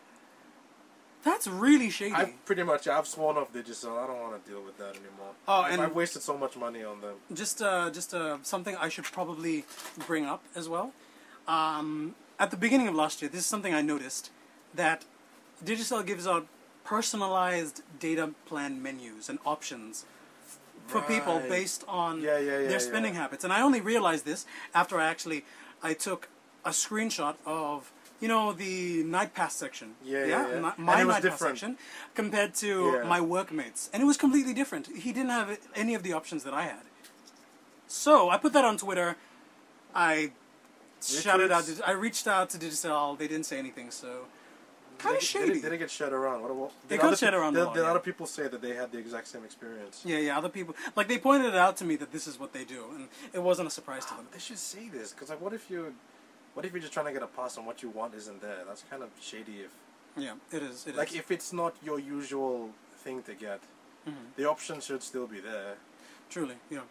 That's 1.29 1.47
really 1.49 1.91
shady. 1.91 2.15
I 2.15 2.33
pretty 2.45 2.63
much 2.63 2.87
I've 2.87 3.09
sworn 3.15 3.37
off 3.37 3.53
Digicel. 3.53 3.95
I 4.03 4.07
don't 4.07 4.21
want 4.27 4.35
to 4.45 4.51
deal 4.51 4.63
with 4.63 4.77
that 4.79 4.95
anymore. 5.03 5.33
Oh, 5.49 5.63
and- 5.65 5.83
I've 5.83 5.95
wasted 5.95 6.23
so 6.23 6.39
much 6.39 6.57
money 6.57 6.85
on 6.85 7.01
them. 7.01 7.17
just 7.35 7.61
uh, 7.61 7.91
just 7.99 8.15
uh, 8.15 8.39
something 8.43 8.75
I 8.77 8.89
should 8.89 9.09
probably 9.19 9.65
bring 10.07 10.25
up 10.25 10.43
as 10.55 10.69
well. 10.69 10.89
Um, 11.49 12.15
at 12.39 12.51
the 12.51 12.57
beginning 12.57 12.89
of 12.89 12.95
last 12.95 13.21
year, 13.21 13.31
this 13.31 13.41
is 13.41 13.47
something 13.47 13.75
I 13.75 13.83
noticed 13.83 14.31
that 14.75 15.05
Digicel 15.65 16.05
gives 16.07 16.27
out 16.27 16.47
personalized 16.85 17.83
data 17.99 18.31
plan 18.47 18.81
menus 18.83 19.29
and 19.29 19.39
options 19.45 20.05
f- 20.47 20.59
for 20.87 21.01
people 21.03 21.41
based 21.49 21.85
on 21.89 22.21
Yeah, 22.21 22.39
yeah, 22.39 22.59
yeah, 22.61 22.69
their 22.69 22.81
spending 22.81 23.15
yeah. 23.15 23.23
habits. 23.23 23.43
And 23.45 23.53
I 23.53 23.61
only 23.61 23.81
realized 23.81 24.25
this 24.25 24.47
after 24.75 25.01
I 25.01 25.07
actually 25.09 25.45
I 25.83 25.95
took 25.95 26.29
a 26.65 26.71
screenshot 26.71 27.37
of 27.45 27.93
you 28.21 28.29
know 28.29 28.53
the 28.53 29.03
night 29.05 29.35
pass 29.35 29.55
section. 29.55 29.95
Yeah, 30.05 30.25
yeah, 30.25 30.49
yeah. 30.49 30.61
my, 30.61 30.73
my 30.79 31.01
it 31.01 31.07
was 31.07 31.15
pass 31.17 31.23
different. 31.23 31.59
section 31.59 31.79
compared 32.15 32.55
to 32.57 32.69
Yeah. 32.95 33.03
my 33.15 33.21
workmates, 33.21 33.91
and 33.93 34.03
it 34.03 34.07
was 34.07 34.17
completely 34.17 34.55
different. 34.55 34.87
He 34.87 35.13
didn't 35.13 35.31
have 35.31 35.59
any 35.75 35.95
of 35.95 36.03
the 36.03 36.13
options 36.13 36.43
that 36.45 36.55
I 36.55 36.63
had. 36.63 36.85
So 37.89 38.31
I 38.31 38.37
put 38.39 38.53
that 38.55 38.65
on 38.65 38.77
Twitter. 38.79 39.17
I 39.95 40.33
shouted 41.03 41.51
out. 41.53 41.65
I 41.87 41.93
reached 41.93 42.27
out 42.27 42.51
to 42.51 42.59
Digicel. 42.59 43.19
They 43.19 43.29
didn't 43.29 43.47
say 43.47 43.59
anything. 43.59 43.91
So 43.91 44.27
kind 44.99 45.17
of 45.17 45.23
it- 45.23 45.27
shady. 45.27 45.47
Did 45.47 45.57
it, 45.57 45.63
did 45.63 45.73
it 45.73 45.79
get 45.79 45.91
shared 45.91 46.13
around? 46.13 46.43
What, 46.43 46.55
what, 46.55 46.73
They 46.89 46.97
did 46.97 47.03
got 47.03 47.09
other 47.09 47.17
shared 47.17 47.33
peop- 47.33 47.41
around 47.41 47.57
a 47.57 47.59
Did, 47.61 47.65
lot, 47.65 47.75
did 47.75 47.83
yeah. 47.85 47.91
other 47.91 48.01
people 48.01 48.27
say 48.27 48.49
that 48.49 48.61
they 48.63 48.75
had 48.75 48.93
the 48.93 48.99
exact 48.99 49.29
same 49.29 49.45
experience? 49.45 50.03
yeah, 50.05 50.19
yeah. 50.19 50.39
Other 50.39 50.49
people 50.49 50.75
like 50.97 51.09
they 51.09 51.19
pointed 51.19 51.49
it 51.49 51.57
out 51.57 51.77
to 51.79 51.85
me 51.85 51.97
that 51.97 52.13
this 52.13 52.27
is 52.27 52.39
what 52.41 52.53
they 52.53 52.65
do, 52.65 52.85
and 52.95 53.09
it 53.33 53.43
wasn't 53.43 53.69
a 53.69 53.71
surprise 53.71 54.05
to 54.07 54.15
them. 54.15 54.27
They 54.33 54.39
should 54.39 54.59
say 54.59 54.89
this 54.89 55.13
because 55.13 55.29
like, 55.31 55.41
what 55.41 55.53
if 55.53 55.71
you, 55.71 55.95
what 56.55 56.65
if 56.67 56.73
you're 56.73 56.81
just 56.81 56.93
trying 56.93 57.07
to 57.07 57.13
get 57.13 57.23
a 57.23 57.27
pass 57.27 57.59
on 57.59 57.65
what 57.67 57.83
you 57.83 57.91
want 57.91 58.15
isn't 58.15 58.41
there? 58.41 58.59
That's 58.67 58.85
kind 58.91 59.03
of 59.03 59.11
shady. 59.21 59.61
If 59.67 59.71
Yeah, 60.17 60.35
it 60.53 60.63
is. 60.63 60.87
It 60.87 60.91
is. 60.91 60.97
like 60.97 61.15
if 61.15 61.31
it's 61.31 61.53
not 61.53 61.75
your 61.85 61.99
usual 61.99 62.71
thing 62.99 63.23
to 63.25 63.35
get, 63.35 63.61
Mm-hmm. 64.09 64.27
the 64.37 64.49
option 64.49 64.81
should 64.81 65.03
still 65.03 65.27
be 65.27 65.41
there. 65.41 65.75
Truly, 66.31 66.55
yeah. 66.71 66.83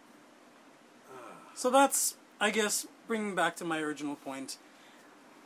So 1.54 1.70
that's, 1.70 2.16
I 2.40 2.50
guess, 2.50 2.86
bringing 3.06 3.34
back 3.34 3.56
to 3.56 3.64
my 3.64 3.78
original 3.78 4.16
point. 4.16 4.58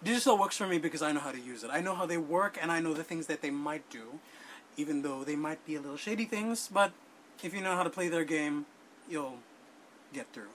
Digicel 0.05 0.39
works 0.39 0.57
for 0.57 0.67
me 0.67 0.79
because 0.79 1.03
I 1.03 1.13
know 1.13 1.21
how 1.21 1.33
to 1.33 1.41
use 1.41 1.63
it. 1.63 1.71
I 1.71 1.81
know 1.81 1.95
how 1.95 2.07
they 2.07 2.17
work, 2.17 2.59
and 2.61 2.73
I 2.73 2.81
know 2.81 2.95
the 2.95 3.05
things 3.05 3.27
that 3.27 3.43
they 3.43 3.51
might 3.51 3.89
do, 3.91 4.19
even 4.77 5.03
though 5.03 5.25
they 5.25 5.37
might 5.37 5.65
be 5.67 5.75
a 5.75 5.81
little 5.81 5.99
shady 5.99 6.25
things. 6.25 6.71
But 6.73 6.93
if 7.43 7.53
you 7.55 7.61
know 7.61 7.77
how 7.77 7.83
to 7.83 7.91
play 7.91 8.09
their 8.09 8.25
game, 8.25 8.65
you'll 9.09 9.39
get 10.13 10.27
through. 10.33 10.49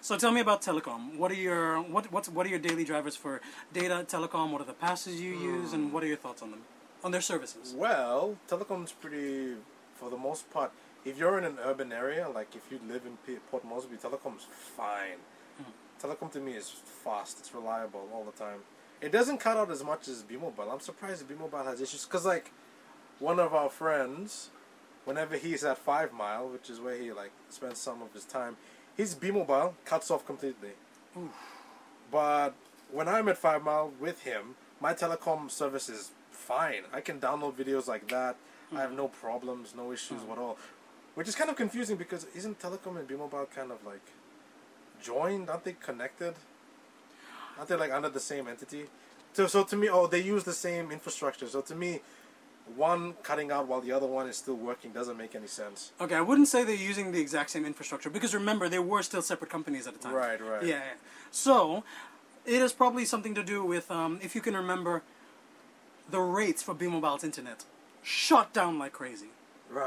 So 0.00 0.16
tell 0.16 0.30
me 0.30 0.40
about 0.40 0.62
telecom. 0.62 1.16
What 1.16 1.32
are 1.32 1.42
your 1.48 1.82
what 1.82 2.12
what's 2.12 2.28
what 2.28 2.46
are 2.46 2.48
your 2.48 2.60
daily 2.60 2.84
drivers 2.84 3.16
for 3.16 3.40
data 3.72 4.06
telecom? 4.08 4.52
What 4.52 4.60
are 4.60 4.64
the 4.64 4.72
passes 4.72 5.20
you 5.20 5.32
use, 5.32 5.72
and 5.72 5.92
what 5.92 6.04
are 6.04 6.06
your 6.06 6.16
thoughts 6.16 6.40
on 6.40 6.52
them, 6.52 6.60
on 7.02 7.10
their 7.10 7.20
services? 7.20 7.74
Well, 7.76 8.36
telecom's 8.48 8.92
pretty, 8.92 9.54
for 9.96 10.08
the 10.08 10.16
most 10.16 10.48
part. 10.52 10.70
If 11.04 11.18
you're 11.18 11.36
in 11.38 11.44
an 11.44 11.58
urban 11.64 11.92
area, 11.92 12.28
like 12.28 12.54
if 12.54 12.70
you 12.70 12.78
live 12.88 13.02
in 13.06 13.18
Port 13.50 13.64
Moresby, 13.64 13.96
telecom's 13.96 14.46
fine. 14.76 15.18
Telecom 16.02 16.30
to 16.32 16.40
me 16.40 16.52
is 16.52 16.70
fast. 16.70 17.38
It's 17.40 17.54
reliable 17.54 18.08
all 18.12 18.24
the 18.24 18.32
time. 18.32 18.60
It 19.00 19.12
doesn't 19.12 19.38
cut 19.38 19.56
out 19.56 19.70
as 19.70 19.84
much 19.84 20.08
as 20.08 20.22
B-Mobile. 20.22 20.70
I'm 20.70 20.80
surprised 20.80 21.28
B-Mobile 21.28 21.64
has 21.64 21.80
issues 21.80 22.04
because 22.04 22.24
like 22.26 22.52
one 23.18 23.38
of 23.38 23.54
our 23.54 23.68
friends, 23.68 24.50
whenever 25.04 25.36
he's 25.36 25.64
at 25.64 25.78
Five 25.78 26.12
Mile, 26.12 26.48
which 26.48 26.70
is 26.70 26.80
where 26.80 26.96
he 26.96 27.12
like 27.12 27.32
spends 27.48 27.78
some 27.78 28.02
of 28.02 28.12
his 28.12 28.24
time, 28.24 28.56
his 28.96 29.14
B-Mobile 29.14 29.74
cuts 29.84 30.10
off 30.10 30.26
completely. 30.26 30.70
But 32.10 32.54
when 32.92 33.08
I'm 33.08 33.28
at 33.28 33.38
Five 33.38 33.62
Mile 33.62 33.92
with 34.00 34.22
him, 34.22 34.54
my 34.80 34.94
telecom 34.94 35.50
service 35.50 35.88
is 35.88 36.10
fine. 36.30 36.82
I 36.92 37.00
can 37.00 37.20
download 37.20 37.54
videos 37.54 37.88
like 37.88 38.08
that. 38.08 38.36
I 38.74 38.80
have 38.80 38.90
mm. 38.90 38.96
no 38.96 39.08
problems, 39.08 39.74
no 39.76 39.92
issues 39.92 40.22
mm. 40.22 40.32
at 40.32 40.38
all. 40.38 40.58
Which 41.14 41.26
is 41.26 41.34
kind 41.34 41.50
of 41.50 41.56
confusing 41.56 41.96
because 41.96 42.26
isn't 42.34 42.60
telecom 42.60 42.98
and 42.98 43.08
B-Mobile 43.08 43.48
kind 43.54 43.72
of 43.72 43.84
like 43.84 44.02
joined? 45.02 45.50
Aren't 45.50 45.64
they 45.64 45.76
connected? 45.80 46.34
Aren't 47.56 47.68
they 47.68 47.76
like 47.76 47.92
under 47.92 48.08
the 48.08 48.20
same 48.20 48.48
entity? 48.48 48.86
So, 49.32 49.46
so 49.46 49.64
to 49.64 49.76
me, 49.76 49.88
oh, 49.88 50.06
they 50.06 50.20
use 50.20 50.44
the 50.44 50.52
same 50.52 50.90
infrastructure. 50.90 51.46
So 51.48 51.60
to 51.62 51.74
me, 51.74 52.00
one 52.76 53.14
cutting 53.22 53.50
out 53.50 53.66
while 53.66 53.80
the 53.80 53.92
other 53.92 54.06
one 54.06 54.28
is 54.28 54.36
still 54.36 54.54
working 54.54 54.92
doesn't 54.92 55.16
make 55.16 55.34
any 55.34 55.46
sense. 55.46 55.92
Okay, 56.00 56.14
I 56.14 56.20
wouldn't 56.20 56.48
say 56.48 56.64
they're 56.64 56.74
using 56.74 57.12
the 57.12 57.20
exact 57.20 57.50
same 57.50 57.64
infrastructure 57.64 58.10
because 58.10 58.34
remember 58.34 58.68
they 58.68 58.78
were 58.78 59.02
still 59.02 59.22
separate 59.22 59.50
companies 59.50 59.86
at 59.86 59.94
the 59.94 60.00
time. 60.00 60.14
Right, 60.14 60.40
right. 60.40 60.62
Yeah. 60.62 60.74
yeah. 60.74 60.82
So 61.30 61.84
it 62.44 62.60
is 62.62 62.72
probably 62.72 63.04
something 63.04 63.34
to 63.34 63.42
do 63.42 63.64
with 63.64 63.90
um, 63.90 64.18
if 64.22 64.34
you 64.34 64.40
can 64.40 64.56
remember 64.56 65.02
the 66.10 66.20
rates 66.20 66.62
for 66.62 66.74
B-Mobile's 66.74 67.24
internet 67.24 67.64
shot 68.02 68.52
down 68.52 68.78
like 68.78 68.92
crazy. 68.92 69.28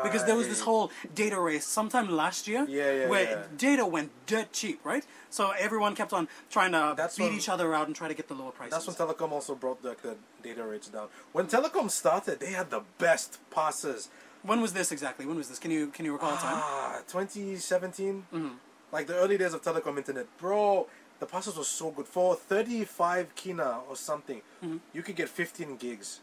Because 0.03 0.25
there 0.25 0.35
was 0.35 0.47
this 0.47 0.61
whole 0.61 0.91
data 1.15 1.39
race 1.39 1.65
sometime 1.65 2.07
last 2.09 2.47
year 2.47 2.65
Yeah, 2.69 2.91
yeah, 2.91 3.07
where 3.07 3.23
yeah. 3.23 3.43
data 3.57 3.85
went 3.85 4.11
dirt 4.27 4.51
cheap, 4.53 4.79
right? 4.85 5.05
So 5.29 5.51
everyone 5.51 5.95
kept 5.95 6.13
on 6.13 6.27
trying 6.49 6.71
to 6.73 6.93
That's 6.95 7.17
beat 7.17 7.25
when- 7.29 7.33
each 7.33 7.49
other 7.49 7.73
out 7.73 7.87
and 7.87 7.95
try 7.95 8.07
to 8.07 8.13
get 8.13 8.27
the 8.27 8.35
lower 8.35 8.51
prices. 8.51 8.71
That's 8.73 8.87
when 8.87 8.95
Telecom 8.95 9.31
also 9.31 9.55
brought 9.55 9.81
the, 9.81 9.95
the 10.03 10.15
data 10.43 10.63
rates 10.63 10.87
down. 10.89 11.07
When 11.33 11.47
Telecom 11.47 11.89
started, 11.89 12.39
they 12.39 12.51
had 12.51 12.69
the 12.69 12.81
best 12.99 13.39
passes. 13.49 14.09
when 14.43 14.59
was 14.61 14.73
this 14.73 14.91
exactly? 14.91 15.25
When 15.25 15.37
was 15.37 15.49
this? 15.49 15.59
Can 15.59 15.71
you 15.71 15.87
can 15.87 16.03
you 16.05 16.13
recall 16.13 16.33
a 16.33 16.37
time? 16.37 16.57
Ah, 16.57 17.01
2017? 17.07 18.25
Mm-hmm. 18.33 18.47
Like 18.91 19.07
the 19.07 19.15
early 19.15 19.37
days 19.37 19.53
of 19.53 19.61
telecom 19.61 19.97
internet. 19.97 20.25
Bro, 20.37 20.87
the 21.19 21.25
passes 21.25 21.55
were 21.57 21.63
so 21.63 21.91
good. 21.91 22.07
For 22.07 22.35
35 22.35 23.35
kina 23.35 23.79
or 23.89 23.95
something, 23.95 24.41
Mm-hmm. 24.63 24.77
you 24.93 25.01
could 25.03 25.15
get 25.15 25.29
15 25.29 25.77
gigs. 25.77 26.19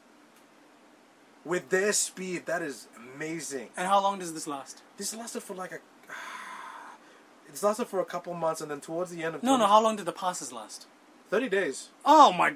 With 1.48 1.70
their 1.70 1.94
speed, 1.94 2.44
that 2.44 2.60
is 2.60 2.88
amazing. 3.14 3.70
And 3.74 3.88
how 3.88 4.02
long 4.02 4.18
does 4.18 4.34
this 4.34 4.46
last? 4.46 4.82
This 4.98 5.16
lasted 5.16 5.42
for 5.42 5.54
like 5.54 5.72
a. 5.72 5.78
It's 7.48 7.62
lasted 7.62 7.86
for 7.86 8.00
a 8.00 8.04
couple 8.04 8.34
months, 8.34 8.60
and 8.60 8.70
then 8.70 8.82
towards 8.82 9.10
the 9.10 9.24
end 9.24 9.34
of 9.34 9.42
No, 9.42 9.52
20 9.52 9.62
no. 9.62 9.66
How 9.66 9.82
long 9.82 9.96
did 9.96 10.04
the 10.04 10.12
passes 10.12 10.52
last? 10.52 10.86
30 11.30 11.48
days. 11.48 11.88
Oh 12.04 12.30
my! 12.34 12.54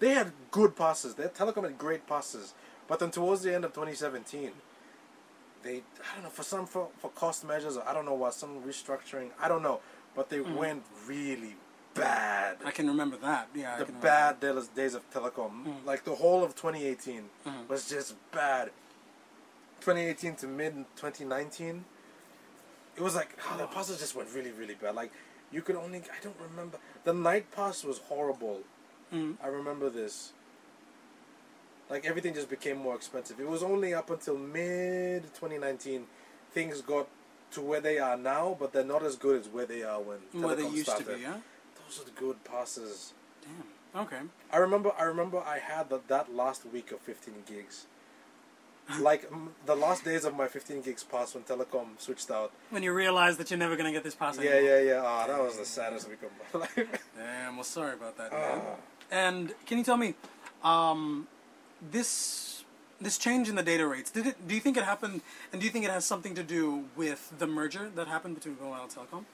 They 0.00 0.10
had 0.10 0.32
good 0.50 0.74
passes. 0.74 1.14
Their 1.14 1.28
telecom 1.28 1.62
had 1.62 1.78
great 1.78 2.08
passes. 2.08 2.54
But 2.88 2.98
then 2.98 3.12
towards 3.12 3.42
the 3.42 3.54
end 3.54 3.64
of 3.64 3.72
2017, 3.72 4.50
they 5.62 5.76
I 5.76 6.14
don't 6.14 6.24
know 6.24 6.30
for 6.30 6.42
some 6.42 6.66
for, 6.66 6.88
for 6.98 7.10
cost 7.10 7.46
measures 7.46 7.76
or 7.76 7.88
I 7.88 7.94
don't 7.94 8.04
know 8.04 8.14
what 8.14 8.34
some 8.34 8.62
restructuring 8.62 9.30
I 9.40 9.46
don't 9.46 9.62
know, 9.62 9.78
but 10.16 10.28
they 10.28 10.38
mm-hmm. 10.38 10.56
went 10.56 10.82
really 11.06 11.54
bad. 11.94 12.58
I 12.64 12.70
can 12.70 12.86
remember 12.88 13.16
that. 13.18 13.48
Yeah. 13.54 13.78
The 13.78 13.86
bad 13.86 14.40
days 14.40 14.68
days 14.68 14.94
of 14.94 15.08
telecom, 15.10 15.64
mm-hmm. 15.64 15.86
like 15.86 16.04
the 16.04 16.14
whole 16.14 16.42
of 16.44 16.54
2018 16.54 17.22
mm-hmm. 17.46 17.68
was 17.68 17.88
just 17.88 18.14
bad. 18.32 18.70
2018 19.80 20.36
to 20.36 20.46
mid 20.46 20.74
2019, 20.96 21.84
it 22.96 23.02
was 23.02 23.14
like 23.16 23.36
oh, 23.50 23.56
the 23.58 23.66
passes 23.66 23.98
just 23.98 24.14
went 24.14 24.28
really 24.34 24.52
really 24.52 24.74
bad. 24.74 24.94
Like 24.94 25.12
you 25.50 25.62
could 25.62 25.76
only 25.76 25.98
I 25.98 26.22
don't 26.22 26.36
remember 26.50 26.78
the 27.04 27.12
night 27.12 27.50
pass 27.50 27.84
was 27.84 27.98
horrible. 27.98 28.60
Mm. 29.12 29.36
I 29.42 29.48
remember 29.48 29.90
this. 29.90 30.32
Like 31.90 32.06
everything 32.06 32.32
just 32.32 32.48
became 32.48 32.78
more 32.78 32.94
expensive. 32.94 33.38
It 33.40 33.48
was 33.48 33.62
only 33.62 33.92
up 33.92 34.08
until 34.10 34.38
mid 34.38 35.24
2019 35.34 36.04
things 36.52 36.80
got 36.80 37.08
to 37.52 37.60
where 37.60 37.80
they 37.80 37.98
are 37.98 38.16
now, 38.16 38.56
but 38.58 38.72
they're 38.72 38.84
not 38.84 39.02
as 39.02 39.16
good 39.16 39.40
as 39.40 39.48
where 39.48 39.66
they 39.66 39.82
are 39.82 40.00
when 40.00 40.18
Where 40.42 40.56
they 40.56 40.68
used 40.68 40.86
started. 40.86 41.06
to 41.06 41.14
be, 41.16 41.22
yeah. 41.22 41.36
The 41.98 42.10
good 42.12 42.42
passes. 42.44 43.12
Damn. 43.42 44.02
Okay. 44.02 44.20
I 44.50 44.56
remember. 44.56 44.92
I 44.98 45.04
remember. 45.04 45.38
I 45.38 45.58
had 45.58 45.90
that 45.90 46.08
that 46.08 46.34
last 46.34 46.64
week 46.72 46.90
of 46.92 47.00
15 47.00 47.34
gigs. 47.46 47.86
like 49.00 49.30
mm, 49.30 49.48
the 49.66 49.76
last 49.76 50.04
days 50.04 50.24
of 50.24 50.34
my 50.34 50.48
15 50.48 50.80
gigs 50.82 51.04
pass 51.04 51.34
when 51.34 51.44
telecom 51.44 51.88
switched 51.98 52.30
out. 52.30 52.50
When 52.70 52.82
you 52.82 52.92
realize 52.92 53.36
that 53.36 53.50
you're 53.50 53.58
never 53.58 53.76
gonna 53.76 53.92
get 53.92 54.02
this 54.04 54.14
pass 54.14 54.38
again. 54.38 54.50
Yeah, 54.50 54.58
anymore. 54.58 54.78
yeah, 54.78 54.92
yeah. 54.94 55.02
Ah, 55.04 55.26
that 55.26 55.40
was 55.40 55.56
the 55.56 55.64
saddest 55.64 56.08
week 56.08 56.18
of 56.22 56.30
my 56.52 56.60
life. 56.84 57.08
Damn. 57.16 57.56
Well, 57.56 57.64
sorry 57.64 57.94
about 57.94 58.16
that. 58.16 58.32
Man. 58.32 58.60
And 59.10 59.54
can 59.66 59.78
you 59.78 59.84
tell 59.84 59.96
me, 59.98 60.14
um, 60.64 61.28
this 61.90 62.64
this 63.00 63.18
change 63.18 63.48
in 63.48 63.54
the 63.54 63.62
data 63.62 63.86
rates? 63.86 64.10
Did 64.10 64.26
it? 64.26 64.48
Do 64.48 64.54
you 64.54 64.60
think 64.60 64.76
it 64.76 64.84
happened? 64.84 65.20
And 65.52 65.60
do 65.60 65.66
you 65.66 65.72
think 65.72 65.84
it 65.84 65.90
has 65.90 66.04
something 66.04 66.34
to 66.34 66.42
do 66.42 66.84
with 66.96 67.32
the 67.38 67.46
merger 67.46 67.90
that 67.94 68.08
happened 68.08 68.34
between 68.36 68.56
Mobile 68.60 68.82
and 68.82 68.90
Telecom? 68.90 69.24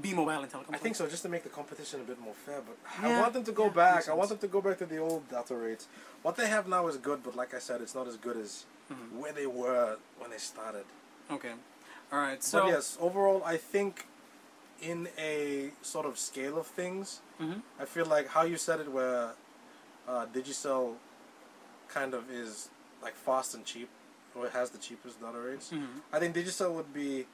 B 0.00 0.12
Mobile 0.14 0.42
and 0.42 0.50
Telecom. 0.52 0.74
I 0.74 0.78
think 0.78 0.94
so, 0.96 1.06
just 1.06 1.22
to 1.22 1.28
make 1.28 1.42
the 1.42 1.48
competition 1.48 2.00
a 2.00 2.04
bit 2.04 2.20
more 2.20 2.34
fair. 2.34 2.60
But 2.66 2.76
Yeah, 3.02 3.18
I 3.18 3.20
want 3.20 3.32
them 3.32 3.44
to 3.44 3.52
go 3.52 3.64
yeah, 3.64 3.70
back. 3.70 4.08
I 4.08 4.14
want 4.14 4.28
them 4.28 4.38
to 4.38 4.48
go 4.48 4.60
back 4.60 4.78
to 4.78 4.86
the 4.86 4.98
old 4.98 5.28
data 5.30 5.54
rates. 5.54 5.86
What 6.22 6.36
they 6.36 6.48
have 6.48 6.68
now 6.68 6.86
is 6.88 6.96
good, 6.96 7.22
but 7.22 7.34
like 7.36 7.54
I 7.54 7.58
said, 7.58 7.80
it's 7.80 7.94
not 7.94 8.06
as 8.06 8.16
good 8.16 8.36
as 8.36 8.64
Mm-hmm. 8.92 9.18
where 9.20 9.32
they 9.32 9.46
were 9.48 9.96
when 10.20 10.30
they 10.30 10.38
started. 10.38 10.84
Okay. 11.28 11.50
All 12.12 12.20
right. 12.20 12.40
So. 12.44 12.60
but 12.60 12.68
yes, 12.68 12.96
overall, 13.00 13.42
I 13.44 13.56
think 13.56 14.06
in 14.80 15.08
a 15.18 15.70
sort 15.82 16.06
of 16.06 16.16
scale 16.18 16.56
of 16.56 16.68
things, 16.68 17.20
Mhm. 17.40 17.62
I 17.80 17.84
feel 17.84 18.06
like 18.06 18.28
how 18.28 18.42
you 18.42 18.56
said 18.56 18.78
it, 18.78 18.88
where 18.92 19.32
uh, 20.06 20.26
Digicel 20.26 20.94
kind 21.88 22.14
of 22.14 22.30
is 22.30 22.68
like 23.02 23.14
fast 23.16 23.54
and 23.56 23.64
cheap, 23.64 23.88
or 24.36 24.46
it 24.46 24.52
has 24.52 24.70
the 24.70 24.78
cheapest 24.78 25.20
data 25.20 25.38
rates. 25.38 25.70
Mhm. 25.72 26.02
I 26.12 26.20
think 26.20 26.36
Digicel 26.36 26.72
would 26.72 26.94
be 26.94 27.26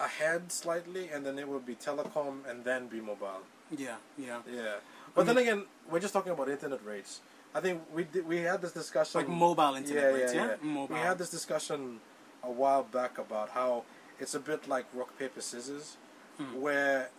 ahead 0.00 0.50
slightly, 0.52 1.08
and 1.08 1.24
then 1.24 1.38
it 1.38 1.48
would 1.48 1.66
be 1.66 1.74
Telecom, 1.74 2.48
and 2.48 2.64
then 2.64 2.88
B-Mobile. 2.88 3.42
Yeah. 3.76 3.96
Yeah. 4.18 4.40
Yeah, 4.52 4.74
but 5.14 5.26
then 5.26 5.38
again, 5.38 5.64
we're 5.90 6.00
just 6.00 6.12
talking 6.12 6.32
about 6.32 6.48
internet 6.48 6.84
rates. 6.84 7.20
I 7.54 7.60
think 7.60 7.82
we 7.94 8.04
did, 8.04 8.26
we 8.26 8.38
had 8.38 8.62
this 8.62 8.72
discussion 8.72 9.20
Like 9.20 9.28
mobile 9.28 9.74
internet 9.74 10.14
rates, 10.14 10.34
yeah? 10.34 10.56
Mobile. 10.62 10.94
We 10.94 11.00
had 11.00 11.18
this 11.18 11.30
discussion 11.30 12.00
a 12.42 12.50
while 12.50 12.82
back 12.82 13.18
about 13.18 13.50
how 13.50 13.84
it's 14.18 14.34
a 14.34 14.40
bit 14.40 14.68
like 14.68 14.86
rock 14.94 15.18
paper 15.18 15.40
scissors, 15.40 15.96
Hmm. 16.38 16.62
where 16.62 17.10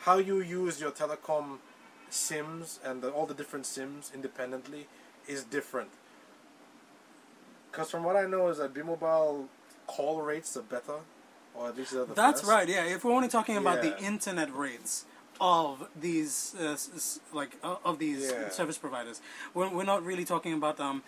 how 0.00 0.16
you 0.16 0.40
use 0.40 0.80
your 0.80 0.90
telecom 0.92 1.58
sims 2.08 2.80
and 2.82 3.02
the, 3.02 3.10
all 3.10 3.26
the 3.26 3.34
different 3.34 3.66
sims 3.66 4.10
independently 4.14 4.86
is 5.28 5.44
different. 5.44 5.90
Because 7.70 7.90
from 7.90 8.02
what 8.04 8.16
I 8.16 8.26
know 8.26 8.48
is 8.48 8.58
that 8.58 8.72
B-Mobile 8.74 9.48
call 9.86 10.22
rates 10.22 10.56
are 10.56 10.62
better, 10.62 11.00
or 11.54 11.70
least 11.72 11.92
they're 11.92 12.04
the 12.04 12.14
That's 12.14 12.40
best. 12.40 12.50
right. 12.50 12.68
Yeah. 12.68 12.84
If 12.84 13.04
we're 13.04 13.12
only 13.12 13.28
talking 13.28 13.56
about 13.56 13.82
the 13.82 13.98
internet 14.02 14.54
rates 14.54 15.04
of 15.40 15.88
these, 16.00 16.54
uh, 16.60 16.76
like 17.32 17.56
uh, 17.62 17.76
of 17.84 17.98
these 17.98 18.30
Yeah. 18.30 18.48
service 18.50 18.78
providers, 18.78 19.20
we're, 19.54 19.68
we're 19.68 19.84
not 19.84 20.04
really 20.04 20.24
talking 20.24 20.52
about 20.54 20.78
um, 20.80 21.02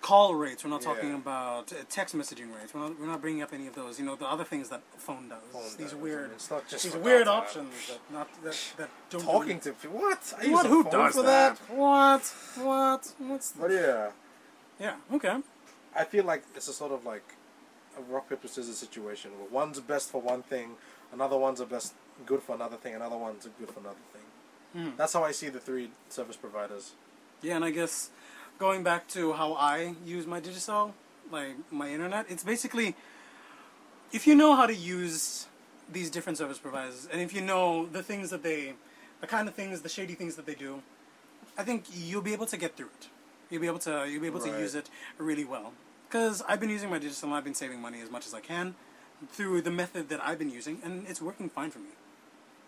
call 0.00 0.34
rates. 0.34 0.64
We're 0.64 0.70
not 0.70 0.82
talking 0.82 1.10
Yeah. 1.10 1.16
about 1.16 1.72
uh, 1.72 1.76
text 1.88 2.16
messaging 2.16 2.48
rates. 2.58 2.74
We're 2.74 2.80
not, 2.80 2.98
we're 3.00 3.06
not 3.06 3.20
bringing 3.20 3.42
up 3.42 3.52
any 3.52 3.66
of 3.68 3.74
those. 3.74 3.98
You 4.00 4.06
know, 4.06 4.16
the 4.16 4.26
other 4.26 4.44
things 4.44 4.68
that 4.70 4.80
phone 4.96 5.28
does. 5.28 5.38
Phone 5.52 5.62
these 5.78 5.90
does. 5.92 5.94
weird, 5.94 6.30
It's 6.32 6.50
not 6.50 6.66
just 6.68 6.84
these 6.84 6.96
weird 6.96 7.26
data. 7.26 7.30
options 7.32 7.72
that 7.88 8.00
not 8.12 8.28
that, 8.44 8.56
that 8.78 8.88
don't 9.10 9.22
Talking 9.22 9.60
to 9.60 9.72
people. 9.72 9.98
What? 10.00 10.34
I 10.42 10.48
What? 10.48 10.66
Who 10.66 10.84
does 10.84 11.14
for 11.14 11.22
that? 11.22 11.58
that? 11.58 11.76
What? 11.76 12.22
What? 12.56 13.12
What's? 13.18 13.52
But 13.52 13.70
yeah. 13.70 14.10
Yeah. 14.80 14.96
Okay. 15.12 15.36
I 15.94 16.04
feel 16.04 16.24
like 16.24 16.42
it's 16.56 16.68
a 16.68 16.72
sort 16.72 16.92
of 16.92 17.04
like 17.04 17.22
a 17.98 18.12
rock 18.12 18.28
paper 18.28 18.48
scissors 18.48 18.76
situation 18.76 19.30
where 19.32 19.48
one's 19.50 19.80
best 19.80 20.10
for 20.10 20.20
one 20.20 20.42
thing, 20.42 20.72
another 21.12 21.36
one's 21.36 21.60
a 21.60 21.66
best 21.66 21.94
good 22.26 22.42
for 22.42 22.54
another 22.54 22.76
thing, 22.76 22.94
another 22.94 23.16
one's 23.16 23.48
good 23.58 23.70
for 23.70 23.80
another 23.80 23.96
thing. 24.12 24.82
Hmm. 24.82 24.96
That's 24.96 25.12
how 25.12 25.24
I 25.24 25.32
see 25.32 25.48
the 25.48 25.60
three 25.60 25.90
service 26.08 26.36
providers. 26.36 26.92
Yeah, 27.42 27.56
and 27.56 27.64
I 27.64 27.70
guess 27.70 28.10
going 28.58 28.82
back 28.82 29.08
to 29.08 29.32
how 29.32 29.54
I 29.54 29.94
use 30.06 30.26
my 30.26 30.40
Digicel, 30.40 30.92
like 31.30 31.56
my 31.70 31.90
internet, 31.90 32.26
it's 32.28 32.44
basically 32.44 32.94
if 34.12 34.26
you 34.26 34.34
know 34.34 34.54
how 34.54 34.66
to 34.66 34.74
use 34.74 35.46
these 35.90 36.10
different 36.10 36.38
service 36.38 36.58
providers, 36.58 37.08
and 37.10 37.20
if 37.20 37.34
you 37.34 37.40
know 37.40 37.86
the 37.86 38.02
things 38.02 38.30
that 38.30 38.42
they, 38.42 38.74
the 39.20 39.26
kind 39.26 39.48
of 39.48 39.54
things, 39.54 39.80
the 39.80 39.88
shady 39.88 40.14
things 40.14 40.36
that 40.36 40.46
they 40.46 40.54
do, 40.54 40.82
I 41.58 41.64
think 41.64 41.84
you'll 41.92 42.22
be 42.22 42.32
able 42.32 42.46
to 42.46 42.56
get 42.56 42.76
through 42.76 42.90
it. 43.00 43.08
You'll 43.50 43.60
be 43.60 43.66
able 43.66 43.80
to 43.80 44.06
you'll 44.08 44.22
be 44.22 44.26
able 44.26 44.40
to 44.40 44.48
use 44.48 44.74
it 44.74 44.88
really 45.18 45.44
well. 45.44 45.72
Because 46.12 46.42
I've 46.46 46.60
been 46.60 46.68
using 46.68 46.90
my 46.90 46.98
Digicel 46.98 47.22
and 47.22 47.32
I've 47.32 47.42
been 47.44 47.54
saving 47.54 47.80
money 47.80 48.02
as 48.02 48.10
much 48.10 48.26
as 48.26 48.34
I 48.34 48.40
can 48.40 48.74
through 49.30 49.62
the 49.62 49.70
method 49.70 50.10
that 50.10 50.20
I've 50.22 50.38
been 50.38 50.50
using, 50.50 50.78
and 50.84 51.06
it's 51.08 51.22
working 51.22 51.48
fine 51.48 51.70
for 51.70 51.78
me. 51.78 51.88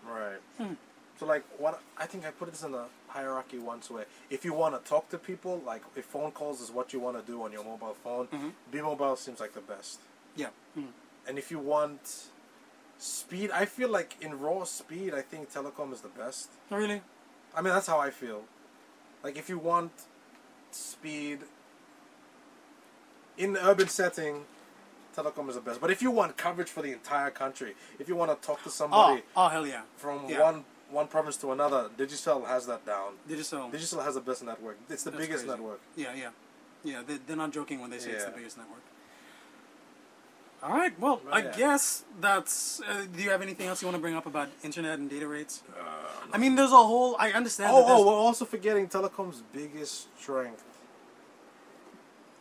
Right. 0.03 0.39
Hmm. 0.57 0.73
So 1.19 1.27
like 1.27 1.43
what 1.59 1.79
I 1.95 2.07
think 2.07 2.25
I 2.25 2.31
put 2.31 2.49
this 2.49 2.63
in 2.63 2.73
a 2.73 2.85
hierarchy 3.07 3.59
once 3.59 3.91
where 3.91 4.05
if 4.31 4.45
you 4.45 4.53
want 4.55 4.73
to 4.83 4.89
talk 4.89 5.09
to 5.09 5.19
people, 5.19 5.61
like 5.63 5.83
if 5.95 6.05
phone 6.05 6.31
calls 6.31 6.59
is 6.59 6.71
what 6.71 6.91
you 6.91 6.99
want 6.99 7.23
to 7.23 7.31
do 7.31 7.43
on 7.43 7.51
your 7.51 7.63
mobile 7.63 7.95
phone, 8.03 8.27
Mhm. 8.29 8.53
B-Mobile 8.71 9.15
seems 9.15 9.39
like 9.39 9.53
the 9.53 9.61
best. 9.61 9.99
Yeah. 10.35 10.49
Mm. 10.75 10.87
And 11.27 11.37
if 11.37 11.51
you 11.51 11.59
want 11.59 12.29
speed. 12.97 13.51
I 13.51 13.65
feel 13.65 13.89
like 13.89 14.15
in 14.21 14.39
raw 14.39 14.63
speed, 14.63 15.13
I 15.13 15.21
think 15.21 15.53
telecom 15.53 15.93
is 15.93 16.01
the 16.01 16.07
best. 16.07 16.49
Really? 16.71 17.01
I 17.55 17.61
mean, 17.61 17.73
that's 17.73 17.87
how 17.87 17.99
I 17.99 18.09
feel. 18.09 18.45
Like 19.23 19.37
if 19.37 19.49
you 19.49 19.59
want 19.59 19.91
speed 20.71 21.39
in 23.37 23.53
the 23.53 23.65
urban 23.67 23.87
setting, 23.87 24.43
telecom 25.15 25.49
is 25.49 25.55
the 25.55 25.61
best. 25.61 25.81
But 25.81 25.91
if 25.91 26.01
you 26.01 26.11
want 26.11 26.37
coverage 26.37 26.69
for 26.69 26.81
the 26.81 26.91
entire 26.91 27.29
country, 27.31 27.75
if 27.99 28.07
you 28.07 28.15
want 28.15 28.31
to 28.31 28.47
talk 28.47 28.61
to 28.63 28.69
Oh, 28.69 28.71
somebody 28.71 29.23
oh 29.35 29.47
hell 29.49 29.65
yeah. 29.67 29.81
from 29.97 30.27
yeah. 30.29 30.41
one 30.41 30.63
one 30.91 31.07
province 31.07 31.35
to 31.37 31.51
another, 31.51 31.89
Digicel 31.97 32.47
has 32.47 32.65
that 32.67 32.85
down. 32.85 33.13
Digital. 33.27 33.69
Digicel 33.69 34.03
has 34.03 34.15
the 34.15 34.21
best 34.21 34.43
network. 34.43 34.77
It's 34.89 35.03
the 35.03 35.11
That's 35.11 35.21
biggest 35.25 35.45
crazy. 35.45 35.57
network. 35.57 35.81
Yeah, 35.95 36.13
yeah, 36.15 36.29
yeah. 36.83 37.01
They, 37.05 37.17
they're 37.25 37.35
not 37.35 37.51
joking 37.51 37.81
when 37.81 37.89
they 37.89 37.97
say 37.99 38.11
it's 38.11 38.25
the 38.25 38.31
biggest 38.31 38.57
network. 38.57 38.81
All 40.63 40.71
right. 40.71 40.97
Well, 40.99 41.21
I 41.31 41.39
yeah. 41.43 41.53
guess 41.57 42.03
that's. 42.19 42.81
Uh, 42.81 43.05
do 43.15 43.21
you 43.21 43.29
have 43.29 43.41
anything 43.41 43.67
else 43.67 43.81
you 43.81 43.87
want 43.87 43.97
to 43.97 44.01
bring 44.01 44.15
up 44.15 44.25
about 44.25 44.49
internet 44.63 44.97
and 44.99 45.09
data 45.09 45.27
rates? 45.27 45.61
Uh, 45.69 45.83
I 46.33 46.37
mean, 46.37 46.55
there's 46.55 46.71
a 46.71 46.75
whole. 46.77 47.15
I 47.19 47.31
understand. 47.31 47.71
Oh, 47.73 47.85
that 47.85 47.93
oh, 47.93 48.05
we're 48.05 48.13
also 48.13 48.45
forgetting 48.45 48.87
telecom's 48.87 49.43
biggest 49.53 50.07
strength. 50.19 50.63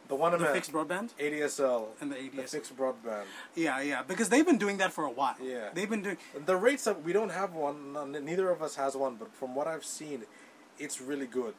The 0.09 0.15
one 0.15 0.33
the 0.33 0.39
the 0.39 0.47
fixed 0.47 0.71
broadband 0.73 1.11
ADSL 1.19 1.87
and 2.01 2.13
the 2.13 2.17
the 2.17 2.43
ADS. 2.43 2.53
fixed 2.53 2.77
broadband. 2.77 3.25
Yeah, 3.55 3.81
yeah. 3.81 4.03
Because 4.03 4.29
they've 4.29 4.45
been 4.45 4.59
doing 4.59 4.77
that 4.79 4.93
for 4.93 5.05
a 5.05 5.11
while. 5.11 5.37
Yeah. 5.43 5.71
They've 5.73 5.89
been 5.89 6.03
doing. 6.03 6.19
The 6.45 6.57
rates 6.57 6.85
that 6.85 7.03
we 7.03 7.13
don't 7.13 7.31
have 7.31 7.55
one, 7.55 7.95
neither 8.25 8.51
of 8.51 8.63
us 8.63 8.77
has 8.77 8.95
one, 8.97 9.17
but 9.17 9.35
from 9.35 9.55
what 9.55 9.67
I've 9.67 9.85
seen, 9.85 10.25
it's 10.79 11.01
really 11.01 11.27
good. 11.27 11.55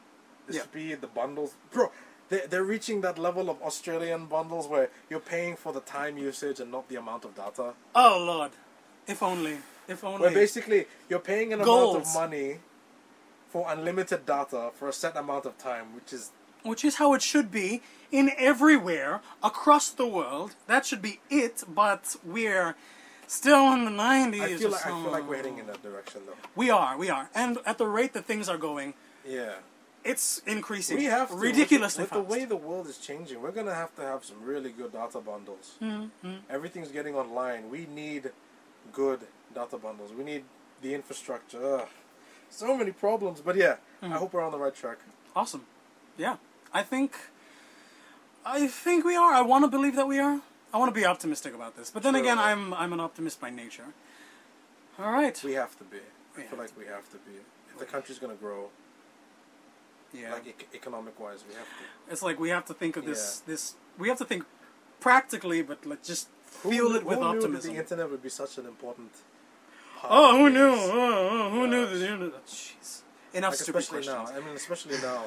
The 0.46 0.54
Yeah. 0.54 0.62
speed, 0.62 1.00
the 1.00 1.08
bundles, 1.08 1.54
bro. 1.72 1.90
They're, 2.28 2.46
they're 2.46 2.64
reaching 2.64 3.00
that 3.02 3.18
level 3.18 3.48
of 3.50 3.60
Australian 3.62 4.26
bundles 4.26 4.66
where 4.68 4.90
you're 5.10 5.20
paying 5.20 5.54
for 5.56 5.72
the 5.72 5.80
time 5.80 6.18
usage 6.18 6.58
and 6.60 6.70
not 6.72 6.88
the 6.88 6.96
amount 6.96 7.24
of 7.24 7.34
data. 7.36 7.74
Oh 7.94 8.16
Lord, 8.24 8.52
if 9.06 9.22
only. 9.22 9.58
If 9.88 10.02
only. 10.04 10.20
Where 10.22 10.30
basically 10.32 10.86
you're 11.08 11.20
paying 11.20 11.52
an 11.52 11.60
amount 11.60 11.96
of 11.98 12.14
money 12.14 12.58
for 13.48 13.64
unlimited 13.70 14.26
data 14.26 14.70
for 14.74 14.88
a 14.88 14.92
set 14.92 15.16
amount 15.16 15.46
of 15.46 15.56
time, 15.58 15.94
which 15.94 16.12
is 16.12 16.30
which 16.66 16.84
is 16.84 16.96
how 16.96 17.14
it 17.14 17.22
should 17.22 17.50
be 17.50 17.82
in 18.12 18.30
everywhere 18.36 19.20
across 19.42 19.90
the 19.90 20.06
world. 20.06 20.54
That 20.66 20.86
should 20.86 21.02
be 21.02 21.20
it, 21.30 21.64
but 21.68 22.16
we're 22.24 22.74
still 23.26 23.72
in 23.72 23.84
the 23.84 23.90
90s. 23.90 24.40
I 24.40 24.56
feel 24.56 24.70
like 24.70 24.86
I 24.86 24.90
feel 25.02 25.10
like 25.10 25.28
we're 25.28 25.36
heading 25.36 25.58
in 25.58 25.66
that 25.66 25.82
direction 25.82 26.20
though. 26.26 26.34
We 26.54 26.70
are, 26.70 26.96
we 26.96 27.10
are. 27.10 27.28
And 27.34 27.58
at 27.66 27.78
the 27.78 27.86
rate 27.86 28.12
that 28.14 28.24
things 28.24 28.48
are 28.48 28.58
going, 28.58 28.94
Yeah. 29.26 29.54
it's 30.04 30.40
increasing 30.46 30.96
We 30.98 31.04
have 31.06 31.30
to, 31.30 31.36
ridiculously 31.36 32.02
with, 32.04 32.10
the, 32.12 32.18
with 32.20 32.28
the 32.28 32.32
way 32.34 32.44
the 32.44 32.56
world 32.56 32.86
is 32.86 32.98
changing. 32.98 33.42
We're 33.42 33.50
gonna 33.50 33.74
have 33.74 33.94
to 33.96 34.02
have 34.02 34.24
some 34.24 34.40
really 34.42 34.70
good 34.70 34.92
data 34.92 35.18
bundles. 35.20 35.74
Mm-hmm. 35.82 36.34
Everything's 36.48 36.92
getting 36.92 37.14
online. 37.16 37.70
We 37.70 37.86
need 37.92 38.30
good 38.92 39.20
data 39.54 39.78
bundles. 39.78 40.12
We 40.12 40.22
need 40.24 40.44
the 40.82 40.94
infrastructure. 40.94 41.60
Ugh. 41.80 41.88
So 42.50 42.76
many 42.76 42.92
problems, 42.92 43.40
but 43.40 43.56
yeah, 43.56 43.76
Mm-hmm. 44.02 44.12
I 44.12 44.18
hope 44.18 44.34
we're 44.34 44.42
on 44.44 44.52
the 44.52 44.58
right 44.58 44.74
track. 44.74 44.98
Awesome. 45.34 45.64
Yeah. 46.18 46.36
I 46.72 46.82
think 46.82 47.12
I 48.44 48.66
think 48.68 49.04
we 49.04 49.16
are. 49.16 49.32
I 49.32 49.42
want 49.42 49.64
to 49.64 49.68
believe 49.68 49.96
that 49.96 50.06
we 50.06 50.18
are. 50.18 50.40
I 50.72 50.78
want 50.78 50.94
to 50.94 51.00
be 51.00 51.06
optimistic 51.06 51.54
about 51.54 51.76
this. 51.76 51.90
But 51.90 52.02
then 52.02 52.14
Sure. 52.14 52.22
again, 52.22 52.38
I'm 52.38 52.74
I'm 52.74 52.92
an 52.92 53.00
optimist 53.00 53.40
by 53.40 53.50
nature. 53.50 53.88
All 54.98 55.10
right. 55.12 55.36
We 55.44 55.52
have 55.54 55.76
to 55.78 55.84
be. 55.84 55.98
I 55.98 56.36
We 56.36 56.42
feel 56.44 56.58
like 56.58 56.76
we 56.78 56.86
have 56.86 57.08
to 57.10 57.18
be. 57.18 57.36
If 57.70 57.78
the 57.78 57.86
country's 57.86 58.18
gonna 58.18 58.34
grow, 58.46 58.70
Yeah. 60.12 60.32
like 60.34 60.46
ec- 60.46 60.68
economic 60.74 61.18
wise, 61.20 61.40
we 61.48 61.54
have 61.54 61.64
to. 61.78 61.84
It's 62.12 62.22
like 62.22 62.38
we 62.38 62.50
have 62.50 62.64
to 62.66 62.74
think 62.74 62.96
of 62.96 63.04
this 63.04 63.22
this 63.46 63.74
we 63.98 64.08
have 64.08 64.18
to 64.18 64.24
think 64.24 64.44
practically 65.00 65.62
but 65.62 65.78
let 65.84 65.90
like 65.98 66.02
just 66.12 66.28
feel 66.44 66.88
Who 66.90 66.96
it 66.96 67.04
with 67.04 67.18
knew, 67.18 67.24
who 67.24 67.32
knew 67.32 67.38
optimism. 67.38 67.72
the 67.74 67.78
internet 67.80 68.10
would 68.10 68.22
be 68.22 68.28
such 68.42 68.58
an 68.58 68.66
important. 68.66 69.12
Oh, 70.08 70.36
who 70.38 70.50
knew? 70.50 70.68
Oh, 70.68 71.28
oh, 71.30 71.50
who 71.50 71.66
knew 71.66 71.84
the 71.86 72.06
internet? 72.12 72.46
Jeez. 72.46 73.02
Enough 73.34 73.52
Like 73.52 73.60
stupid 73.60 73.78
especially 73.80 74.04
questions. 74.06 74.30
now. 74.30 74.36
I 74.36 74.40
mean, 74.44 74.54
especially 74.56 74.98
now. 75.02 75.22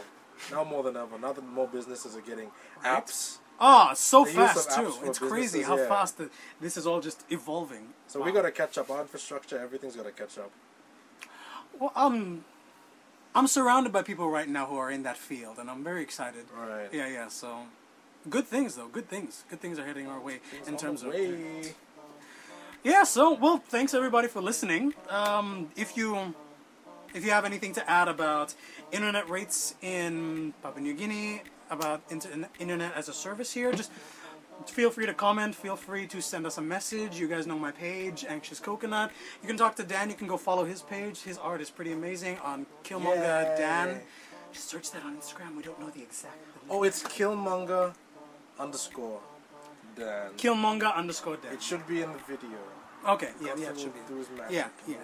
Now 0.51 0.63
more 0.63 0.83
than 0.83 0.95
ever. 0.97 1.17
Now 1.19 1.33
that 1.33 1.41
more 1.45 1.67
businesses 1.67 2.15
are 2.15 2.21
getting 2.21 2.49
apps. 2.83 3.37
Ah, 3.59 3.93
so 3.93 4.23
The 4.23 4.31
fast 4.31 4.71
too. 4.71 4.93
It's 5.03 5.19
crazy 5.19 5.61
how 5.63 5.77
yeah. 5.77 5.87
fast 5.87 6.17
the, 6.17 6.29
this 6.61 6.77
is 6.77 6.87
all 6.87 7.01
just 7.01 7.25
evolving. 7.29 7.93
So 8.07 8.19
Wow. 8.19 8.25
we 8.25 8.31
gotta 8.31 8.51
catch 8.51 8.77
up. 8.77 8.89
Our 8.89 9.01
infrastructure, 9.01 9.59
everything's 9.59 9.95
gotta 9.95 10.11
catch 10.11 10.37
up. 10.37 10.51
Well, 11.77 11.91
um, 11.95 12.45
I'm 13.35 13.47
surrounded 13.47 13.91
by 13.91 14.01
people 14.01 14.29
right 14.29 14.47
now 14.47 14.65
who 14.65 14.77
are 14.77 14.89
in 14.91 15.03
that 15.03 15.17
field, 15.17 15.57
and 15.59 15.69
I'm 15.69 15.83
very 15.83 16.01
excited. 16.01 16.45
Right. 16.55 16.89
Yeah, 16.91 17.07
yeah. 17.07 17.27
So, 17.27 17.65
good 18.29 18.47
things 18.47 18.75
though. 18.75 18.87
Good 18.87 19.09
things. 19.09 19.43
Good 19.49 19.61
things 19.61 19.77
are 19.77 19.85
heading 19.85 20.07
our 20.07 20.19
way 20.19 20.39
in 20.65 20.77
terms 20.77 21.03
of. 21.03 21.13
Yeah. 22.83 23.03
So, 23.03 23.33
well, 23.33 23.61
thanks 23.67 23.93
everybody 23.93 24.29
for 24.29 24.41
listening. 24.41 24.93
Um, 25.09 25.69
if 25.75 25.97
you 25.97 26.33
if 27.13 27.25
you 27.25 27.31
have 27.31 27.45
anything 27.45 27.73
to 27.73 27.89
add 27.89 28.07
about 28.07 28.53
internet 28.91 29.29
rates 29.29 29.75
in 29.81 30.53
Papua 30.61 30.81
New 30.81 30.93
Guinea, 30.93 31.41
about 31.69 32.01
inter- 32.09 32.47
internet 32.59 32.93
as 32.95 33.09
a 33.09 33.13
service 33.13 33.53
here, 33.53 33.71
just 33.71 33.91
feel 34.67 34.89
free 34.89 35.05
to 35.05 35.13
comment. 35.13 35.55
Feel 35.55 35.75
free 35.75 36.07
to 36.07 36.21
send 36.21 36.45
us 36.45 36.57
a 36.57 36.61
message. 36.61 37.19
You 37.19 37.27
guys 37.27 37.45
know 37.47 37.57
my 37.59 37.71
page, 37.71 38.25
Anxious 38.27 38.59
Coconut. 38.59 39.11
You 39.41 39.47
can 39.47 39.57
talk 39.57 39.75
to 39.75 39.83
Dan. 39.83 40.09
You 40.09 40.15
can 40.15 40.27
go 40.27 40.37
follow 40.37 40.65
his 40.65 40.81
page. 40.81 41.21
His 41.21 41.37
art 41.37 41.61
is 41.61 41.69
pretty 41.69 41.91
amazing 41.91 42.37
on 42.39 42.65
Killmonger 42.83 43.43
Yay. 43.43 43.55
Dan. 43.57 44.01
Just 44.51 44.67
search 44.69 44.91
that 44.91 45.03
on 45.05 45.15
Instagram. 45.15 45.55
We 45.55 45.63
don't 45.63 45.79
know 45.79 45.89
the 45.89 46.01
exact. 46.01 46.37
Oh, 46.69 46.83
it's 46.83 47.03
Killmonger 47.03 47.93
underscore 48.59 49.19
Dan. 49.95 50.31
Killmonger 50.37 50.93
underscore 50.95 51.37
Dan. 51.37 51.53
It 51.53 51.61
should 51.61 51.85
be 51.87 52.01
in 52.01 52.11
the 52.11 52.19
video. 52.27 52.57
Okay, 53.07 53.29
yeah, 53.41 53.53
yeah, 53.57 53.69
it 53.69 53.79
should 53.79 53.93
be. 53.93 53.99
magic. 54.35 54.51
Yeah, 54.51 54.67
yeah, 54.87 54.95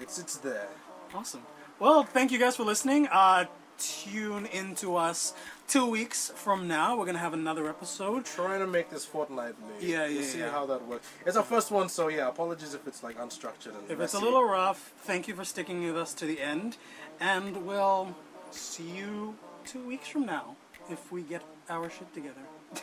It's 0.00 0.18
it's 0.18 0.38
there. 0.38 0.68
Awesome. 1.14 1.42
Well, 1.78 2.04
thank 2.04 2.30
you 2.32 2.38
guys 2.38 2.56
for 2.56 2.64
listening. 2.64 3.08
Uh, 3.08 3.46
tune 3.78 4.46
into 4.46 4.96
us 4.96 5.34
two 5.66 5.86
weeks 5.90 6.30
from 6.34 6.68
now. 6.68 6.96
We're 6.96 7.06
gonna 7.06 7.18
have 7.18 7.32
another 7.34 7.68
episode. 7.68 8.24
Trying 8.24 8.60
to 8.60 8.66
make 8.66 8.90
this 8.90 9.04
fortnightly. 9.04 9.54
Yeah, 9.80 10.04
We'll 10.06 10.12
yeah, 10.12 10.22
see 10.22 10.38
yeah. 10.38 10.50
how 10.50 10.66
that 10.66 10.86
works. 10.86 11.06
It's 11.26 11.36
our 11.36 11.42
first 11.42 11.70
one, 11.70 11.88
so 11.88 12.08
yeah. 12.08 12.28
Apologies 12.28 12.74
if 12.74 12.86
it's 12.86 13.02
like 13.02 13.18
unstructured 13.18 13.76
and 13.78 13.90
If 13.90 14.00
it's 14.00 14.14
a 14.14 14.20
little 14.20 14.44
rough, 14.44 14.92
thank 14.98 15.26
you 15.28 15.34
for 15.34 15.44
sticking 15.44 15.84
with 15.84 15.96
us 15.96 16.14
to 16.14 16.26
the 16.26 16.40
end, 16.40 16.76
and 17.20 17.66
we'll 17.66 18.14
see 18.50 18.88
you 18.90 19.34
two 19.66 19.84
weeks 19.86 20.06
from 20.08 20.26
now 20.26 20.54
if 20.88 21.10
we 21.10 21.22
get 21.22 21.42
our 21.68 21.90
shit 21.90 22.12
together. 22.14 22.42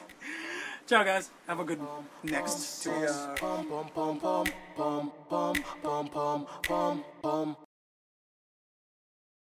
Ciao, 0.87 1.03
guys. 1.03 1.29
Have 1.47 1.59
a 1.59 1.63
good 1.63 1.79
next 2.23 2.83
two 2.83 2.91
See 2.91 2.99
weeks. 2.99 3.15